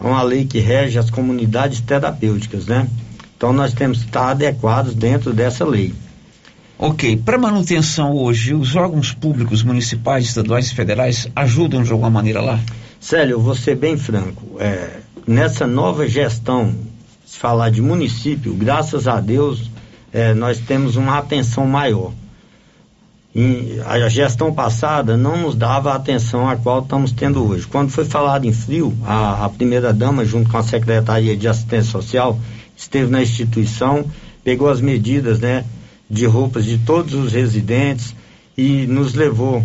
É 0.00 0.06
uma 0.06 0.22
lei 0.22 0.44
que 0.44 0.58
rege 0.58 0.98
as 0.98 1.10
comunidades 1.10 1.80
terapêuticas, 1.80 2.66
né? 2.66 2.88
Então 3.36 3.52
nós 3.52 3.72
temos 3.72 3.98
que 3.98 4.06
estar 4.06 4.30
adequados 4.30 4.94
dentro 4.94 5.32
dessa 5.32 5.64
lei. 5.64 5.94
Ok, 6.78 7.16
para 7.18 7.36
manutenção 7.36 8.16
hoje, 8.16 8.54
os 8.54 8.74
órgãos 8.74 9.12
públicos 9.12 9.62
municipais, 9.62 10.24
estaduais 10.24 10.70
e 10.70 10.74
federais 10.74 11.28
ajudam 11.36 11.82
de 11.82 11.92
alguma 11.92 12.08
maneira 12.08 12.40
lá? 12.40 12.58
Célio, 12.98 13.34
eu 13.34 13.40
vou 13.40 13.54
ser 13.54 13.76
bem 13.76 13.98
franco. 13.98 14.56
é, 14.58 15.00
nessa 15.26 15.66
nova 15.66 16.08
gestão, 16.08 16.74
se 17.24 17.38
falar 17.38 17.70
de 17.70 17.80
município, 17.80 18.52
graças 18.54 19.06
a 19.06 19.20
Deus, 19.20 19.70
é, 20.12 20.34
nós 20.34 20.58
temos 20.58 20.96
uma 20.96 21.18
atenção 21.18 21.66
maior. 21.66 22.12
A 23.86 24.08
gestão 24.08 24.52
passada 24.52 25.16
não 25.16 25.36
nos 25.36 25.54
dava 25.54 25.92
a 25.92 25.94
atenção 25.94 26.48
a 26.48 26.56
qual 26.56 26.80
estamos 26.80 27.12
tendo 27.12 27.46
hoje. 27.46 27.64
Quando 27.64 27.90
foi 27.90 28.04
falado 28.04 28.44
em 28.44 28.52
frio, 28.52 28.92
a, 29.04 29.44
a 29.44 29.48
primeira 29.48 29.92
dama, 29.92 30.24
junto 30.24 30.50
com 30.50 30.58
a 30.58 30.62
Secretaria 30.64 31.36
de 31.36 31.46
Assistência 31.46 31.92
Social, 31.92 32.38
esteve 32.76 33.08
na 33.08 33.22
instituição, 33.22 34.04
pegou 34.42 34.68
as 34.68 34.80
medidas 34.80 35.38
né, 35.38 35.64
de 36.08 36.26
roupas 36.26 36.64
de 36.64 36.78
todos 36.78 37.14
os 37.14 37.32
residentes 37.32 38.16
e 38.58 38.84
nos 38.88 39.14
levou 39.14 39.64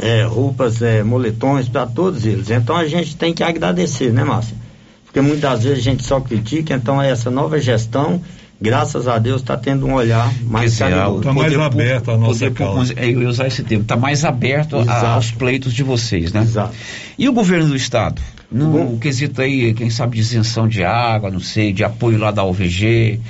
é, 0.00 0.24
roupas, 0.24 0.82
é, 0.82 1.02
moletões 1.02 1.68
para 1.68 1.86
todos 1.86 2.26
eles. 2.26 2.50
Então 2.50 2.76
a 2.76 2.86
gente 2.86 3.16
tem 3.16 3.32
que 3.32 3.42
agradecer, 3.42 4.12
né, 4.12 4.24
Márcia? 4.24 4.56
Porque 5.04 5.22
muitas 5.22 5.62
vezes 5.62 5.78
a 5.78 5.82
gente 5.82 6.04
só 6.04 6.20
critica, 6.20 6.74
então 6.74 7.00
essa 7.00 7.30
nova 7.30 7.58
gestão, 7.58 8.22
graças 8.60 9.06
a 9.08 9.18
Deus, 9.18 9.40
está 9.40 9.56
tendo 9.56 9.86
um 9.86 9.94
olhar 9.94 10.32
mais 10.44 10.72
dizer, 10.72 10.90
carinhoso. 10.90 11.22
Tá 11.22 11.32
mais 11.32 11.52
aberto 11.66 12.10
a 12.10 12.16
nossa 12.16 12.50
causa. 12.50 12.92
é, 12.96 13.06
eu 13.06 13.22
ia 13.22 13.28
usar 13.28 13.46
esse 13.46 13.62
termo, 13.62 13.82
está 13.82 13.96
mais 13.96 14.24
aberto 14.24 14.76
a- 14.76 15.14
aos 15.14 15.30
pleitos 15.30 15.72
de 15.72 15.82
vocês, 15.82 16.32
né? 16.32 16.42
Exato. 16.42 16.74
E 17.18 17.28
o 17.28 17.32
governo 17.32 17.68
do 17.68 17.76
estado? 17.76 18.20
No 18.50 18.96
quesito 18.98 19.42
aí, 19.42 19.74
quem 19.74 19.90
sabe, 19.90 20.16
de 20.16 20.22
isenção 20.22 20.66
de 20.66 20.82
água, 20.82 21.30
não 21.30 21.40
sei, 21.40 21.72
de 21.72 21.84
apoio 21.84 22.16
lá 22.18 22.30
da 22.30 22.42
OVG, 22.44 23.20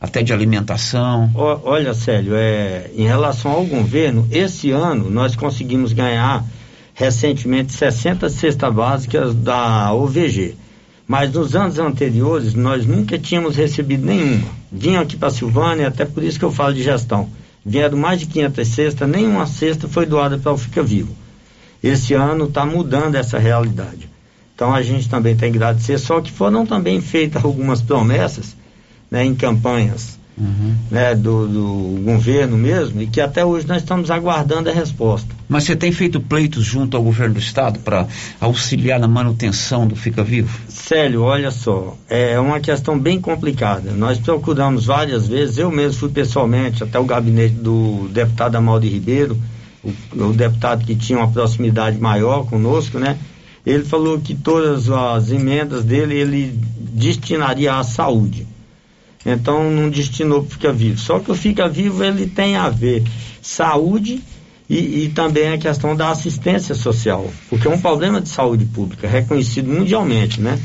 até 0.00 0.22
de 0.22 0.32
alimentação. 0.32 1.28
Olha, 1.34 1.92
Célio, 1.92 2.32
é, 2.36 2.88
em 2.96 3.04
relação 3.06 3.50
ao 3.50 3.64
governo, 3.66 4.26
esse 4.30 4.70
ano 4.70 5.10
nós 5.10 5.34
conseguimos 5.34 5.92
ganhar 5.92 6.44
recentemente 6.94 7.72
60 7.72 8.28
cestas 8.30 8.72
básicas 8.74 9.34
da 9.34 9.92
OVG. 9.92 10.54
Mas 11.08 11.32
nos 11.32 11.56
anos 11.56 11.78
anteriores 11.78 12.54
nós 12.54 12.86
nunca 12.86 13.18
tínhamos 13.18 13.56
recebido 13.56 14.06
nenhuma. 14.06 14.59
Vinham 14.70 15.02
aqui 15.02 15.16
para 15.16 15.30
Silvânia, 15.30 15.88
até 15.88 16.04
por 16.04 16.22
isso 16.22 16.38
que 16.38 16.44
eu 16.44 16.52
falo 16.52 16.74
de 16.74 16.82
gestão. 16.82 17.28
Vieram 17.64 17.98
mais 17.98 18.20
de 18.20 18.26
500 18.26 18.68
cestas, 18.68 19.08
nenhuma 19.08 19.46
cesta 19.46 19.88
foi 19.88 20.06
doada 20.06 20.38
para 20.38 20.52
o 20.52 20.58
Fica 20.58 20.82
Vivo. 20.82 21.14
Esse 21.82 22.14
ano 22.14 22.44
está 22.44 22.64
mudando 22.64 23.16
essa 23.16 23.38
realidade. 23.38 24.08
Então 24.54 24.74
a 24.74 24.82
gente 24.82 25.08
também 25.08 25.34
tem 25.34 25.50
que 25.50 25.58
agradecer, 25.58 25.98
só 25.98 26.20
que 26.20 26.30
foram 26.30 26.66
também 26.66 27.00
feitas 27.00 27.44
algumas 27.44 27.82
promessas 27.82 28.54
né, 29.10 29.24
em 29.24 29.34
campanhas 29.34 30.19
uhum. 30.38 30.74
né, 30.90 31.14
do, 31.14 31.46
do, 31.46 32.02
governo 32.02 32.56
mesmo, 32.56 33.00
e 33.02 33.06
que 33.06 33.20
até 33.20 33.44
hoje 33.44 33.66
nós 33.66 33.78
estamos 33.78 34.10
aguardando 34.10 34.68
a 34.68 34.72
resposta. 34.72 35.28
Mas 35.48 35.64
você 35.64 35.76
tem 35.76 35.92
feito 35.92 36.20
pleitos 36.20 36.64
junto 36.64 36.96
ao 36.96 37.02
governo 37.02 37.34
do 37.34 37.40
estado 37.40 37.80
para 37.80 38.06
auxiliar 38.40 38.98
na 38.98 39.08
manutenção 39.08 39.86
do 39.86 39.96
Fica 39.96 40.22
Vivo? 40.22 40.58
Célio, 40.68 41.22
olha 41.22 41.50
só, 41.50 41.96
é 42.08 42.38
uma 42.38 42.60
questão 42.60 42.98
bem 42.98 43.20
complicada. 43.20 43.92
Nós 43.92 44.18
procuramos 44.18 44.86
várias 44.86 45.26
vezes, 45.26 45.58
eu 45.58 45.70
mesmo 45.70 45.98
fui 46.00 46.08
pessoalmente 46.08 46.82
até 46.82 46.98
o 46.98 47.04
gabinete 47.04 47.54
do 47.54 48.08
deputado 48.12 48.56
Amaldi 48.56 48.88
Ribeiro, 48.88 49.36
o, 49.82 50.24
o 50.24 50.32
deputado 50.32 50.84
que 50.84 50.94
tinha 50.94 51.18
uma 51.18 51.30
proximidade 51.30 51.98
maior 51.98 52.44
conosco, 52.46 52.98
né? 52.98 53.18
ele 53.64 53.84
falou 53.84 54.18
que 54.20 54.34
todas 54.34 54.90
as 54.90 55.30
emendas 55.30 55.84
dele 55.84 56.14
ele 56.14 56.58
destinaria 56.78 57.74
à 57.74 57.82
saúde. 57.82 58.46
Então 59.24 59.70
não 59.70 59.90
destinou 59.90 60.42
para 60.42 60.50
Fica 60.50 60.72
Vivo. 60.72 60.98
Só 60.98 61.18
que 61.18 61.30
o 61.30 61.34
Fica 61.34 61.68
Vivo 61.68 62.02
ele 62.02 62.26
tem 62.26 62.56
a 62.56 62.68
ver 62.68 63.04
saúde 63.42 64.22
e, 64.68 65.04
e, 65.04 65.08
também 65.08 65.48
a 65.48 65.58
questão 65.58 65.96
da 65.96 66.10
assistência 66.10 66.74
social, 66.76 67.28
porque 67.48 67.66
é 67.66 67.70
um 67.70 67.80
problema 67.80 68.20
de 68.20 68.28
saúde 68.28 68.64
pública 68.66 69.08
reconhecido 69.08 69.68
mundialmente, 69.68 70.40
né? 70.40 70.60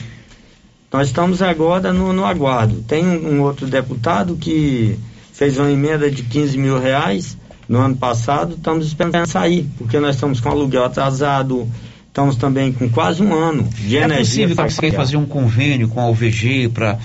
Nós 0.94 1.08
estamos 1.08 1.42
agora 1.42 1.92
no, 1.92 2.14
no 2.14 2.24
aguardo. 2.24 2.84
Tem 2.84 3.04
um, 3.04 3.34
um, 3.34 3.42
outro 3.42 3.66
deputado 3.66 4.36
que 4.36 4.98
fez 5.34 5.58
uma 5.58 5.72
emenda 5.72 6.10
de 6.10 6.22
15 6.22 6.58
mil 6.58 6.80
reais 6.80 7.36
no 7.68 7.80
ano 7.80 7.96
passado, 7.96 8.54
estamos 8.54 8.86
esperando 8.86 9.26
sair, 9.26 9.68
porque 9.76 10.00
nós 10.00 10.16
estamos 10.16 10.40
com 10.40 10.50
aluguel 10.50 10.86
atrasado, 10.86 11.68
Estamos 12.16 12.38
também 12.38 12.72
com 12.72 12.88
quase 12.88 13.22
um 13.22 13.34
ano 13.34 13.64
de 13.64 13.98
é 13.98 14.04
energia. 14.04 14.46
É 14.46 14.56
possível 14.56 14.94
fazer 14.94 15.18
um 15.18 15.26
convênio 15.26 15.90
com 15.90 16.00
a 16.00 16.08
UVG 16.08 16.70
para 16.70 16.98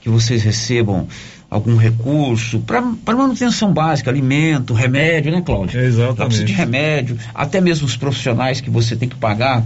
que 0.00 0.08
vocês 0.08 0.42
recebam 0.42 1.06
algum 1.50 1.76
recurso 1.76 2.60
para 2.60 2.82
manutenção 3.14 3.72
básica, 3.72 4.10
alimento, 4.10 4.74
remédio, 4.74 5.32
né, 5.32 5.42
Cláudio? 5.44 5.80
Exatamente. 5.80 6.44
de 6.44 6.52
remédio, 6.52 7.18
até 7.34 7.60
mesmo 7.60 7.86
os 7.86 7.96
profissionais 7.96 8.60
que 8.60 8.68
você 8.68 8.94
tem 8.94 9.08
que 9.08 9.16
pagar, 9.16 9.64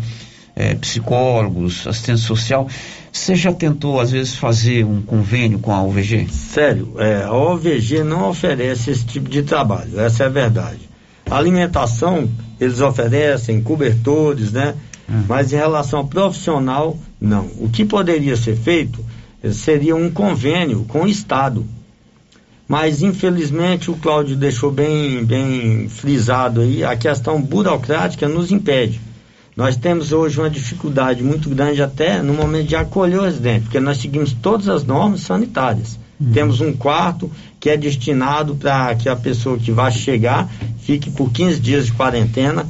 é, 0.55 0.74
psicólogos, 0.74 1.87
assistente 1.87 2.20
social. 2.20 2.68
Você 3.11 3.35
já 3.35 3.53
tentou, 3.53 4.01
às 4.01 4.11
vezes, 4.11 4.35
fazer 4.35 4.85
um 4.85 5.03
convênio 5.03 5.59
com 5.59 5.72
a 5.72 5.83
UVG? 5.83 6.28
Sério, 6.30 6.95
é, 6.99 7.24
a 7.24 7.33
UVG 7.35 8.05
não 8.05 8.28
oferece 8.28 8.91
esse 8.91 9.05
tipo 9.05 9.28
de 9.28 9.43
trabalho, 9.43 10.01
essa 10.01 10.24
é 10.24 10.26
a 10.26 10.30
verdade. 10.30 10.89
A 11.30 11.37
alimentação, 11.37 12.28
eles 12.61 12.80
oferecem 12.80 13.62
cobertores, 13.62 14.53
né? 14.53 14.74
Hum. 15.11 15.24
Mas 15.28 15.53
em 15.53 15.57
relação 15.57 16.01
ao 16.01 16.07
profissional, 16.07 16.97
não. 17.20 17.47
O 17.59 17.68
que 17.70 17.85
poderia 17.85 18.37
ser 18.37 18.57
feito 18.57 19.05
seria 19.51 19.97
um 19.97 20.11
convênio 20.11 20.84
com 20.88 21.03
o 21.03 21.09
Estado. 21.09 21.66
Mas 22.68 23.03
infelizmente 23.03 23.90
o 23.90 23.97
Cláudio 23.97 24.36
deixou 24.36 24.70
bem, 24.70 25.24
bem 25.24 25.88
frisado 25.88 26.61
aí, 26.61 26.84
a 26.84 26.97
questão 26.97 27.40
burocrática 27.40 28.28
nos 28.28 28.53
impede. 28.53 29.01
Nós 29.55 29.76
temos 29.76 30.12
hoje 30.12 30.38
uma 30.38 30.49
dificuldade 30.49 31.22
muito 31.22 31.51
grande 31.51 31.82
até 31.82 32.22
no 32.22 32.32
momento 32.32 32.68
de 32.68 32.76
acolher 32.76 33.18
o 33.18 33.24
residente, 33.24 33.64
porque 33.64 33.80
nós 33.80 33.99
seguimos 33.99 34.32
todas 34.32 34.68
as 34.68 34.84
normas 34.84 35.20
sanitárias. 35.20 35.99
Uhum. 36.18 36.32
Temos 36.32 36.61
um 36.61 36.72
quarto 36.72 37.30
que 37.61 37.68
é 37.68 37.76
destinado 37.76 38.55
para 38.55 38.95
que 38.95 39.09
a 39.09 39.16
pessoa 39.16 39.59
que 39.59 39.70
vai 39.70 39.93
chegar 39.93 40.51
fique 40.80 41.11
por 41.11 41.30
15 41.30 41.61
dias 41.61 41.86
de 41.86 41.93
quarentena 41.93 42.66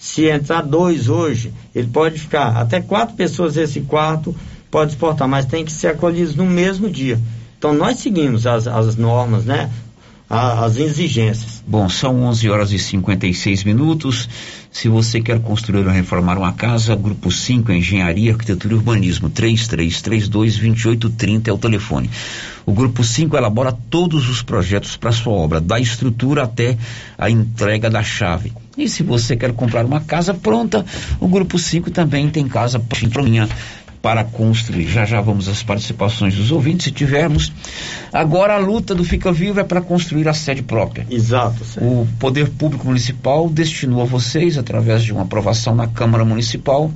se 0.00 0.24
entrar 0.24 0.62
dois 0.62 1.10
hoje, 1.10 1.52
ele 1.74 1.88
pode 1.88 2.18
ficar 2.18 2.56
até 2.56 2.80
quatro 2.80 3.14
pessoas 3.16 3.56
nesse 3.56 3.82
quarto, 3.82 4.34
pode 4.70 4.92
exportar, 4.92 5.28
mas 5.28 5.46
tem 5.46 5.64
que 5.64 5.72
ser 5.72 5.88
acolhidos 5.88 6.34
no 6.34 6.46
mesmo 6.46 6.88
dia. 6.88 7.20
Então 7.58 7.72
nós 7.72 7.98
seguimos 7.98 8.46
as, 8.46 8.66
as 8.66 8.96
normas, 8.96 9.44
né? 9.44 9.70
as 10.30 10.76
exigências. 10.76 11.62
Bom, 11.66 11.88
são 11.88 12.22
11 12.22 12.48
horas 12.48 12.70
e 12.70 12.78
56 12.78 13.64
minutos. 13.64 14.28
Se 14.70 14.88
você 14.88 15.20
quer 15.20 15.40
construir 15.40 15.84
ou 15.84 15.92
reformar 15.92 16.38
uma 16.38 16.52
casa, 16.52 16.94
Grupo 16.94 17.32
5, 17.32 17.72
Engenharia, 17.72 18.30
Arquitetura 18.30 18.74
e 18.74 18.76
Urbanismo, 18.76 19.28
3332-2830 19.28 21.48
é 21.48 21.52
o 21.52 21.58
telefone. 21.58 22.08
O 22.64 22.72
Grupo 22.72 23.02
5 23.02 23.36
elabora 23.36 23.76
todos 23.90 24.28
os 24.28 24.40
projetos 24.40 24.96
para 24.96 25.10
sua 25.10 25.32
obra, 25.32 25.60
da 25.60 25.80
estrutura 25.80 26.44
até 26.44 26.78
a 27.18 27.28
entrega 27.28 27.90
da 27.90 28.04
chave. 28.04 28.52
E 28.78 28.88
se 28.88 29.02
você 29.02 29.36
quer 29.36 29.52
comprar 29.52 29.84
uma 29.84 30.00
casa 30.00 30.32
pronta, 30.32 30.86
o 31.18 31.26
Grupo 31.26 31.58
5 31.58 31.90
também 31.90 32.30
tem 32.30 32.46
casa 32.46 32.78
pronta 32.78 33.48
para 34.02 34.24
construir. 34.24 34.86
Já 34.86 35.04
já 35.04 35.20
vamos 35.20 35.48
às 35.48 35.62
participações 35.62 36.34
dos 36.34 36.50
ouvintes, 36.50 36.84
se 36.84 36.90
tivermos. 36.90 37.52
Agora 38.12 38.54
a 38.54 38.58
luta 38.58 38.94
do 38.94 39.04
Fica 39.04 39.32
Vivo 39.32 39.60
é 39.60 39.64
para 39.64 39.80
construir 39.80 40.28
a 40.28 40.32
sede 40.32 40.62
própria. 40.62 41.06
Exato. 41.10 41.62
O 41.78 42.06
Poder 42.18 42.48
Público 42.48 42.86
Municipal 42.86 43.48
destinou 43.48 44.02
a 44.02 44.04
vocês, 44.04 44.56
através 44.56 45.02
de 45.02 45.12
uma 45.12 45.22
aprovação 45.22 45.74
na 45.74 45.86
Câmara 45.86 46.24
Municipal, 46.24 46.90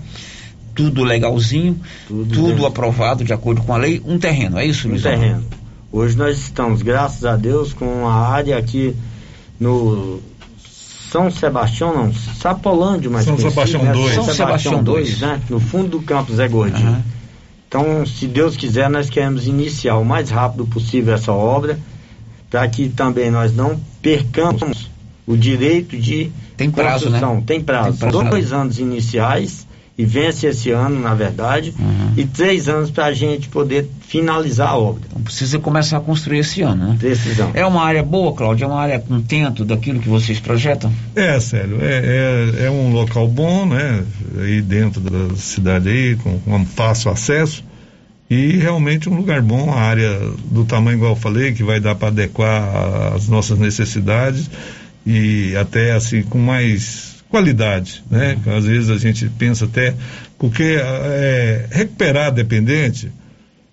tudo 0.75 1.05
legalzinho, 1.05 1.79
tudo, 2.09 2.35
tudo 2.35 2.67
aprovado 2.67 3.23
de 3.23 3.33
acordo 3.33 3.63
com 3.63 3.73
a 3.73 3.77
lei, 3.77 4.03
um 4.05 4.19
terreno, 4.19 4.59
é 4.59 4.67
isso, 4.67 4.89
Luiz? 4.89 5.03
Um 5.03 5.09
terreno. 5.09 5.45
Hoje 5.93 6.17
nós 6.17 6.39
estamos, 6.39 6.83
graças 6.83 7.25
a 7.25 7.37
Deus, 7.37 7.73
com 7.73 8.09
a 8.09 8.29
área 8.29 8.59
aqui 8.59 8.97
no 9.61 10.21
são 11.15 11.31
Sebastião, 11.31 11.95
não, 11.95 12.13
Sapolândia, 12.13 13.09
mas 13.09 13.25
São 13.25 13.39
Sebastião 13.39 13.85
2. 13.85 14.09
Né? 14.09 14.15
São 14.15 14.35
Sebastião 14.35 14.83
2, 14.83 15.21
né? 15.21 15.41
No 15.49 15.61
fundo 15.61 15.91
do 15.91 16.03
campo 16.03 16.35
Zé 16.35 16.49
Gordinho. 16.49 16.89
Uhum. 16.89 17.03
Então, 17.69 18.05
se 18.05 18.27
Deus 18.27 18.57
quiser, 18.57 18.91
nós 18.91 19.09
queremos 19.09 19.47
iniciar 19.47 19.97
o 19.97 20.05
mais 20.05 20.31
rápido 20.31 20.67
possível 20.67 21.15
essa 21.15 21.33
obra, 21.33 21.79
para 22.51 22.67
que 22.67 22.89
também 22.89 23.31
nós 23.31 23.55
não 23.55 23.79
percamos 24.03 24.91
o 25.25 25.37
direito 25.37 25.97
de 25.97 26.33
tem 26.57 26.69
prazo, 26.69 27.05
construção. 27.05 27.37
Né? 27.37 27.43
Tem 27.47 27.61
prazo. 27.61 27.99
Tem 28.01 28.11
prazo. 28.11 28.31
Dois 28.31 28.53
anos 28.53 28.81
iniciais 28.81 29.65
e 29.97 30.05
vence 30.05 30.47
esse 30.47 30.71
ano, 30.71 31.01
na 31.01 31.15
verdade, 31.15 31.73
uhum. 31.79 32.13
e 32.17 32.25
três 32.25 32.69
anos 32.69 32.91
para 32.91 33.07
a 33.07 33.13
gente 33.13 33.49
poder 33.49 33.89
finalizar 34.01 34.71
a 34.71 34.77
obra. 34.77 35.03
Então 35.07 35.23
precisa 35.23 35.59
começar 35.59 35.99
a 35.99 36.01
construir 36.01 36.39
esse 36.41 36.63
ano, 36.63 36.89
né? 36.89 36.97
Decisão. 36.99 37.53
É 37.55 37.65
uma 37.65 37.85
área 37.85 38.03
boa, 38.03 38.35
Cláudio? 38.35 38.65
É 38.65 38.67
uma 38.67 38.81
área 38.81 38.99
contento 38.99 39.65
daquilo 39.65 40.01
que 40.01 40.09
vocês 40.09 40.41
projetam? 40.41 40.93
É, 41.15 41.39
sério, 41.39 41.79
é, 41.81 42.57
é, 42.61 42.65
é 42.67 42.71
um 42.71 42.93
local 42.93 43.29
bom, 43.29 43.67
né? 43.67 44.05
Aí 44.39 44.61
dentro 44.61 45.01
da 45.01 45.37
cidade 45.37 45.89
aí, 45.89 46.17
com, 46.17 46.41
com 46.41 46.67
fácil 46.67 47.13
acesso 47.13 47.63
e 48.29 48.57
realmente 48.57 49.09
um 49.09 49.15
lugar 49.15 49.43
bom, 49.43 49.71
a 49.71 49.81
área 49.81 50.19
do 50.51 50.65
tamanho 50.65 50.97
igual 50.97 51.13
eu 51.13 51.17
falei, 51.17 51.53
que 51.53 51.63
vai 51.63 51.79
dar 51.79 51.95
para 51.95 52.09
adequar 52.09 53.15
às 53.15 53.29
nossas 53.29 53.59
necessidades 53.59 54.51
e 55.07 55.55
até 55.57 55.93
assim 55.93 56.23
com 56.23 56.39
mais 56.39 57.14
qualidade, 57.35 58.05
né? 58.09 58.39
Às 58.47 58.65
vezes 58.65 58.89
a 58.91 58.97
gente 58.97 59.29
pensa 59.29 59.65
até, 59.65 59.93
porque 60.39 60.79
é, 60.79 61.67
recuperar 61.69 62.31
dependente 62.31 63.11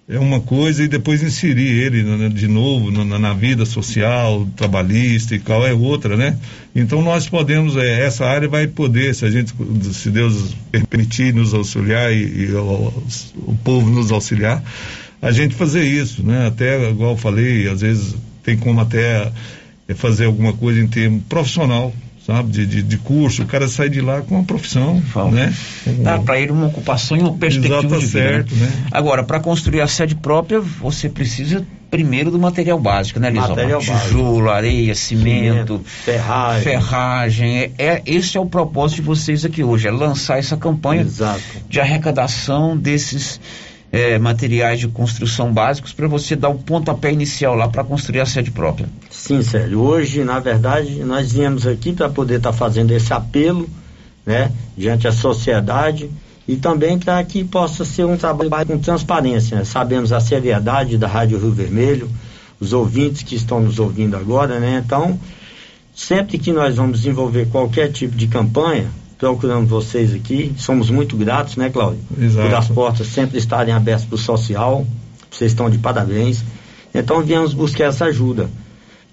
é 0.10 0.18
uma 0.18 0.42
coisa 0.42 0.84
e 0.84 0.88
depois 0.88 1.22
inserir 1.22 1.80
ele 1.80 2.30
de 2.32 2.48
novo 2.48 2.90
na, 2.90 3.20
na, 3.20 3.34
vida 3.36 3.64
social, 3.64 4.48
trabalhista 4.56 5.36
e 5.36 5.40
tal 5.40 5.66
é 5.66 5.72
outra, 5.72 6.18
né? 6.18 6.40
Então 6.76 7.04
nós 7.04 7.30
podemos, 7.30 7.78
é, 7.78 8.04
essa 8.04 8.26
área 8.26 8.50
vai 8.50 8.66
poder, 8.66 9.14
se 9.14 9.26
a 9.26 9.30
gente, 9.30 9.54
se 9.94 10.10
Deus 10.10 10.56
permitir 10.72 11.32
nos 11.32 11.54
auxiliar 11.54 12.12
e, 12.12 12.46
e 12.46 12.52
o, 12.54 12.92
o 13.46 13.56
povo 13.64 13.92
nos 13.92 14.12
auxiliar, 14.12 14.64
a 15.22 15.32
gente 15.32 15.54
fazer 15.54 15.84
isso, 15.84 16.24
né? 16.24 16.48
Até, 16.48 16.90
igual 16.90 17.12
eu 17.12 17.18
falei, 17.18 17.70
às 17.70 17.82
vezes 17.82 18.16
tem 18.42 18.58
como 18.58 18.82
até 18.82 19.32
fazer 19.94 20.26
alguma 20.26 20.52
coisa 20.52 20.82
em 20.82 20.88
termo 20.88 21.22
profissional, 21.30 21.94
sabe, 22.26 22.52
de, 22.52 22.66
de, 22.66 22.84
de, 22.84 22.98
curso, 22.98 23.44
o 23.44 23.46
cara 23.46 23.68
sai 23.68 23.90
de 23.90 24.02
lá 24.02 24.22
com 24.22 24.36
uma 24.36 24.44
profissão, 24.44 25.02
Falta. 25.02 25.36
né? 25.36 25.54
Dá 26.00 26.20
para 26.20 26.40
ele 26.40 26.52
uma 26.52 26.68
ocupação 26.68 27.18
e 27.18 27.22
uma 27.22 27.34
perspectiva 27.34 27.80
Exato, 27.80 28.00
de 28.00 28.06
vida. 28.06 28.20
Né? 28.20 28.30
Certo, 28.30 28.56
né? 28.56 28.66
né? 28.66 28.88
Agora, 28.92 29.24
para 29.24 29.40
construir 29.40 29.82
a 29.82 29.88
sede 29.88 30.16
própria, 30.16 30.60
você 30.60 31.10
precisa 31.10 31.66
primeiro 31.90 32.32
do 32.32 32.40
material 32.40 32.80
básico, 32.80 33.20
né, 33.20 33.30
Lisão? 33.30 33.50
Material 33.50 33.82
Tijolo, 33.82 34.50
areia, 34.50 34.96
cimento, 34.96 35.74
cimento 35.74 35.82
ferragem. 35.86 36.64
ferragem. 36.64 37.58
É, 37.58 37.72
é, 37.78 38.02
esse 38.06 38.38
é 38.38 38.40
o 38.40 38.46
propósito 38.46 38.98
de 38.98 39.02
vocês 39.02 39.44
aqui 39.44 39.62
hoje, 39.62 39.90
é 39.90 39.92
lançar 39.92 40.40
essa 40.40 40.56
campanha 40.56 41.02
Exato. 41.02 41.42
de 41.68 41.80
arrecadação 41.82 42.78
desses 42.78 43.42
é, 43.92 44.18
materiais 44.18 44.80
de 44.80 44.88
construção 44.88 45.52
básicos 45.52 45.92
para 45.92 46.08
você 46.08 46.36
dar 46.36 46.50
o 46.50 46.58
pontapé 46.58 47.12
inicial 47.12 47.56
lá 47.56 47.68
para 47.68 47.84
construir 47.84 48.22
a 48.22 48.26
sede 48.26 48.50
própria. 48.50 48.88
Sim, 49.10 49.42
Célio. 49.42 49.82
Hoje, 49.82 50.24
na 50.24 50.40
verdade, 50.40 51.04
nós 51.04 51.34
viemos 51.34 51.68
aqui 51.68 51.92
para 51.92 52.10
poder 52.10 52.38
estar 52.38 52.52
tá 52.52 52.58
fazendo 52.58 52.92
esse 52.92 53.12
apelo 53.12 53.70
né, 54.26 54.52
diante 54.78 55.04
da 55.04 55.12
sociedade 55.12 56.10
e 56.48 56.56
também 56.56 56.98
para 56.98 57.22
que 57.24 57.44
possa 57.44 57.84
ser 57.84 58.06
um 58.06 58.18
trabalho 58.18 58.66
com 58.66 58.78
transparência. 58.78 59.58
Né? 59.58 59.66
Sabemos 59.66 60.14
a 60.14 60.20
seriedade 60.20 60.98
da 60.98 61.08
Rádio 61.08 61.38
Rio 61.38 61.52
Vermelho, 61.52 62.10
os 62.60 62.74
ouvintes 62.74 63.24
que 63.24 63.36
estão 63.36 63.60
nos 63.60 63.80
ouvindo 63.80 64.16
agora, 64.16 64.60
né? 64.60 64.82
Então, 64.86 65.20
sempre 65.96 66.38
que 66.38 66.52
nós 66.52 66.76
vamos 66.76 67.00
desenvolver 67.00 67.48
qualquer 67.48 67.92
tipo 67.92 68.16
de 68.16 68.28
campanha, 68.28 68.88
procurando 69.22 69.68
vocês 69.68 70.16
aqui, 70.16 70.52
somos 70.58 70.90
muito 70.90 71.16
gratos, 71.16 71.56
né, 71.56 71.70
Cláudio? 71.70 72.00
Exato. 72.20 72.48
Por 72.48 72.56
as 72.56 72.68
portas 72.70 73.06
sempre 73.06 73.38
estarem 73.38 73.72
abertas 73.72 74.04
para 74.04 74.16
o 74.16 74.18
social, 74.18 74.84
vocês 75.30 75.52
estão 75.52 75.70
de 75.70 75.78
parabéns. 75.78 76.44
Então, 76.92 77.22
viemos 77.22 77.54
buscar 77.54 77.84
essa 77.84 78.06
ajuda, 78.06 78.50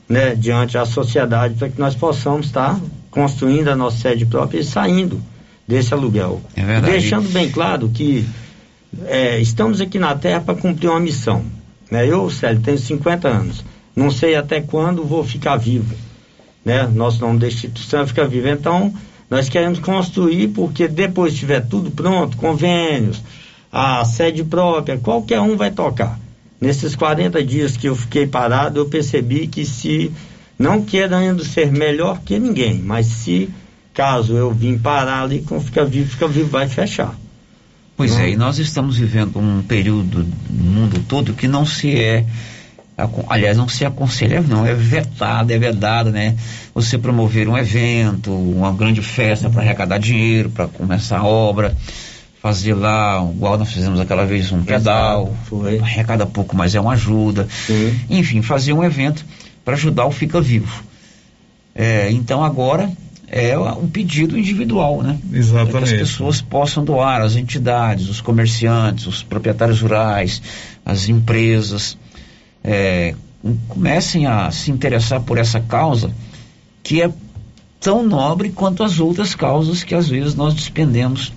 né, 0.09 0.35
diante 0.35 0.73
da 0.73 0.87
sociedade, 0.87 1.57
para 1.57 1.69
que 1.69 1.79
nós 1.79 1.95
possamos 1.95 2.47
estar 2.47 2.81
construindo 3.11 3.69
a 3.69 3.77
nossa 3.77 3.99
sede 3.99 4.25
própria 4.25 4.61
e 4.61 4.65
saindo 4.65 5.21
desse 5.67 5.93
aluguel. 5.93 6.41
É 6.57 6.65
verdade. 6.65 6.93
Deixando 6.93 7.29
bem 7.29 7.51
claro 7.51 7.91
que 7.91 8.27
é, 9.05 9.39
estamos 9.39 9.79
aqui 9.79 9.99
na 9.99 10.15
Terra 10.15 10.41
para 10.41 10.55
cumprir 10.55 10.89
uma 10.89 11.01
missão. 11.01 11.45
Né? 11.91 12.07
Eu, 12.07 12.31
Célio, 12.31 12.63
tenho 12.63 12.79
50 12.79 13.29
anos. 13.29 13.63
Não 13.95 14.11
sei 14.11 14.37
até 14.37 14.63
quando 14.63 15.05
vou 15.05 15.23
ficar 15.23 15.59
vivo. 15.59 15.95
Né? 16.65 16.87
Nosso 16.87 17.21
nome 17.21 17.39
da 17.39 17.47
instituição 17.47 18.01
é 18.01 18.07
ficar 18.07 18.27
vivo. 18.27 18.49
Então, 18.49 18.95
nós 19.31 19.49
queremos 19.49 19.79
construir, 19.79 20.49
porque 20.49 20.89
depois 20.89 21.35
que 21.35 21.41
tiver 21.41 21.61
tudo 21.61 21.91
pronto, 21.91 22.37
convênios, 22.37 23.23
a 23.71 24.05
sede 24.05 24.43
própria, 24.43 24.99
qualquer 24.99 25.41
um 25.41 25.57
vai 25.57 25.71
tocar. 25.71 26.19
Nesses 26.61 26.97
40 26.97 27.45
dias 27.45 27.77
que 27.77 27.89
eu 27.89 27.95
fiquei 27.95 28.27
parado, 28.27 28.81
eu 28.81 28.87
percebi 28.87 29.47
que 29.47 29.65
se 29.65 30.11
não 30.59 30.83
querendo 30.83 31.45
ser 31.45 31.71
melhor 31.71 32.21
que 32.25 32.39
ninguém, 32.39 32.79
mas 32.83 33.07
se 33.07 33.49
caso 33.95 34.37
eu 34.37 34.53
vim 34.53 34.79
parar 34.79 35.23
ali, 35.23 35.41
com 35.43 35.61
Fica 35.61 35.85
Vivo, 35.85 36.11
Fica 36.11 36.27
Vivo 36.27 36.49
vai 36.49 36.69
fechar. 36.69 37.15
Pois 37.97 38.17
é, 38.17 38.31
e 38.31 38.37
nós 38.37 38.59
estamos 38.59 38.97
vivendo 38.97 39.39
um 39.41 39.61
período 39.61 40.25
no 40.49 40.65
mundo 40.65 41.05
todo 41.09 41.33
que 41.35 41.49
não 41.49 41.67
se 41.67 41.97
é, 41.97 42.25
aliás, 43.29 43.57
não 43.57 43.69
se 43.69 43.85
aconselha, 43.85 44.41
não, 44.41 44.67
é 44.67 44.75
vetado, 44.75 45.53
é 45.53 45.59
vedado, 45.59 46.11
né? 46.11 46.35
Você 46.75 46.99
promover 46.99 47.49
um 47.49 47.57
evento, 47.57 48.33
uma 48.33 48.73
grande 48.73 49.01
festa 49.03 49.49
para 49.49 49.63
arrecadar 49.63 49.99
dinheiro, 49.99 50.51
para 50.51 50.67
começar 50.67 51.19
a 51.19 51.25
obra, 51.25 51.77
fazer 52.43 52.75
lá, 52.75 53.25
igual 53.35 53.57
nós 53.57 53.73
fizemos 53.73 54.01
aquela 54.01 54.25
vez, 54.27 54.51
um 54.51 54.63
pedal, 54.63 55.33
arrecada 55.81 56.27
pouco, 56.27 56.57
mas 56.57 56.75
é 56.75 56.81
uma 56.81 56.93
ajuda. 56.93 57.47
Sim. 57.67 57.99
Enfim, 58.11 58.43
fazer 58.43 58.73
um 58.73 58.83
evento 58.83 59.25
para 59.65 59.75
ajudar 59.75 60.07
o 60.07 60.11
Fica 60.11 60.41
Vivo. 60.41 60.83
É, 61.75 62.11
então 62.11 62.43
agora 62.43 62.91
é 63.31 63.57
um 63.57 63.87
pedido 63.87 64.37
individual, 64.37 65.03
né? 65.03 65.19
Exatamente. 65.33 65.71
Para 65.71 65.81
que 65.81 65.95
as 65.95 66.01
pessoas 66.01 66.41
possam 66.41 66.85
doar, 66.85 67.21
as 67.21 67.37
entidades, 67.37 68.09
os 68.09 68.21
comerciantes, 68.21 69.07
os 69.07 69.23
proprietários 69.23 69.81
rurais, 69.81 70.43
as 70.85 71.09
empresas, 71.09 71.97
é, 72.69 73.15
comecem 73.67 74.27
a 74.27 74.51
se 74.51 74.71
interessar 74.71 75.23
por 75.23 75.39
essa 75.39 75.59
causa 75.59 76.13
que 76.83 77.01
é 77.01 77.11
tão 77.81 78.03
nobre 78.03 78.51
quanto 78.51 78.83
as 78.83 79.01
outras 79.01 79.35
causas 79.35 79.83
que 79.83 79.95
às 79.95 80.09
vezes 80.09 80.35
nós 80.35 80.53
despendemos 80.53 81.33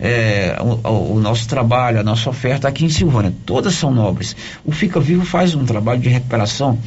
é, 0.00 0.56
o, 0.60 1.16
o, 1.16 1.20
nosso 1.20 1.46
trabalho, 1.46 2.00
a 2.00 2.02
nossa 2.02 2.30
oferta 2.30 2.68
aqui 2.68 2.86
em 2.86 2.88
Silvânia. 2.88 3.34
Todas 3.44 3.74
são 3.74 3.92
nobres. 3.92 4.34
O 4.64 4.72
Fica 4.72 4.98
Vivo 4.98 5.26
faz 5.26 5.54
um 5.54 5.64
trabalho 5.66 6.00
de 6.00 6.08
recuperação 6.08 6.78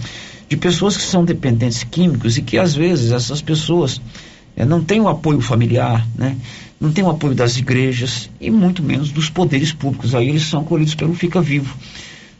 de 0.49 0.57
pessoas 0.57 0.97
que 0.97 1.03
são 1.03 1.23
dependentes 1.23 1.83
químicos 1.83 2.37
e 2.37 2.41
que 2.41 2.57
às 2.57 2.73
vezes 2.73 3.11
essas 3.11 3.41
pessoas 3.41 4.01
é, 4.55 4.65
não 4.65 4.83
têm 4.83 4.99
o 4.99 5.07
apoio 5.07 5.41
familiar, 5.41 6.05
né? 6.15 6.35
não 6.79 6.91
tem 6.91 7.03
o 7.03 7.09
apoio 7.09 7.35
das 7.35 7.57
igrejas 7.57 8.29
e 8.41 8.49
muito 8.49 8.81
menos 8.81 9.11
dos 9.11 9.29
poderes 9.29 9.71
públicos. 9.71 10.15
Aí 10.15 10.27
eles 10.27 10.43
são 10.43 10.61
acolhidos 10.61 10.95
pelo 10.95 11.13
Fica 11.13 11.39
Vivo, 11.39 11.75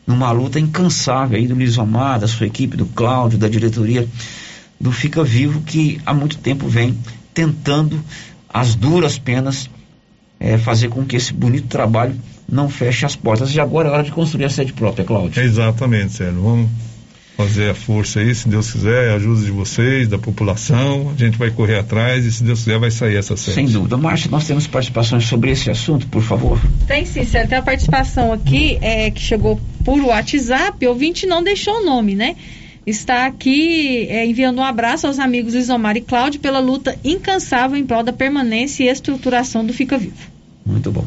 numa 0.05 0.31
luta 0.31 0.59
incansável 0.59 1.37
aí 1.37 1.47
do 1.47 1.55
Luiz 1.55 1.77
Omar, 1.77 2.19
da 2.19 2.27
sua 2.27 2.45
equipe, 2.45 2.77
do 2.77 2.85
Cláudio, 2.85 3.37
da 3.37 3.47
diretoria 3.47 4.07
do 4.79 4.91
Fica 4.91 5.23
Vivo, 5.23 5.61
que 5.61 5.99
há 6.05 6.13
muito 6.13 6.37
tempo 6.37 6.67
vem 6.67 6.97
tentando 7.33 7.99
as 8.49 8.75
duras 8.75 9.17
penas 9.17 9.69
é, 10.39 10.57
fazer 10.57 10.89
com 10.89 11.05
que 11.05 11.15
esse 11.15 11.33
bonito 11.33 11.67
trabalho 11.67 12.15
não 12.47 12.69
feche 12.69 13.05
as 13.05 13.15
portas. 13.15 13.53
E 13.53 13.59
agora 13.59 13.89
é 13.89 13.91
hora 13.91 14.03
de 14.03 14.11
construir 14.11 14.45
a 14.45 14.49
sede 14.49 14.73
própria, 14.73 15.05
Cláudio. 15.05 15.41
Exatamente, 15.41 16.13
Sérgio. 16.13 16.41
Vamos 16.41 16.69
fazer 17.35 17.69
a 17.69 17.75
força 17.75 18.19
aí, 18.19 18.33
se 18.33 18.47
Deus 18.47 18.71
quiser, 18.71 19.11
a 19.11 19.15
ajuda 19.15 19.41
de 19.41 19.51
vocês, 19.51 20.07
da 20.07 20.17
população, 20.17 21.11
a 21.13 21.19
gente 21.19 21.37
vai 21.37 21.51
correr 21.51 21.77
atrás 21.77 22.25
e 22.25 22.31
se 22.31 22.43
Deus 22.43 22.59
quiser 22.59 22.79
vai 22.79 22.91
sair 22.91 23.17
essa 23.17 23.35
série. 23.35 23.55
Sem 23.55 23.65
dúvida. 23.67 23.97
Márcia, 23.97 24.31
nós 24.31 24.47
temos 24.47 24.67
participações 24.67 25.25
sobre 25.25 25.51
esse 25.51 25.69
assunto, 25.69 26.07
por 26.07 26.21
favor? 26.21 26.59
Tem 26.87 27.05
sim, 27.05 27.25
Sérgio. 27.25 27.49
Tem 27.49 27.57
a 27.57 27.61
participação 27.61 28.31
aqui 28.31 28.77
é, 28.81 29.11
que 29.11 29.21
chegou 29.21 29.59
por 29.83 29.99
WhatsApp, 30.01 30.85
o 30.85 30.89
ouvinte 30.89 31.25
não 31.25 31.43
deixou 31.43 31.81
o 31.81 31.85
nome, 31.85 32.15
né? 32.15 32.35
Está 32.85 33.25
aqui 33.25 34.07
é, 34.09 34.25
enviando 34.25 34.59
um 34.59 34.63
abraço 34.63 35.07
aos 35.07 35.17
amigos 35.19 35.55
Isomar 35.55 35.97
e 35.97 36.01
Cláudio 36.01 36.39
pela 36.39 36.59
luta 36.59 36.97
incansável 37.03 37.77
em 37.77 37.85
prol 37.85 38.03
da 38.03 38.13
permanência 38.13 38.83
e 38.83 38.87
estruturação 38.87 39.65
do 39.65 39.73
Fica 39.73 39.97
Vivo. 39.97 40.13
Muito 40.65 40.91
bom. 40.91 41.05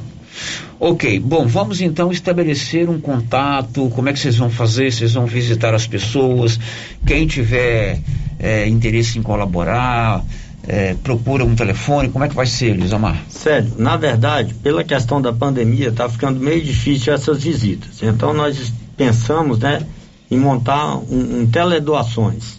Ok, 0.81 1.19
bom, 1.19 1.47
vamos 1.47 1.81
então 1.81 2.13
estabelecer 2.13 2.89
um 2.89 3.01
contato. 3.01 3.91
Como 3.91 4.09
é 4.09 4.13
que 4.13 4.19
vocês 4.19 4.37
vão 4.37 4.51
fazer? 4.51 4.93
Vocês 4.93 5.15
vão 5.15 5.27
visitar 5.27 5.75
as 5.75 5.87
pessoas? 5.87 6.59
Quem 7.07 7.27
tiver 7.27 8.01
é, 8.39 8.69
interesse 8.69 9.19
em 9.19 9.23
colaborar, 9.23 10.25
é, 10.67 10.95
procura 11.03 11.45
um 11.45 11.55
telefone. 11.55 12.09
Como 12.09 12.25
é 12.25 12.29
que 12.29 12.35
vai 12.35 12.47
ser, 12.47 12.77
Lisamar? 12.77 13.25
Sério, 13.29 13.73
na 13.77 13.97
verdade, 13.97 14.55
pela 14.55 14.85
questão 14.85 15.21
da 15.21 15.33
pandemia, 15.33 15.89
está 15.89 16.09
ficando 16.09 16.39
meio 16.39 16.63
difícil 16.63 17.13
essas 17.13 17.43
visitas. 17.43 18.03
Então 18.03 18.33
nós 18.33 18.73
pensamos, 18.97 19.59
né, 19.59 19.83
em 20.31 20.39
montar 20.39 20.97
um, 20.97 21.41
um 21.41 21.47
teledoações 21.47 22.59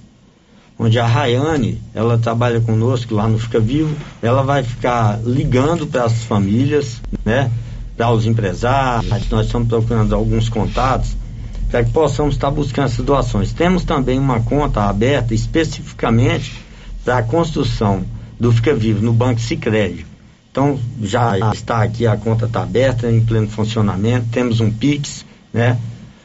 onde 0.79 0.97
a 0.97 1.05
Rayane, 1.05 1.81
ela 1.93 2.17
trabalha 2.17 2.61
conosco 2.61 3.13
lá 3.13 3.27
no 3.27 3.37
Fica 3.37 3.59
Vivo, 3.59 3.93
ela 4.21 4.41
vai 4.41 4.63
ficar 4.63 5.19
ligando 5.25 5.85
para 5.85 6.05
as 6.05 6.23
famílias, 6.23 7.01
né? 7.25 7.51
Para 7.99 8.13
os 8.13 8.25
empresários, 8.25 9.29
nós 9.29 9.45
estamos 9.47 9.67
procurando 9.67 10.15
alguns 10.15 10.47
contatos 10.47 11.17
para 11.69 11.83
que 11.83 11.91
possamos 11.91 12.35
estar 12.35 12.49
buscando 12.49 12.85
essas 12.85 13.03
doações. 13.03 13.51
Temos 13.51 13.83
também 13.83 14.17
uma 14.17 14.39
conta 14.39 14.83
aberta 14.83 15.33
especificamente 15.33 16.63
para 17.03 17.17
a 17.17 17.23
construção 17.23 18.05
do 18.39 18.53
Fica 18.53 18.73
Vivo 18.73 19.03
no 19.03 19.11
Banco 19.11 19.41
Sicredi. 19.41 20.05
Então 20.49 20.79
já 21.01 21.37
está 21.51 21.83
aqui, 21.83 22.07
a 22.07 22.15
conta 22.15 22.45
está 22.45 22.63
aberta, 22.63 23.11
em 23.11 23.19
pleno 23.19 23.49
funcionamento, 23.49 24.27
temos 24.31 24.61
um 24.61 24.71
Pix, 24.71 25.25
né? 25.51 25.77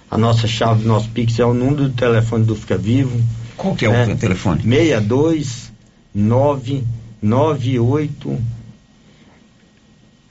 A 0.09 0.17
nossa 0.17 0.47
chave 0.47 0.83
do 0.83 0.89
nosso 0.89 1.09
Pix 1.09 1.41
é 1.41 1.45
o 1.45 1.53
número 1.53 1.89
do 1.89 1.91
telefone 1.91 2.45
do 2.45 2.55
Fica 2.55 2.79
Vivo, 2.79 3.21
qual 3.57 3.75
que 3.75 3.85
é, 3.85 3.89
é 3.89 4.13
o 4.13 4.17
telefone? 4.17 4.63
62 4.63 5.73
998 6.15 8.39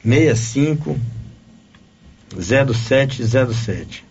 65 0.05 1.12
0707 2.41 4.03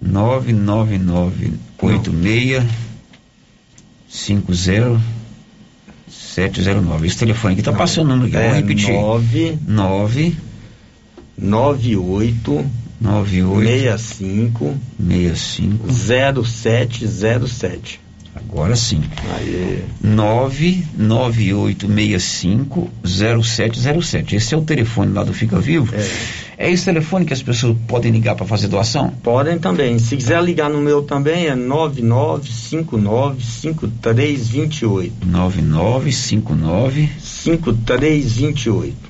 99986 0.00 2.64
50 4.08 5.00
709. 6.08 7.06
Esse 7.06 7.18
telefone 7.18 7.54
aqui 7.54 7.62
tá 7.62 7.72
Não, 7.72 7.78
passando 7.78 8.06
o 8.06 8.16
número 8.16 8.28
aqui, 8.28 8.36
é, 8.36 8.48
vou 8.48 8.56
repetir. 8.56 8.94
9 8.94 9.58
9 9.66 10.36
98 11.36 12.70
98 13.00 13.98
65 13.98 14.78
65 14.98 15.92
0707. 16.44 18.00
Agora 18.38 18.76
sim. 18.76 19.02
Aí. 19.36 19.84
99865 20.02 22.90
0707. 23.04 24.36
Esse 24.36 24.54
é 24.54 24.56
o 24.56 24.62
telefone 24.62 25.12
lá 25.12 25.24
do 25.24 25.34
Fica 25.34 25.58
Vivo. 25.58 25.92
É. 25.94 26.08
é 26.66 26.70
esse 26.70 26.84
telefone 26.84 27.24
que 27.24 27.32
as 27.32 27.42
pessoas 27.42 27.76
podem 27.86 28.12
ligar 28.12 28.36
para 28.36 28.46
fazer 28.46 28.68
doação? 28.68 29.10
Podem 29.22 29.58
também. 29.58 29.98
Se 29.98 30.16
quiser 30.16 30.40
ligar 30.42 30.70
no 30.70 30.80
meu 30.80 31.02
também 31.02 31.46
é 31.46 31.56
9959 31.56 33.42
5328. 33.42 35.26
9959 35.26 37.08
5328. 37.18 39.07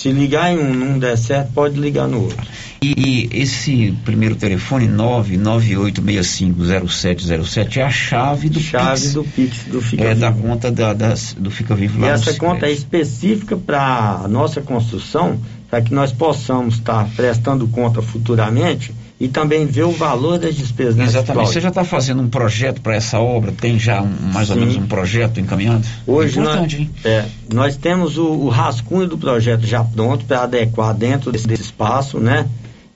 Se 0.00 0.10
ligar 0.10 0.50
em 0.50 0.58
um 0.58 0.72
não 0.72 0.98
der 0.98 1.18
certo, 1.18 1.52
pode 1.52 1.78
ligar 1.78 2.08
no 2.08 2.22
outro. 2.22 2.38
E, 2.80 2.94
e 2.96 3.28
esse 3.38 3.94
primeiro 4.02 4.34
telefone, 4.34 4.88
998650707, 4.88 7.76
é 7.76 7.82
a 7.82 7.90
chave 7.90 8.48
do 8.48 8.58
chave 8.58 9.02
Pix. 9.02 9.12
do 9.12 9.24
Pix 9.24 9.64
do 9.64 9.82
Fica 9.82 10.04
é, 10.04 10.14
Vivo. 10.14 10.20
da 10.20 10.32
conta 10.32 10.72
da, 10.72 10.94
das, 10.94 11.36
do 11.38 11.50
Fica 11.50 11.74
Vivo 11.74 11.98
E 11.98 12.00
lá 12.00 12.12
essa 12.12 12.32
no 12.32 12.38
conta 12.38 12.64
é 12.64 12.72
específica 12.72 13.58
para 13.58 14.22
a 14.24 14.26
nossa 14.26 14.62
construção, 14.62 15.38
para 15.68 15.82
que 15.82 15.92
nós 15.92 16.12
possamos 16.12 16.76
estar 16.76 17.06
prestando 17.14 17.68
conta 17.68 18.00
futuramente 18.00 18.94
e 19.20 19.28
também 19.28 19.66
ver 19.66 19.84
o 19.84 19.92
valor 19.92 20.38
das 20.38 20.54
despesas. 20.54 20.98
Exatamente. 20.98 21.46
Você 21.46 21.60
já 21.60 21.68
está 21.68 21.84
fazendo 21.84 22.22
um 22.22 22.28
projeto 22.28 22.80
para 22.80 22.94
essa 22.94 23.20
obra? 23.20 23.52
Tem 23.52 23.78
já 23.78 24.00
um, 24.00 24.08
mais 24.32 24.48
Sim. 24.48 24.54
ou 24.54 24.60
menos 24.60 24.76
um 24.76 24.86
projeto 24.86 25.38
encaminhado? 25.38 25.86
Hoje 26.06 26.40
nós, 26.40 26.74
é, 27.04 27.26
nós 27.52 27.76
temos 27.76 28.16
o, 28.16 28.26
o, 28.26 28.48
rascunho 28.48 29.06
do 29.06 29.18
projeto 29.18 29.66
já 29.66 29.84
pronto 29.84 30.24
para 30.24 30.44
adequar 30.44 30.94
dentro 30.94 31.30
desse, 31.30 31.46
desse, 31.46 31.64
espaço, 31.64 32.18
né? 32.18 32.48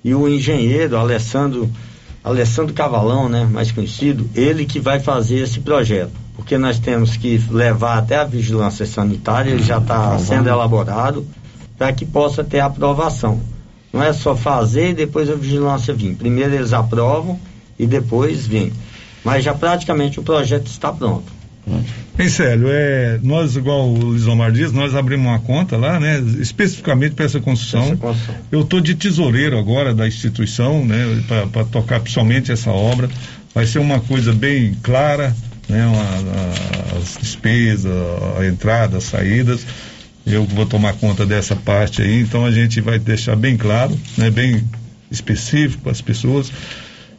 E 0.03 0.14
o 0.14 0.27
engenheiro 0.27 0.97
Alessandro, 0.97 1.70
Alessandro 2.22 2.72
Cavalão, 2.72 3.29
né? 3.29 3.45
Mais 3.45 3.70
conhecido, 3.70 4.29
ele 4.35 4.64
que 4.64 4.81
vai 4.81 5.01
fazer 5.01 5.41
esse 5.41 5.61
projeto. 5.61 6.12
Porque 6.35 6.57
nós 6.57 6.79
temos 6.79 7.18
que 7.18 7.39
levar 7.51 7.99
até 7.99 8.16
a 8.16 8.25
vigilância 8.25 8.87
sanitária, 8.87 9.51
ele 9.51 9.62
já 9.62 9.77
está 9.77 10.18
sendo 10.18 10.49
elaborado, 10.49 11.27
para 11.77 11.93
que 11.93 12.07
possa 12.07 12.43
ter 12.43 12.61
aprovação. 12.61 13.41
Não 13.95 14.03
é 14.03 14.12
só 14.12 14.34
fazer 14.34 14.90
e 14.90 14.92
depois 14.92 15.30
a 15.30 15.36
vigilância 15.36 15.95
vir. 15.95 16.16
Primeiro 16.16 16.53
eles 16.53 16.72
aprovam 16.72 17.38
e 17.78 17.86
depois 17.86 18.45
vem. 18.45 18.72
Mas 19.22 19.45
já 19.45 19.55
praticamente 19.55 20.18
o 20.18 20.22
projeto 20.24 20.66
está 20.66 20.92
pronto. 20.92 21.32
Bem, 22.16 22.28
Célio, 22.28 22.66
é, 22.68 23.20
nós, 23.22 23.55
igual 23.55 23.88
o 23.88 24.12
Lisomar 24.12 24.51
diz, 24.51 24.72
nós 24.72 24.97
abrimos 24.97 25.28
uma 25.28 25.38
conta 25.38 25.76
lá, 25.76 26.01
né, 26.01 26.18
especificamente 26.40 27.14
para 27.14 27.24
essa 27.24 27.38
construção. 27.38 27.84
Essa 27.84 27.97
construção. 27.97 28.34
Eu 28.51 28.62
estou 28.62 28.80
de 28.80 28.97
tesoureiro 28.97 29.57
agora 29.57 29.95
da 29.95 30.09
instituição, 30.09 30.84
né, 30.84 31.22
para 31.53 31.64
tocar 31.64 32.01
principalmente 32.01 32.51
essa 32.51 32.72
obra. 32.72 33.09
Vai 33.55 33.64
ser 33.64 33.78
uma 33.78 34.01
coisa 34.01 34.32
bem 34.32 34.76
clara, 34.82 35.34
né, 35.68 35.86
uma, 35.86 36.03
a, 36.03 36.99
as 36.99 37.16
despesas, 37.20 37.92
a 38.40 38.45
entrada, 38.45 38.97
as 38.97 39.05
saídas 39.05 39.64
eu 40.27 40.45
vou 40.45 40.64
tomar 40.64 40.95
conta 40.95 41.27
dessa 41.27 41.55
parte 41.55 42.03
aí, 42.03 42.20
então 42.20 42.47
a 42.47 42.51
gente 42.51 42.81
vai 42.81 42.99
deixar 42.99 43.37
bem 43.37 43.57
claro, 43.57 43.99
né, 44.16 44.31
bem 44.31 44.64
específico 45.11 45.83
para 45.83 45.93
as 45.93 46.01
pessoas. 46.01 46.51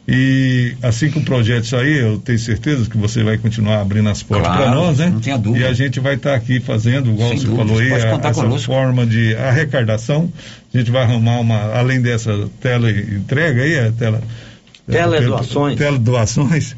E 0.08 0.76
assim 0.82 1.10
que 1.10 1.18
o 1.18 1.22
projeto 1.22 1.66
sair, 1.66 2.00
eu 2.00 2.18
tenho 2.18 2.38
certeza 2.38 2.88
que 2.88 2.96
você 2.96 3.24
vai 3.24 3.38
continuar 3.38 3.80
abrindo 3.80 4.08
as 4.08 4.22
portas 4.22 4.46
claro, 4.46 4.62
para 4.62 4.74
nós, 4.74 4.98
né? 4.98 5.10
Não 5.10 5.20
tenha 5.20 5.36
dúvida. 5.36 5.64
E 5.64 5.68
a 5.68 5.72
gente 5.72 5.98
vai 5.98 6.14
estar 6.14 6.30
tá 6.30 6.36
aqui 6.36 6.60
fazendo, 6.60 7.10
igual 7.10 7.30
Sem 7.30 7.38
você 7.38 7.46
dúvida, 7.46 7.66
falou 7.66 7.80
aí, 7.80 7.92
a, 7.92 7.96
essa 7.96 8.42
conosco. 8.42 8.66
forma 8.66 9.04
de 9.04 9.34
arrecadação. 9.34 10.32
A 10.72 10.78
gente 10.78 10.92
vai 10.92 11.02
arrumar 11.02 11.40
uma, 11.40 11.72
além 11.74 12.00
dessa 12.00 12.48
tela 12.60 12.88
entrega 12.88 13.62
aí, 13.62 13.80
a 13.80 13.90
tela. 13.90 14.22
Teledoações. 14.88 15.76
Teledoações. 15.76 16.76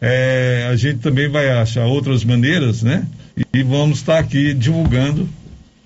É, 0.00 0.68
a 0.68 0.74
gente 0.74 0.98
também 0.98 1.28
vai 1.28 1.48
achar 1.50 1.84
outras 1.84 2.24
maneiras, 2.24 2.82
né? 2.82 3.06
E, 3.36 3.58
e 3.60 3.62
vamos 3.62 3.98
estar 3.98 4.14
tá 4.14 4.18
aqui 4.18 4.52
divulgando 4.52 5.28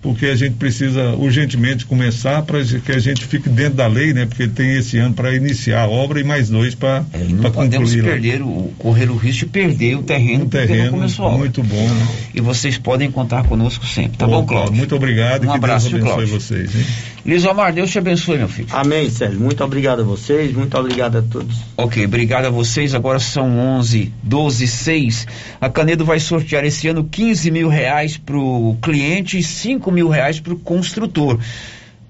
porque 0.00 0.26
a 0.26 0.36
gente 0.36 0.54
precisa 0.54 1.10
urgentemente 1.14 1.84
começar 1.84 2.42
para 2.42 2.62
que 2.64 2.92
a 2.92 2.98
gente 2.98 3.24
fique 3.24 3.48
dentro 3.48 3.74
da 3.74 3.86
lei, 3.86 4.12
né? 4.12 4.26
Porque 4.26 4.46
tem 4.46 4.76
esse 4.76 4.96
ano 4.98 5.12
para 5.12 5.34
iniciar 5.34 5.82
a 5.82 5.88
obra 5.88 6.20
e 6.20 6.24
mais 6.24 6.48
dois 6.48 6.74
para 6.74 7.04
é, 7.12 7.18
Não 7.24 7.50
podemos 7.50 7.94
perder 7.94 8.42
o, 8.42 8.72
correr 8.78 9.10
o 9.10 9.16
risco 9.16 9.46
de 9.46 9.46
perder 9.46 9.96
o 9.96 10.02
terreno, 10.02 10.44
o 10.44 10.48
terreno 10.48 10.84
não 10.84 10.90
começou 10.92 11.24
a 11.24 11.28
obra. 11.28 11.38
Muito 11.38 11.62
bom, 11.62 11.88
né? 11.88 12.08
E 12.32 12.40
vocês 12.40 12.78
podem 12.78 13.10
contar 13.10 13.44
conosco 13.44 13.84
sempre, 13.86 14.18
tá 14.18 14.26
bom, 14.26 14.44
Cláudio? 14.46 14.74
Muito 14.74 14.94
obrigado 14.94 15.42
um 15.42 15.46
e 15.46 15.48
que 15.48 15.56
abraço, 15.56 15.90
Deus 15.90 16.02
abençoe 16.02 16.26
Cláudio. 16.26 16.40
vocês. 16.40 16.76
Hein? 16.76 16.86
Liz 17.28 17.44
Omar, 17.44 17.74
Deus 17.74 17.90
te 17.90 17.98
abençoe, 17.98 18.38
meu 18.38 18.48
filho. 18.48 18.68
Amém, 18.72 19.10
Sérgio. 19.10 19.38
Muito 19.38 19.62
obrigado 19.62 20.00
a 20.00 20.02
vocês, 20.02 20.50
muito 20.54 20.74
obrigado 20.78 21.18
a 21.18 21.22
todos. 21.22 21.58
Ok, 21.76 22.02
obrigado 22.02 22.46
a 22.46 22.50
vocês. 22.50 22.94
Agora 22.94 23.18
são 23.18 23.58
11, 23.58 24.10
12, 24.22 24.66
6. 24.66 25.26
A 25.60 25.68
Canedo 25.68 26.06
vai 26.06 26.18
sortear 26.20 26.64
esse 26.64 26.88
ano 26.88 27.04
15 27.04 27.50
mil 27.50 27.68
reais 27.68 28.16
para 28.16 28.34
o 28.34 28.78
cliente 28.80 29.36
e 29.36 29.42
5 29.42 29.92
mil 29.92 30.08
reais 30.08 30.40
para 30.40 30.54
o 30.54 30.58
construtor. 30.58 31.38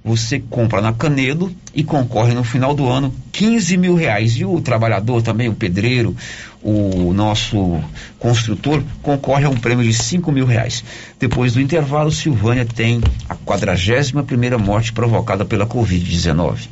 Você 0.05 0.38
compra 0.38 0.80
na 0.80 0.92
Canedo 0.92 1.53
e 1.74 1.82
concorre 1.82 2.32
no 2.32 2.44
final 2.44 2.74
do 2.74 2.88
ano 2.88 3.12
15 3.32 3.76
mil 3.76 3.94
reais. 3.94 4.32
E 4.36 4.44
o 4.44 4.61
trabalhador 4.61 5.22
também, 5.22 5.49
o 5.49 5.55
pedreiro, 5.55 6.16
o 6.62 7.12
nosso 7.12 7.80
construtor, 8.18 8.82
concorre 9.03 9.44
a 9.44 9.51
um 9.51 9.57
prêmio 9.57 9.84
de 9.84 9.92
5 9.92 10.30
mil 10.32 10.46
reais. 10.46 10.84
Depois 11.18 11.53
do 11.53 11.61
intervalo, 11.61 12.11
Silvânia 12.11 12.64
tem 12.64 13.01
a 13.28 13.34
41 13.34 14.24
primeira 14.24 14.57
morte 14.57 14.92
provocada 14.92 15.44
pela 15.44 15.66
Covid-19. 15.66 16.68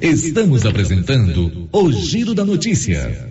Estamos 0.00 0.64
apresentando 0.64 1.68
o 1.70 1.92
Giro 1.92 2.34
da 2.34 2.44
Notícia. 2.44 3.30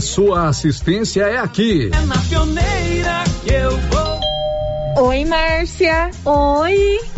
sua 0.00 0.48
assistência 0.48 1.22
é 1.22 1.38
aqui. 1.38 1.90
É 1.92 2.00
na 2.06 2.18
pioneira 2.18 3.24
que 3.44 3.52
eu 3.52 3.76
vou. 3.76 5.08
Oi, 5.08 5.24
Márcia. 5.24 6.10
Oi. 6.24 7.17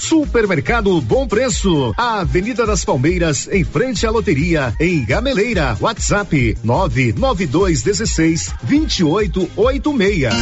Supermercado 0.00 1.00
Bom 1.00 1.26
Preço, 1.26 1.92
a 1.96 2.20
Avenida 2.20 2.66
das 2.66 2.84
Palmeiras, 2.84 3.48
em 3.50 3.64
frente 3.64 4.06
à 4.06 4.10
loteria, 4.10 4.72
em 4.80 5.04
Gameleira. 5.04 5.76
WhatsApp 5.80 6.56
99216 6.62 8.54
2886. 8.62 10.32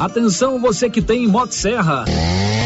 Atenção 0.00 0.60
você 0.60 0.88
que 0.88 1.02
tem 1.02 1.26
Motosserra. 1.26 2.04
Serra 2.06 2.65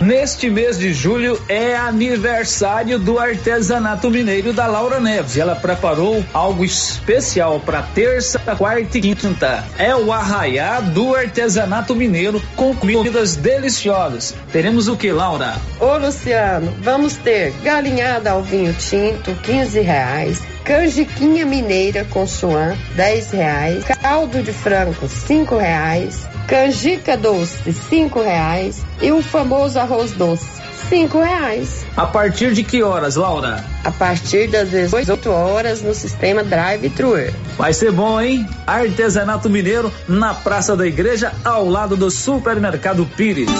Neste 0.00 0.48
mês 0.48 0.78
de 0.78 0.92
julho 0.92 1.42
é 1.48 1.74
aniversário 1.74 3.00
do 3.00 3.18
artesanato 3.18 4.08
mineiro 4.08 4.52
da 4.52 4.66
Laura 4.66 5.00
Neves. 5.00 5.36
Ela 5.36 5.56
preparou 5.56 6.24
algo 6.32 6.64
especial 6.64 7.58
para 7.58 7.82
terça, 7.82 8.38
quarta 8.56 8.96
e 8.96 9.00
quinta. 9.00 9.64
É 9.76 9.94
o 9.96 10.12
arraiá 10.12 10.80
do 10.80 11.16
artesanato 11.16 11.96
mineiro 11.96 12.40
com 12.54 12.74
comidas 12.76 13.34
deliciosas. 13.34 14.34
Teremos 14.52 14.86
o 14.86 14.96
que, 14.96 15.10
Laura? 15.10 15.56
Ô 15.80 15.96
Luciano, 15.96 16.72
vamos 16.80 17.16
ter 17.16 17.52
galinhada 17.64 18.30
ao 18.30 18.42
vinho 18.42 18.72
tinto, 18.74 19.34
15 19.42 19.80
reais. 19.80 20.57
Canjiquinha 20.68 21.44
mineira 21.44 22.04
com 22.04 22.26
chuan, 22.26 22.76
10 22.94 23.30
reais. 23.32 23.84
Caldo 23.84 24.42
de 24.42 24.52
frango, 24.52 25.08
5 25.08 25.56
reais 25.56 26.28
canjica 26.48 27.14
doce, 27.14 27.74
cinco 27.74 28.22
reais 28.22 28.82
e 29.02 29.12
o 29.12 29.22
famoso 29.22 29.78
arroz 29.78 30.12
doce, 30.12 30.46
cinco 30.88 31.20
reais. 31.20 31.84
A 31.94 32.06
partir 32.06 32.54
de 32.54 32.64
que 32.64 32.82
horas, 32.82 33.16
Laura? 33.16 33.62
A 33.84 33.90
partir 33.90 34.48
das 34.48 34.70
18 34.70 35.30
horas 35.30 35.82
no 35.82 35.92
sistema 35.92 36.42
Drive-Thru. 36.42 37.30
Vai 37.58 37.74
ser 37.74 37.92
bom, 37.92 38.18
hein? 38.18 38.48
Artesanato 38.66 39.50
Mineiro 39.50 39.92
na 40.08 40.32
Praça 40.32 40.74
da 40.74 40.86
Igreja, 40.86 41.32
ao 41.44 41.68
lado 41.68 41.96
do 41.96 42.10
Supermercado 42.10 43.04
Pires. 43.14 43.50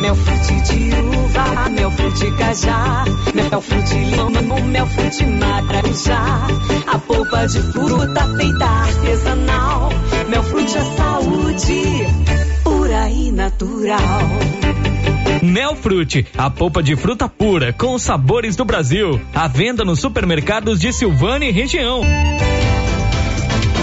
Mel 0.00 0.14
frute 0.14 0.54
de 0.62 0.94
uva, 0.94 1.68
mel 1.70 1.90
frute 1.90 2.30
cajá, 2.36 3.04
mel 3.34 3.60
frute 3.60 3.94
limão, 3.94 4.62
mel 4.62 4.86
frute 4.86 5.26
maracujá. 5.26 6.46
A 6.86 6.98
polpa 6.98 7.46
de 7.46 7.60
fruta 7.72 8.36
feita 8.36 8.64
artesanal, 8.64 9.88
mel 10.28 10.42
frute 10.44 10.78
é 10.78 10.84
saúde, 10.96 12.06
pura 12.64 13.10
e 13.10 13.32
natural. 13.32 13.98
Melfrute, 15.42 16.26
a 16.36 16.50
polpa 16.50 16.82
de 16.82 16.96
fruta 16.96 17.28
pura 17.28 17.72
com 17.72 17.94
os 17.94 18.02
sabores 18.02 18.56
do 18.56 18.64
Brasil. 18.64 19.20
À 19.32 19.46
venda 19.46 19.84
nos 19.84 20.00
supermercados 20.00 20.80
de 20.80 20.92
Silvânia 20.92 21.48
e 21.48 21.52
região. 21.52 22.02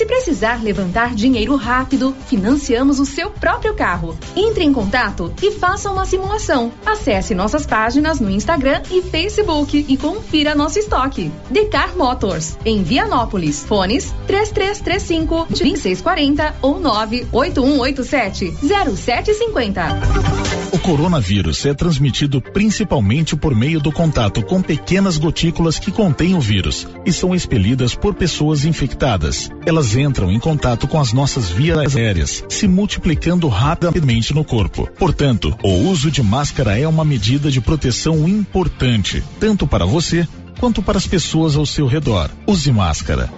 Se 0.00 0.06
precisar 0.06 0.62
levantar 0.62 1.14
dinheiro 1.14 1.54
rápido, 1.56 2.16
financiamos 2.26 2.98
o 2.98 3.04
seu 3.04 3.30
próprio 3.30 3.74
carro. 3.74 4.16
Entre 4.34 4.64
em 4.64 4.72
contato 4.72 5.30
e 5.42 5.50
faça 5.50 5.90
uma 5.90 6.06
simulação. 6.06 6.72
Acesse 6.86 7.34
nossas 7.34 7.66
páginas 7.66 8.18
no 8.18 8.30
Instagram 8.30 8.80
e 8.90 9.02
Facebook 9.02 9.84
e 9.86 9.98
confira 9.98 10.54
nosso 10.54 10.78
estoque. 10.78 11.30
Decar 11.50 11.94
Motors, 11.98 12.56
em 12.64 12.82
Vianópolis. 12.82 13.62
Fones 13.62 14.10
3335 14.26 15.48
2640 15.50 16.54
ou 16.62 16.80
98187 16.80 18.54
0750. 18.96 20.60
O 20.72 20.78
coronavírus 20.78 21.66
é 21.66 21.74
transmitido 21.74 22.40
principalmente 22.40 23.36
por 23.36 23.54
meio 23.54 23.80
do 23.80 23.90
contato 23.90 24.42
com 24.42 24.62
pequenas 24.62 25.18
gotículas 25.18 25.78
que 25.78 25.90
contêm 25.90 26.34
o 26.36 26.40
vírus 26.40 26.86
e 27.04 27.12
são 27.12 27.34
expelidas 27.34 27.94
por 27.94 28.14
pessoas 28.14 28.64
infectadas. 28.64 29.50
Elas 29.66 29.89
entram 29.94 30.30
em 30.30 30.38
contato 30.38 30.86
com 30.86 31.00
as 31.00 31.12
nossas 31.12 31.50
vias 31.50 31.96
aéreas, 31.96 32.44
se 32.48 32.66
multiplicando 32.68 33.48
rapidamente 33.48 34.34
no 34.34 34.44
corpo. 34.44 34.88
Portanto, 34.98 35.56
o 35.62 35.88
uso 35.88 36.10
de 36.10 36.22
máscara 36.22 36.78
é 36.78 36.86
uma 36.86 37.04
medida 37.04 37.50
de 37.50 37.60
proteção 37.60 38.28
importante, 38.28 39.22
tanto 39.38 39.66
para 39.66 39.84
você 39.86 40.26
quanto 40.58 40.82
para 40.82 40.98
as 40.98 41.06
pessoas 41.06 41.56
ao 41.56 41.64
seu 41.64 41.86
redor. 41.86 42.30
Use 42.46 42.70
máscara. 42.70 43.32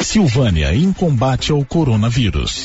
Silvânia 0.00 0.74
em 0.74 0.92
combate 0.92 1.52
ao 1.52 1.64
coronavírus. 1.64 2.64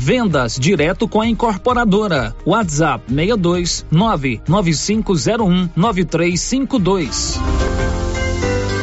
Vendas 0.00 0.58
direto 0.58 1.08
com 1.08 1.20
a 1.20 1.26
incorporadora. 1.26 2.34
WhatsApp 2.46 3.04
62 3.08 3.86
99501 3.90 5.70
9352. 5.74 7.63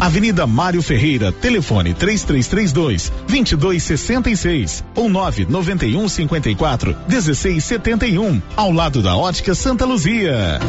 Avenida 0.00 0.46
Mário 0.46 0.82
Ferreira, 0.82 1.32
telefone 1.32 1.94
3332 1.94 3.12
2266 3.26 4.84
ou 4.94 5.08
991 5.08 6.08
54 6.08 6.96
1671, 7.08 8.42
ao 8.56 8.72
lado 8.72 9.02
da 9.02 9.16
Ótica 9.16 9.54
Santa 9.54 9.84
Luzia. 9.84 10.60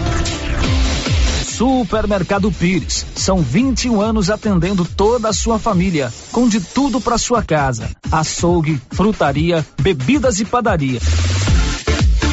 Supermercado 1.55 2.51
Pires. 2.51 3.05
São 3.15 3.41
21 3.41 4.01
anos 4.01 4.29
atendendo 4.29 4.83
toda 4.83 5.29
a 5.29 5.33
sua 5.33 5.57
família, 5.57 6.13
com 6.31 6.49
de 6.49 6.59
tudo 6.59 6.99
para 6.99 7.17
sua 7.17 7.41
casa: 7.41 7.89
açougue, 8.11 8.81
frutaria, 8.91 9.65
bebidas 9.81 10.41
e 10.41 10.45
padaria. 10.45 10.99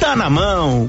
Tá 0.00 0.16
na 0.16 0.30
mão. 0.30 0.88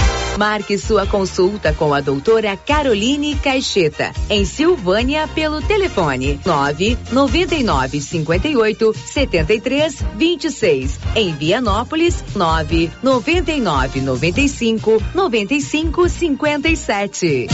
Marque 0.37 0.77
sua 0.77 1.05
consulta 1.05 1.73
com 1.73 1.93
a 1.93 2.01
doutora 2.01 2.55
Caroline 2.57 3.35
Caixeta, 3.35 4.11
em 4.29 4.45
Silvânia, 4.45 5.27
pelo 5.27 5.61
telefone 5.61 6.39
9 6.45 6.97
99 7.11 8.01
58 8.01 8.93
73 8.93 10.03
26. 10.15 10.99
Em 11.15 11.33
Vianópolis, 11.33 12.23
9 12.35 12.91
99 13.03 14.01
95 14.01 15.03
95 15.13 16.09
57. 16.09 17.47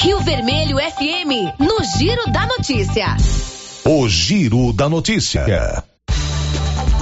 Rio 0.00 0.20
Vermelho 0.20 0.76
FM, 0.78 1.58
no 1.58 1.78
Giro 1.98 2.30
da 2.32 2.46
Notícia. 2.46 3.16
O 3.84 4.08
Giro 4.08 4.72
da 4.72 4.88
Notícia. 4.88 5.84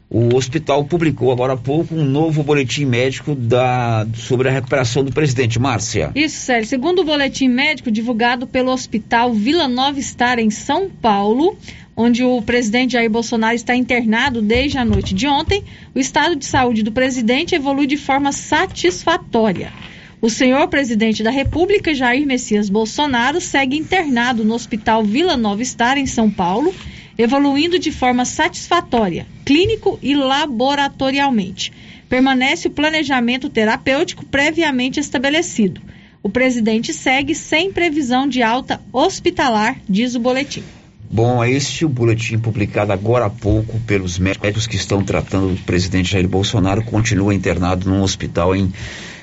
O 0.10 0.34
hospital 0.34 0.86
publicou 0.86 1.34
agora 1.34 1.54
há 1.54 1.58
pouco 1.58 1.94
um 1.94 2.06
novo 2.06 2.42
boletim 2.42 2.86
médico 2.86 3.36
da, 3.36 4.08
sobre 4.16 4.48
a 4.48 4.52
recuperação 4.52 5.04
do 5.04 5.12
presidente. 5.12 5.60
Márcia. 5.60 6.12
Isso, 6.16 6.38
Sérgio. 6.38 6.70
Segundo 6.70 7.00
o 7.00 7.04
boletim 7.04 7.50
médico 7.50 7.92
divulgado 7.92 8.48
pelo 8.48 8.72
Hospital 8.72 9.34
Vila 9.34 9.68
Nova 9.68 10.02
Star 10.02 10.40
em 10.40 10.50
São 10.50 10.90
Paulo, 10.90 11.58
onde 11.96 12.24
o 12.24 12.42
presidente 12.42 12.94
Jair 12.94 13.10
Bolsonaro 13.10 13.54
está 13.54 13.76
internado 13.76 14.42
desde 14.42 14.78
a 14.78 14.86
noite 14.86 15.14
de 15.14 15.28
ontem, 15.28 15.62
o 15.94 16.00
estado 16.00 16.38
de 16.38 16.46
saúde 16.46 16.84
do 16.84 16.92
presidente 16.94 17.54
evolui 17.54 17.86
de 17.86 17.98
forma 17.98 18.32
satisfatória. 18.32 19.74
O 20.22 20.30
senhor 20.30 20.68
presidente 20.68 21.24
da 21.24 21.32
República, 21.32 21.94
Jair 21.94 22.28
Messias 22.28 22.70
Bolsonaro, 22.70 23.40
segue 23.40 23.78
internado 23.78 24.44
no 24.44 24.54
Hospital 24.54 25.02
Vila 25.02 25.38
Nova 25.38 25.64
Star, 25.64 25.98
em 25.98 26.06
São 26.06 26.30
Paulo, 26.30 26.76
evoluindo 27.18 27.80
de 27.80 27.90
forma 27.90 28.26
satisfatória, 28.26 29.26
clínico 29.46 29.98
e 30.02 30.14
laboratorialmente. 30.14 31.72
Permanece 32.10 32.68
o 32.68 32.72
planejamento 32.72 33.50
terapêutico 33.50 34.26
previamente 34.26 35.00
estabelecido. 35.00 35.82
O 36.22 36.30
presidente 36.30 36.94
segue 36.94 37.34
sem 37.34 37.72
previsão 37.72 38.28
de 38.28 38.44
alta 38.44 38.82
hospitalar, 38.92 39.78
diz 39.88 40.16
o 40.16 40.20
boletim. 40.20 40.64
Bom, 41.10 41.42
este 41.46 41.86
é 41.86 41.88
o 41.88 41.90
boletim 41.90 42.38
publicado 42.38 42.92
agora 42.92 43.26
há 43.26 43.30
pouco 43.30 43.80
pelos 43.88 44.20
médicos 44.20 44.68
que 44.68 44.76
estão 44.76 45.02
tratando 45.02 45.54
o 45.54 45.58
presidente 45.58 46.12
Jair 46.12 46.28
Bolsonaro. 46.28 46.84
Continua 46.84 47.34
internado 47.34 47.90
num 47.90 48.04
hospital 48.04 48.54
em 48.54 48.72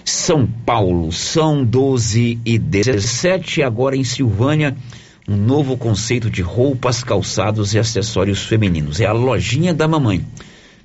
São 0.09 0.47
Paulo. 0.47 1.11
São 1.11 1.65
12 1.65 2.39
e 2.45 2.59
17. 2.59 3.61
Agora 3.65 3.97
em 3.97 4.05
Silvânia, 4.05 4.77
um 5.29 5.37
novo 5.37 5.77
conceito 5.77 6.31
de 6.31 6.43
roupas, 6.43 7.03
calçados 7.03 7.75
e 7.75 7.79
acessórios 7.79 8.45
femininos. 8.45 9.01
É 9.01 9.07
a 9.07 9.13
lojinha 9.13 9.75
da 9.75 9.89
mamãe. 9.89 10.25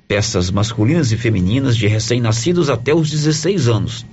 Peças 0.08 0.50
masculinas 0.50 1.12
e 1.12 1.16
femininas 1.16 1.76
de 1.76 1.86
recém-nascidos 1.86 2.68
até 2.68 2.92
os 2.92 3.08
16 3.08 3.68
anos. 3.68 4.04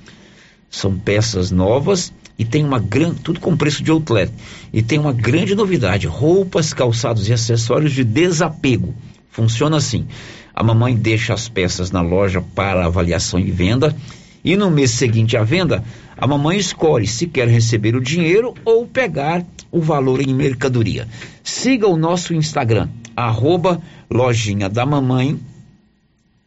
São 0.70 0.96
peças 0.96 1.50
novas 1.50 2.14
e 2.38 2.46
tem 2.46 2.64
uma 2.64 2.78
grande, 2.78 3.22
tudo 3.22 3.40
com 3.40 3.58
preço 3.58 3.82
de 3.82 3.90
outlet. 3.90 4.32
E 4.72 4.84
tem 4.84 5.00
uma 5.00 5.12
grande 5.12 5.56
novidade: 5.56 6.06
roupas, 6.06 6.72
calçados 6.72 7.28
e 7.28 7.34
acessórios 7.34 7.94
de 7.94 8.04
desapego. 8.04 8.94
Funciona 9.32 9.78
assim: 9.78 10.06
a 10.54 10.62
mamãe 10.62 10.96
deixa 10.96 11.34
as 11.34 11.50
peças 11.50 11.90
na 11.90 12.02
loja 12.02 12.42
para 12.54 12.86
avaliação 12.86 13.40
e 13.40 13.50
venda. 13.50 13.96
E 14.44 14.56
no 14.56 14.72
mês 14.72 14.92
seguinte 14.92 15.36
à 15.36 15.44
venda, 15.44 15.84
a 16.18 16.28
mamãe 16.28 16.58
escolhe 16.58 17.08
se 17.08 17.28
quer 17.28 17.48
receber 17.48 17.96
o 17.96 18.02
dinheiro 18.02 18.54
ou 18.64 18.86
pegar 18.86 19.46
o 19.72 19.80
valor 19.80 20.22
em 20.22 20.34
mercadoria. 20.34 21.08
Siga 21.44 21.88
o 21.88 21.98
nosso 21.98 22.34
Instagram, 22.34 22.90
arroba 23.16 23.82
lojinha 24.10 24.70
da 24.70 24.86
mamãe 24.86 25.40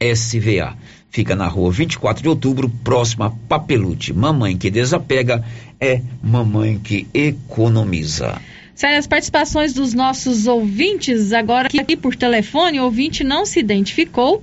SVA. 0.01 0.77
Fica 1.11 1.37
na 1.37 1.47
rua 1.47 1.71
24 1.71 2.23
de 2.23 2.29
outubro, 2.29 2.71
próxima 2.83 3.27
a 3.27 3.31
Papelute. 3.31 4.13
Mamãe 4.13 4.57
que 4.57 4.71
desapega 4.71 5.45
é 5.79 6.01
mamãe 6.23 6.79
que 6.79 7.07
economiza. 7.13 8.41
Sério, 8.75 8.99
as 8.99 9.07
participações 9.07 9.75
dos 9.75 9.93
nossos 9.93 10.47
ouvintes, 10.47 11.33
agora 11.33 11.69
aqui 11.69 11.97
por 11.97 12.17
telefone, 12.17 12.81
o 12.81 12.85
ouvinte 12.85 13.23
não 13.23 13.45
se 13.45 13.61
identificou. 13.61 14.43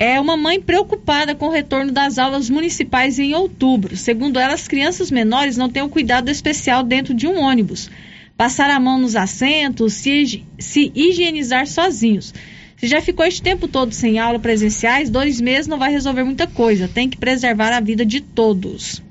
É 0.00 0.20
uma 0.20 0.36
mãe 0.36 0.60
preocupada 0.60 1.34
com 1.34 1.46
o 1.46 1.50
retorno 1.50 1.90
das 1.90 2.18
aulas 2.18 2.48
municipais 2.48 3.18
em 3.18 3.34
outubro. 3.34 3.96
Segundo 3.96 4.38
ela, 4.38 4.54
as 4.54 4.68
crianças 4.68 5.10
menores 5.10 5.56
não 5.56 5.68
têm 5.68 5.82
o 5.82 5.88
cuidado 5.88 6.30
especial 6.30 6.84
dentro 6.84 7.12
de 7.12 7.26
um 7.26 7.40
ônibus. 7.40 7.90
Passar 8.36 8.70
a 8.70 8.78
mão 8.78 8.96
nos 8.96 9.16
assentos, 9.16 9.94
se, 9.94 10.44
se 10.56 10.92
higienizar 10.94 11.66
sozinhos. 11.66 12.32
Se 12.76 12.86
já 12.86 13.00
ficou 13.00 13.26
este 13.26 13.42
tempo 13.42 13.66
todo 13.66 13.92
sem 13.92 14.20
aula 14.20 14.38
presenciais, 14.38 15.10
dois 15.10 15.40
meses 15.40 15.66
não 15.66 15.80
vai 15.80 15.90
resolver 15.90 16.22
muita 16.22 16.46
coisa. 16.46 16.86
Tem 16.86 17.10
que 17.10 17.18
preservar 17.18 17.72
a 17.72 17.80
vida 17.80 18.06
de 18.06 18.20
todos. 18.20 19.02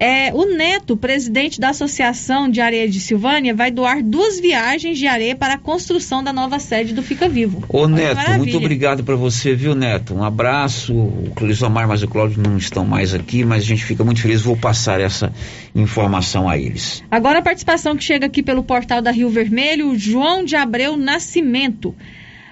É, 0.00 0.32
o 0.32 0.44
Neto, 0.44 0.96
presidente 0.96 1.60
da 1.60 1.70
Associação 1.70 2.48
de 2.48 2.60
Areia 2.60 2.88
de 2.88 3.00
Silvânia, 3.00 3.52
vai 3.54 3.70
doar 3.70 4.02
duas 4.02 4.38
viagens 4.38 4.96
de 4.96 5.06
areia 5.06 5.34
para 5.34 5.54
a 5.54 5.58
construção 5.58 6.22
da 6.22 6.32
nova 6.32 6.58
sede 6.58 6.94
do 6.94 7.02
Fica 7.02 7.28
Vivo. 7.28 7.64
Ô 7.68 7.80
Olha 7.80 8.14
Neto, 8.14 8.38
muito 8.38 8.56
obrigado 8.56 9.02
para 9.02 9.16
você, 9.16 9.54
viu 9.54 9.74
Neto? 9.74 10.14
Um 10.14 10.22
abraço. 10.22 10.94
O 10.94 11.32
Clisomar 11.34 11.88
mas 11.88 12.02
o 12.02 12.08
Cláudio 12.08 12.42
não 12.42 12.56
estão 12.56 12.84
mais 12.84 13.12
aqui, 13.12 13.44
mas 13.44 13.64
a 13.64 13.66
gente 13.66 13.84
fica 13.84 14.04
muito 14.04 14.20
feliz. 14.20 14.42
Vou 14.42 14.56
passar 14.56 15.00
essa 15.00 15.32
informação 15.74 16.48
a 16.48 16.56
eles. 16.56 17.02
Agora 17.10 17.40
a 17.40 17.42
participação 17.42 17.96
que 17.96 18.04
chega 18.04 18.26
aqui 18.26 18.42
pelo 18.42 18.62
portal 18.62 19.02
da 19.02 19.10
Rio 19.10 19.30
Vermelho, 19.30 19.98
João 19.98 20.44
de 20.44 20.54
Abreu 20.54 20.96
Nascimento. 20.96 21.94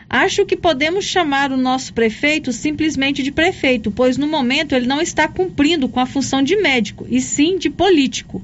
Acho 0.09 0.47
que 0.47 0.57
podemos 0.57 1.05
chamar 1.05 1.51
o 1.51 1.57
nosso 1.57 1.93
prefeito 1.93 2.53
simplesmente 2.53 3.23
de 3.23 3.33
prefeito, 3.33 3.91
pois 3.91 4.17
no 4.17 4.27
momento 4.27 4.75
ele 4.75 4.87
não 4.87 5.01
está 5.01 5.27
cumprindo 5.27 5.89
com 5.89 5.99
a 5.99 6.07
função 6.07 6.43
de 6.43 6.57
médico, 6.57 7.07
e 7.09 7.21
sim 7.21 7.59
de 7.59 7.69
político. 7.69 8.43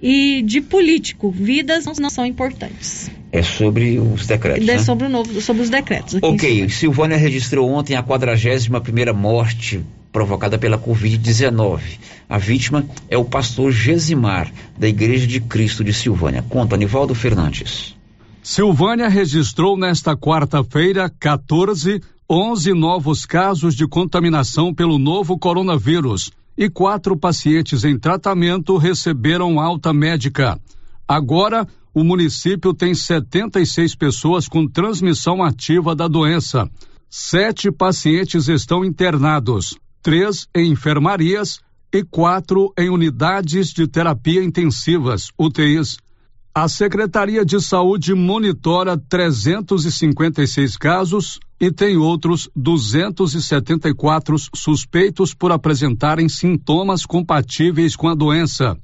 E 0.00 0.42
de 0.42 0.60
político, 0.60 1.30
vidas 1.30 1.86
não 1.86 2.10
são 2.10 2.26
importantes. 2.26 3.08
É 3.30 3.42
sobre 3.42 4.00
os 4.00 4.26
decretos. 4.26 4.68
É 4.68 4.72
né? 4.72 4.78
sobre, 4.78 5.06
o 5.06 5.08
novo, 5.08 5.40
sobre 5.40 5.62
os 5.62 5.70
decretos. 5.70 6.18
Ok, 6.20 6.68
Silvânia 6.68 7.16
registrou 7.16 7.70
ontem 7.70 7.94
a 7.94 8.02
41 8.02 9.14
morte 9.14 9.80
provocada 10.12 10.58
pela 10.58 10.78
Covid-19. 10.78 11.80
A 12.28 12.38
vítima 12.38 12.84
é 13.08 13.16
o 13.16 13.24
pastor 13.24 13.72
Gesimar, 13.72 14.52
da 14.78 14.88
Igreja 14.88 15.26
de 15.26 15.40
Cristo 15.40 15.82
de 15.82 15.92
Silvânia. 15.92 16.44
Conta, 16.48 16.76
Nivaldo 16.76 17.14
Fernandes. 17.14 17.94
Silvânia 18.42 19.08
registrou 19.08 19.76
nesta 19.76 20.16
quarta-feira 20.16 21.08
14, 21.08 22.02
11 22.28 22.72
novos 22.72 23.24
casos 23.24 23.72
de 23.72 23.86
contaminação 23.86 24.74
pelo 24.74 24.98
novo 24.98 25.38
coronavírus 25.38 26.32
e 26.58 26.68
quatro 26.68 27.16
pacientes 27.16 27.84
em 27.84 27.96
tratamento 27.96 28.76
receberam 28.76 29.60
alta 29.60 29.92
médica. 29.92 30.58
Agora, 31.06 31.68
o 31.94 32.02
município 32.02 32.74
tem 32.74 32.96
76 32.96 33.94
pessoas 33.94 34.48
com 34.48 34.66
transmissão 34.66 35.40
ativa 35.40 35.94
da 35.94 36.08
doença. 36.08 36.68
Sete 37.08 37.70
pacientes 37.70 38.48
estão 38.48 38.84
internados, 38.84 39.78
três 40.02 40.48
em 40.52 40.72
enfermarias 40.72 41.60
e 41.92 42.02
quatro 42.02 42.72
em 42.76 42.90
unidades 42.90 43.68
de 43.68 43.86
terapia 43.86 44.42
intensivas, 44.42 45.28
UTIs. 45.38 45.98
A 46.54 46.68
Secretaria 46.68 47.46
de 47.46 47.58
Saúde 47.62 48.14
monitora 48.14 48.98
356 48.98 50.76
casos 50.76 51.40
e 51.58 51.72
tem 51.72 51.96
outros 51.96 52.50
274 52.54 54.36
suspeitos 54.54 55.32
por 55.32 55.50
apresentarem 55.50 56.28
sintomas 56.28 57.06
compatíveis 57.06 57.96
com 57.96 58.06
a 58.06 58.14
doença. 58.14 58.76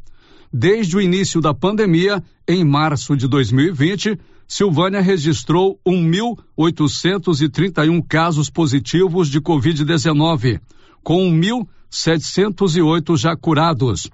Desde 0.50 0.96
o 0.96 1.00
início 1.00 1.42
da 1.42 1.52
pandemia, 1.52 2.24
em 2.48 2.64
março 2.64 3.14
de 3.14 3.28
2020, 3.28 4.18
Silvânia 4.46 5.02
registrou 5.02 5.78
1.831 5.86 8.02
casos 8.08 8.48
positivos 8.48 9.28
de 9.28 9.42
Covid-19, 9.42 10.58
com 11.04 11.30
1.708 11.30 13.18
já 13.18 13.36
curados. 13.36 14.08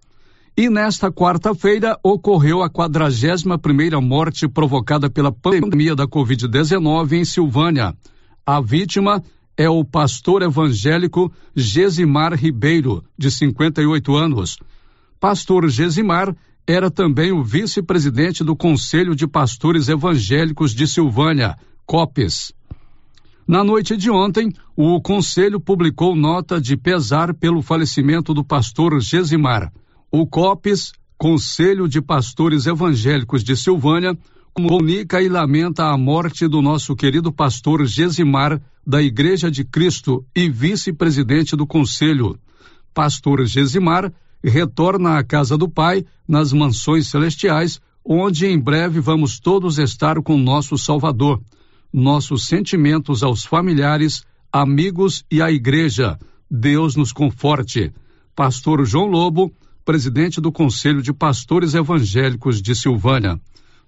E 0.56 0.70
nesta 0.70 1.10
quarta-feira 1.10 1.98
ocorreu 2.00 2.62
a 2.62 2.70
41 2.70 3.58
primeira 3.58 4.00
morte 4.00 4.46
provocada 4.46 5.10
pela 5.10 5.32
pandemia 5.32 5.96
da 5.96 6.06
Covid-19 6.06 7.12
em 7.14 7.24
Silvânia. 7.24 7.92
A 8.46 8.60
vítima 8.60 9.20
é 9.56 9.68
o 9.68 9.84
pastor 9.84 10.42
evangélico 10.42 11.32
Gesimar 11.56 12.34
Ribeiro, 12.34 13.02
de 13.18 13.32
58 13.32 14.14
anos. 14.14 14.56
Pastor 15.18 15.68
Gesimar 15.68 16.32
era 16.64 16.88
também 16.88 17.32
o 17.32 17.42
vice-presidente 17.42 18.44
do 18.44 18.54
Conselho 18.54 19.16
de 19.16 19.26
Pastores 19.26 19.88
Evangélicos 19.88 20.72
de 20.72 20.86
Silvânia, 20.86 21.56
COPES. 21.84 22.52
Na 23.44 23.64
noite 23.64 23.96
de 23.96 24.08
ontem, 24.08 24.52
o 24.76 25.00
conselho 25.00 25.58
publicou 25.58 26.14
nota 26.14 26.60
de 26.60 26.76
pesar 26.76 27.34
pelo 27.34 27.60
falecimento 27.60 28.32
do 28.32 28.44
pastor 28.44 29.00
Gesimar. 29.00 29.72
O 30.16 30.28
COPES, 30.28 30.92
Conselho 31.18 31.88
de 31.88 32.00
Pastores 32.00 32.66
Evangélicos 32.66 33.42
de 33.42 33.56
Silvânia, 33.56 34.16
comunica 34.52 35.20
e 35.20 35.28
lamenta 35.28 35.86
a 35.86 35.98
morte 35.98 36.46
do 36.46 36.62
nosso 36.62 36.94
querido 36.94 37.32
pastor 37.32 37.84
Gesimar, 37.84 38.62
da 38.86 39.02
Igreja 39.02 39.50
de 39.50 39.64
Cristo 39.64 40.24
e 40.32 40.48
vice-presidente 40.48 41.56
do 41.56 41.66
Conselho. 41.66 42.38
Pastor 42.94 43.44
Gesimar 43.44 44.12
retorna 44.40 45.18
à 45.18 45.24
casa 45.24 45.58
do 45.58 45.68
Pai, 45.68 46.04
nas 46.28 46.52
mansões 46.52 47.08
celestiais, 47.08 47.80
onde 48.04 48.46
em 48.46 48.56
breve 48.56 49.00
vamos 49.00 49.40
todos 49.40 49.78
estar 49.78 50.22
com 50.22 50.38
nosso 50.38 50.78
Salvador. 50.78 51.42
Nossos 51.92 52.46
sentimentos 52.46 53.24
aos 53.24 53.44
familiares, 53.44 54.22
amigos 54.52 55.24
e 55.28 55.42
à 55.42 55.50
Igreja. 55.50 56.16
Deus 56.48 56.94
nos 56.94 57.10
conforte. 57.10 57.92
Pastor 58.36 58.84
João 58.86 59.06
Lobo, 59.06 59.52
presidente 59.84 60.40
do 60.40 60.50
Conselho 60.50 61.02
de 61.02 61.12
Pastores 61.12 61.74
Evangélicos 61.74 62.62
de 62.62 62.74
Silvânia. 62.74 63.38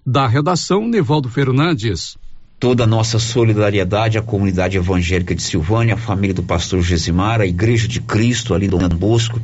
Da 0.05 0.27
redação, 0.27 0.87
Nivaldo 0.87 1.27
Fernandes. 1.27 2.15
Toda 2.59 2.83
a 2.83 2.87
nossa 2.87 3.17
solidariedade 3.17 4.17
à 4.17 4.21
comunidade 4.21 4.77
evangélica 4.77 5.33
de 5.33 5.41
Silvânia, 5.41 5.95
à 5.95 5.97
família 5.97 6.35
do 6.35 6.43
pastor 6.43 6.81
Gesimar, 6.81 7.41
à 7.41 7.47
Igreja 7.47 7.87
de 7.87 7.99
Cristo, 7.99 8.53
ali 8.53 8.67
do 8.67 8.77
Dom 8.77 8.89
Bosco, 8.89 9.41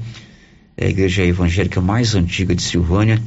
é 0.78 0.86
a 0.86 0.90
igreja 0.90 1.24
evangélica 1.24 1.82
mais 1.82 2.14
antiga 2.16 2.56
de 2.56 2.62
Silvânia, 2.62 3.22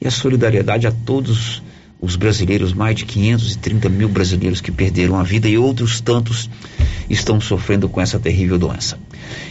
e 0.00 0.06
a 0.06 0.10
solidariedade 0.10 0.86
a 0.86 0.92
todos 0.92 1.30
os 1.30 1.62
brasileiros, 2.16 2.72
mais 2.72 2.96
de 2.96 3.04
530 3.04 3.88
mil 3.88 4.08
brasileiros 4.08 4.60
que 4.60 4.70
perderam 4.70 5.18
a 5.18 5.22
vida 5.22 5.48
e 5.48 5.56
outros 5.56 6.00
tantos 6.00 6.50
estão 7.08 7.40
sofrendo 7.40 7.88
com 7.88 8.00
essa 8.00 8.20
terrível 8.20 8.58
doença. 8.58 8.98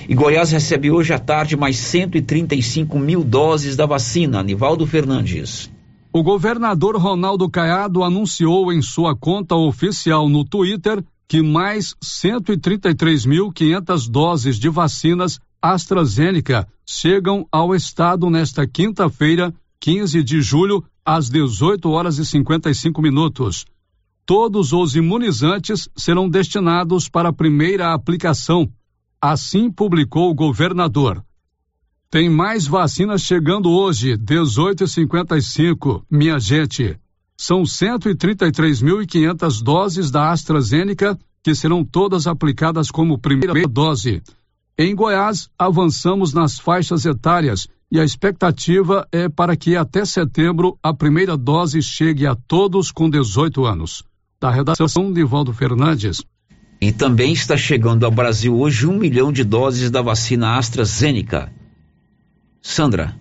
E 0.07 0.15
Goiás 0.15 0.51
recebe 0.51 0.91
hoje 0.91 1.13
à 1.13 1.19
tarde 1.19 1.57
mais 1.57 1.77
135 1.77 2.99
mil 2.99 3.23
doses 3.23 3.75
da 3.75 3.85
vacina. 3.85 4.39
Anivaldo 4.39 4.85
Fernandes. 4.85 5.71
O 6.11 6.21
governador 6.21 6.95
Ronaldo 6.95 7.49
Caiado 7.49 8.03
anunciou 8.03 8.71
em 8.71 8.81
sua 8.81 9.15
conta 9.15 9.55
oficial 9.55 10.29
no 10.29 10.45
Twitter 10.45 11.03
que 11.27 11.41
mais 11.41 11.95
133.500 12.03 14.09
doses 14.09 14.59
de 14.59 14.69
vacinas 14.69 15.39
AstraZeneca 15.59 16.67
chegam 16.85 17.47
ao 17.51 17.73
estado 17.73 18.29
nesta 18.29 18.67
quinta-feira, 18.67 19.51
15 19.79 20.23
de 20.23 20.41
julho, 20.41 20.83
às 21.05 21.29
18 21.29 21.89
horas 21.89 22.17
e 22.17 22.25
55 22.25 23.01
minutos. 23.01 23.65
Todos 24.25 24.71
os 24.71 24.95
imunizantes 24.95 25.89
serão 25.95 26.29
destinados 26.29 27.09
para 27.09 27.29
a 27.29 27.33
primeira 27.33 27.93
aplicação. 27.93 28.71
Assim 29.21 29.69
publicou 29.69 30.31
o 30.31 30.33
governador. 30.33 31.23
Tem 32.09 32.29
mais 32.29 32.67
vacinas 32.67 33.21
chegando 33.21 33.69
hoje, 33.69 34.15
18 34.15 34.83
e 34.83 34.87
55, 34.87 36.05
minha 36.09 36.39
gente. 36.39 36.97
São 37.35 37.63
133.500 37.63 39.63
doses 39.63 40.11
da 40.11 40.31
AstraZeneca 40.31 41.17
que 41.43 41.53
serão 41.53 41.83
todas 41.83 42.27
aplicadas 42.27 42.89
como 42.89 43.17
primeira 43.17 43.67
dose. 43.67 44.21
Em 44.77 44.95
Goiás, 44.95 45.49
avançamos 45.59 46.33
nas 46.33 46.57
faixas 46.57 47.05
etárias 47.05 47.67
e 47.93 47.99
a 47.99 48.03
expectativa 48.03 49.07
é 49.11 49.29
para 49.29 49.55
que 49.55 49.75
até 49.75 50.03
setembro 50.03 50.75
a 50.81 50.91
primeira 50.91 51.37
dose 51.37 51.79
chegue 51.79 52.25
a 52.25 52.33
todos 52.33 52.89
com 52.89 53.07
18 53.07 53.65
anos. 53.65 54.03
Da 54.41 54.49
redação, 54.49 55.11
Nivaldo 55.11 55.53
Fernandes. 55.53 56.23
E 56.81 56.91
também 56.91 57.33
está 57.33 57.55
chegando 57.55 58.03
ao 58.03 58.11
Brasil 58.11 58.59
hoje 58.59 58.87
um 58.87 58.97
milhão 58.97 59.31
de 59.31 59.43
doses 59.43 59.91
da 59.91 60.01
vacina 60.01 60.57
AstraZeneca. 60.57 61.53
Sandra. 62.59 63.15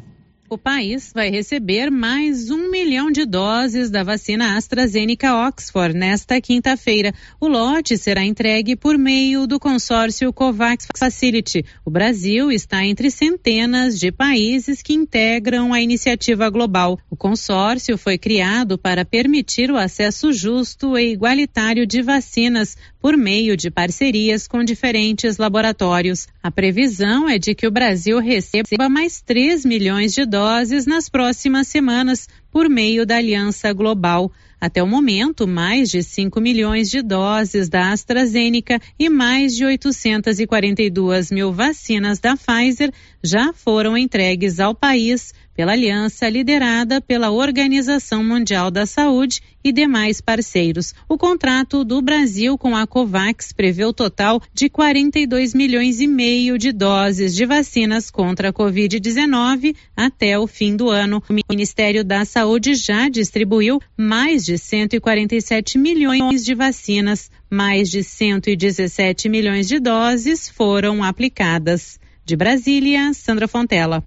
O 0.52 0.58
país 0.58 1.12
vai 1.14 1.30
receber 1.30 1.90
mais 1.90 2.50
um 2.50 2.70
milhão 2.70 3.10
de 3.10 3.24
doses 3.24 3.88
da 3.88 4.02
vacina 4.02 4.54
AstraZeneca 4.54 5.48
Oxford 5.48 5.96
nesta 5.96 6.38
quinta-feira. 6.42 7.14
O 7.40 7.48
lote 7.48 7.96
será 7.96 8.22
entregue 8.22 8.76
por 8.76 8.98
meio 8.98 9.46
do 9.46 9.58
consórcio 9.58 10.30
COVAX 10.30 10.88
Facility. 10.94 11.64
O 11.86 11.90
Brasil 11.90 12.52
está 12.52 12.84
entre 12.84 13.10
centenas 13.10 13.98
de 13.98 14.12
países 14.12 14.82
que 14.82 14.92
integram 14.92 15.72
a 15.72 15.80
iniciativa 15.80 16.50
global. 16.50 16.98
O 17.08 17.16
consórcio 17.16 17.96
foi 17.96 18.18
criado 18.18 18.76
para 18.76 19.06
permitir 19.06 19.70
o 19.70 19.78
acesso 19.78 20.34
justo 20.34 20.98
e 20.98 21.12
igualitário 21.12 21.86
de 21.86 22.02
vacinas 22.02 22.76
por 23.02 23.16
meio 23.16 23.56
de 23.56 23.68
parcerias 23.68 24.46
com 24.46 24.62
diferentes 24.62 25.36
laboratórios. 25.36 26.28
A 26.40 26.52
previsão 26.52 27.28
é 27.28 27.36
de 27.36 27.52
que 27.52 27.66
o 27.66 27.70
Brasil 27.70 28.20
receba 28.20 28.88
mais 28.88 29.20
3 29.20 29.64
milhões 29.64 30.14
de 30.14 30.24
doses 30.24 30.86
nas 30.86 31.08
próximas 31.08 31.66
semanas 31.66 32.28
por 32.52 32.68
meio 32.68 33.04
da 33.04 33.16
Aliança 33.16 33.72
Global. 33.72 34.30
Até 34.60 34.80
o 34.80 34.86
momento, 34.86 35.48
mais 35.48 35.90
de 35.90 36.00
5 36.04 36.40
milhões 36.40 36.88
de 36.88 37.02
doses 37.02 37.68
da 37.68 37.90
AstraZeneca 37.90 38.80
e 38.96 39.08
mais 39.08 39.56
de 39.56 39.64
842 39.64 41.32
mil 41.32 41.52
vacinas 41.52 42.20
da 42.20 42.36
Pfizer 42.36 42.92
já 43.22 43.52
foram 43.52 43.96
entregues 43.96 44.58
ao 44.58 44.74
país 44.74 45.32
pela 45.54 45.72
aliança 45.72 46.28
liderada 46.28 47.00
pela 47.00 47.30
Organização 47.30 48.24
Mundial 48.24 48.70
da 48.70 48.86
Saúde 48.86 49.40
e 49.62 49.70
demais 49.70 50.20
parceiros. 50.20 50.94
O 51.08 51.18
contrato 51.18 51.84
do 51.84 52.00
Brasil 52.00 52.56
com 52.56 52.74
a 52.74 52.86
Covax 52.86 53.52
prevê 53.52 53.84
o 53.84 53.92
total 53.92 54.40
de 54.52 54.68
42 54.68 55.54
milhões 55.54 56.00
e 56.00 56.06
meio 56.06 56.58
de 56.58 56.72
doses 56.72 57.34
de 57.34 57.44
vacinas 57.44 58.10
contra 58.10 58.48
a 58.48 58.52
Covid-19 58.52 59.76
até 59.96 60.38
o 60.38 60.46
fim 60.46 60.74
do 60.74 60.88
ano. 60.88 61.22
O 61.28 61.34
Ministério 61.50 62.02
da 62.02 62.24
Saúde 62.24 62.74
já 62.74 63.08
distribuiu 63.08 63.78
mais 63.96 64.44
de 64.44 64.58
147 64.58 65.78
milhões 65.78 66.44
de 66.44 66.54
vacinas. 66.54 67.30
Mais 67.50 67.90
de 67.90 68.02
117 68.02 69.28
milhões 69.28 69.68
de 69.68 69.78
doses 69.78 70.48
foram 70.48 71.04
aplicadas. 71.04 72.00
De 72.24 72.36
Brasília, 72.36 73.12
Sandra 73.12 73.48
Fontela. 73.48 74.02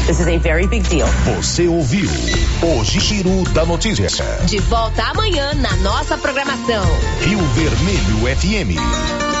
This 0.07 0.19
is 0.19 0.27
a 0.27 0.37
very 0.39 0.67
big 0.67 0.83
deal. 0.89 1.07
Você 1.37 1.67
ouviu 1.67 2.09
o 2.09 2.83
Giro 2.83 3.43
da 3.53 3.65
Notícia. 3.65 4.07
De 4.45 4.57
volta 4.59 5.03
amanhã 5.03 5.53
na 5.53 5.73
nossa 5.77 6.17
programação. 6.17 6.83
Rio 7.21 7.39
Vermelho 7.39 8.37
FM. 8.37 9.40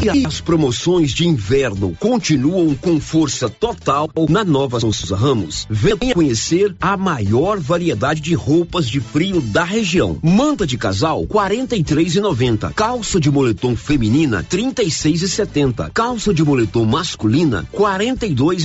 E 0.00 0.24
as 0.24 0.40
promoções 0.40 1.12
de 1.12 1.26
inverno 1.26 1.96
continuam 1.98 2.72
com 2.76 3.00
força 3.00 3.48
total 3.48 4.08
na 4.28 4.44
Nova 4.44 4.78
Souza 4.78 5.16
Ramos. 5.16 5.66
Venha 5.68 6.14
conhecer 6.14 6.76
a 6.80 6.96
maior 6.96 7.58
variedade 7.58 8.20
de 8.20 8.32
roupas 8.32 8.88
de 8.88 9.00
frio 9.00 9.40
da 9.40 9.64
região. 9.64 10.16
Manta 10.22 10.64
de 10.64 10.78
casal, 10.78 11.26
quarenta 11.26 11.74
e 11.74 11.82
três 11.82 12.14
e 12.14 12.20
noventa. 12.20 12.70
Calça 12.70 13.18
de 13.18 13.28
moletom 13.28 13.74
feminina, 13.74 14.44
trinta 14.44 14.84
e 14.84 14.90
seis 14.90 15.22
e 15.22 15.28
setenta. 15.28 15.90
Calça 15.92 16.32
de 16.32 16.44
moletom 16.44 16.84
masculina, 16.84 17.66
quarenta 17.72 18.24
e 18.24 18.32
dois 18.32 18.64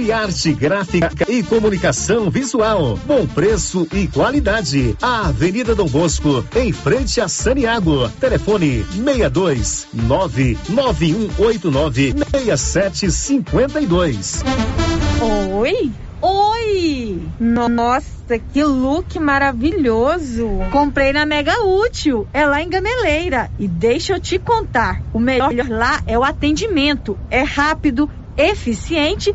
Criarte 0.00 0.54
Gráfica 0.54 1.30
e 1.30 1.42
Comunicação 1.42 2.30
Visual. 2.30 2.98
Bom 3.04 3.26
preço 3.26 3.86
e 3.92 4.08
qualidade. 4.08 4.96
A 5.02 5.26
Avenida 5.28 5.74
Dom 5.74 5.88
Bosco, 5.88 6.42
em 6.56 6.72
frente 6.72 7.20
a 7.20 7.28
Saniago. 7.28 8.08
Telefone 8.18 8.82
62 8.94 9.88
99189 9.92 12.14
6752. 12.32 14.42
Oi? 15.52 15.92
Oi! 16.22 17.22
Nossa, 17.38 18.38
que 18.38 18.64
look 18.64 19.18
maravilhoso! 19.18 20.48
Comprei 20.72 21.12
na 21.12 21.26
Mega 21.26 21.62
Útil, 21.62 22.26
é 22.32 22.46
lá 22.46 22.62
em 22.62 22.70
Gameleira. 22.70 23.50
E 23.58 23.68
deixa 23.68 24.14
eu 24.14 24.20
te 24.20 24.38
contar, 24.38 25.02
o 25.12 25.18
melhor 25.18 25.52
lá 25.68 26.00
é 26.06 26.18
o 26.18 26.24
atendimento. 26.24 27.18
É 27.30 27.42
rápido, 27.42 28.08
eficiente 28.34 29.34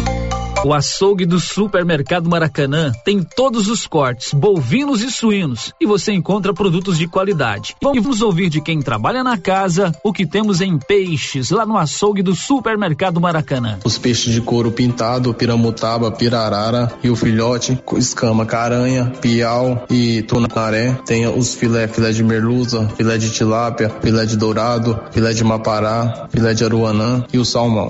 O 0.63 0.75
açougue 0.75 1.25
do 1.25 1.39
Supermercado 1.39 2.29
Maracanã 2.29 2.91
tem 3.03 3.23
todos 3.23 3.67
os 3.67 3.87
cortes, 3.87 4.31
bovinos 4.31 5.01
e 5.01 5.09
suínos, 5.09 5.73
e 5.81 5.87
você 5.87 6.13
encontra 6.13 6.53
produtos 6.53 6.99
de 6.99 7.07
qualidade. 7.07 7.75
Vamos 7.81 8.21
ouvir 8.21 8.47
de 8.47 8.61
quem 8.61 8.79
trabalha 8.79 9.23
na 9.23 9.39
casa 9.39 9.91
o 10.03 10.13
que 10.13 10.23
temos 10.23 10.61
em 10.61 10.77
peixes 10.77 11.49
lá 11.49 11.65
no 11.65 11.77
açougue 11.77 12.21
do 12.21 12.35
Supermercado 12.35 13.19
Maracanã. 13.19 13.79
Os 13.83 13.97
peixes 13.97 14.31
de 14.31 14.39
couro 14.39 14.71
pintado, 14.71 15.33
piramutaba, 15.33 16.11
pirarara 16.11 16.93
e 17.03 17.09
o 17.09 17.15
filhote, 17.15 17.81
escama, 17.97 18.45
caranha, 18.45 19.11
piau 19.19 19.83
e 19.89 20.21
tunaré. 20.21 20.93
Tem 21.07 21.25
os 21.27 21.55
filé, 21.55 21.87
filé 21.87 22.11
de 22.11 22.23
merluza, 22.23 22.87
filé 22.95 23.17
de 23.17 23.31
tilápia, 23.31 23.89
filé 23.89 24.27
de 24.27 24.37
dourado, 24.37 24.99
filé 25.11 25.33
de 25.33 25.43
mapará, 25.43 26.27
filé 26.29 26.53
de 26.53 26.63
aruanã 26.63 27.25
e 27.33 27.39
o 27.39 27.45
salmão. 27.45 27.89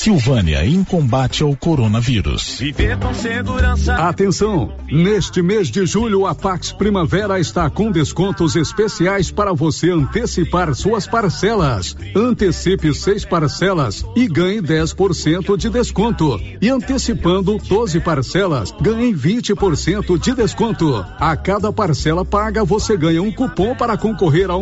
Silvânia 0.00 0.64
em 0.64 0.82
combate 0.82 1.42
ao 1.42 1.54
coronavírus. 1.54 2.58
Viver 2.58 2.96
com 2.96 3.12
segurança. 3.12 3.96
Atenção! 3.96 4.72
Neste 4.90 5.42
mês 5.42 5.70
de 5.70 5.84
julho, 5.84 6.26
a 6.26 6.34
Pax 6.34 6.72
Primavera 6.72 7.38
está 7.38 7.68
com 7.68 7.92
descontos 7.92 8.56
especiais 8.56 9.30
para 9.30 9.52
você 9.52 9.90
antecipar 9.90 10.74
suas 10.74 11.06
parcelas. 11.06 11.94
Antecipe 12.16 12.94
seis 12.94 13.26
parcelas 13.26 14.02
e 14.16 14.26
ganhe 14.26 14.62
10% 14.62 15.54
de 15.58 15.68
desconto. 15.68 16.40
E 16.62 16.70
antecipando 16.70 17.58
12 17.58 18.00
parcelas, 18.00 18.72
ganhe 18.80 19.12
20% 19.12 20.18
de 20.18 20.34
desconto. 20.34 21.04
A 21.18 21.36
cada 21.36 21.70
parcela 21.70 22.24
paga, 22.24 22.64
você 22.64 22.96
ganha 22.96 23.22
um 23.22 23.30
cupom 23.30 23.76
para 23.76 23.98
concorrer 23.98 24.50
a 24.50 24.56
um 24.56 24.58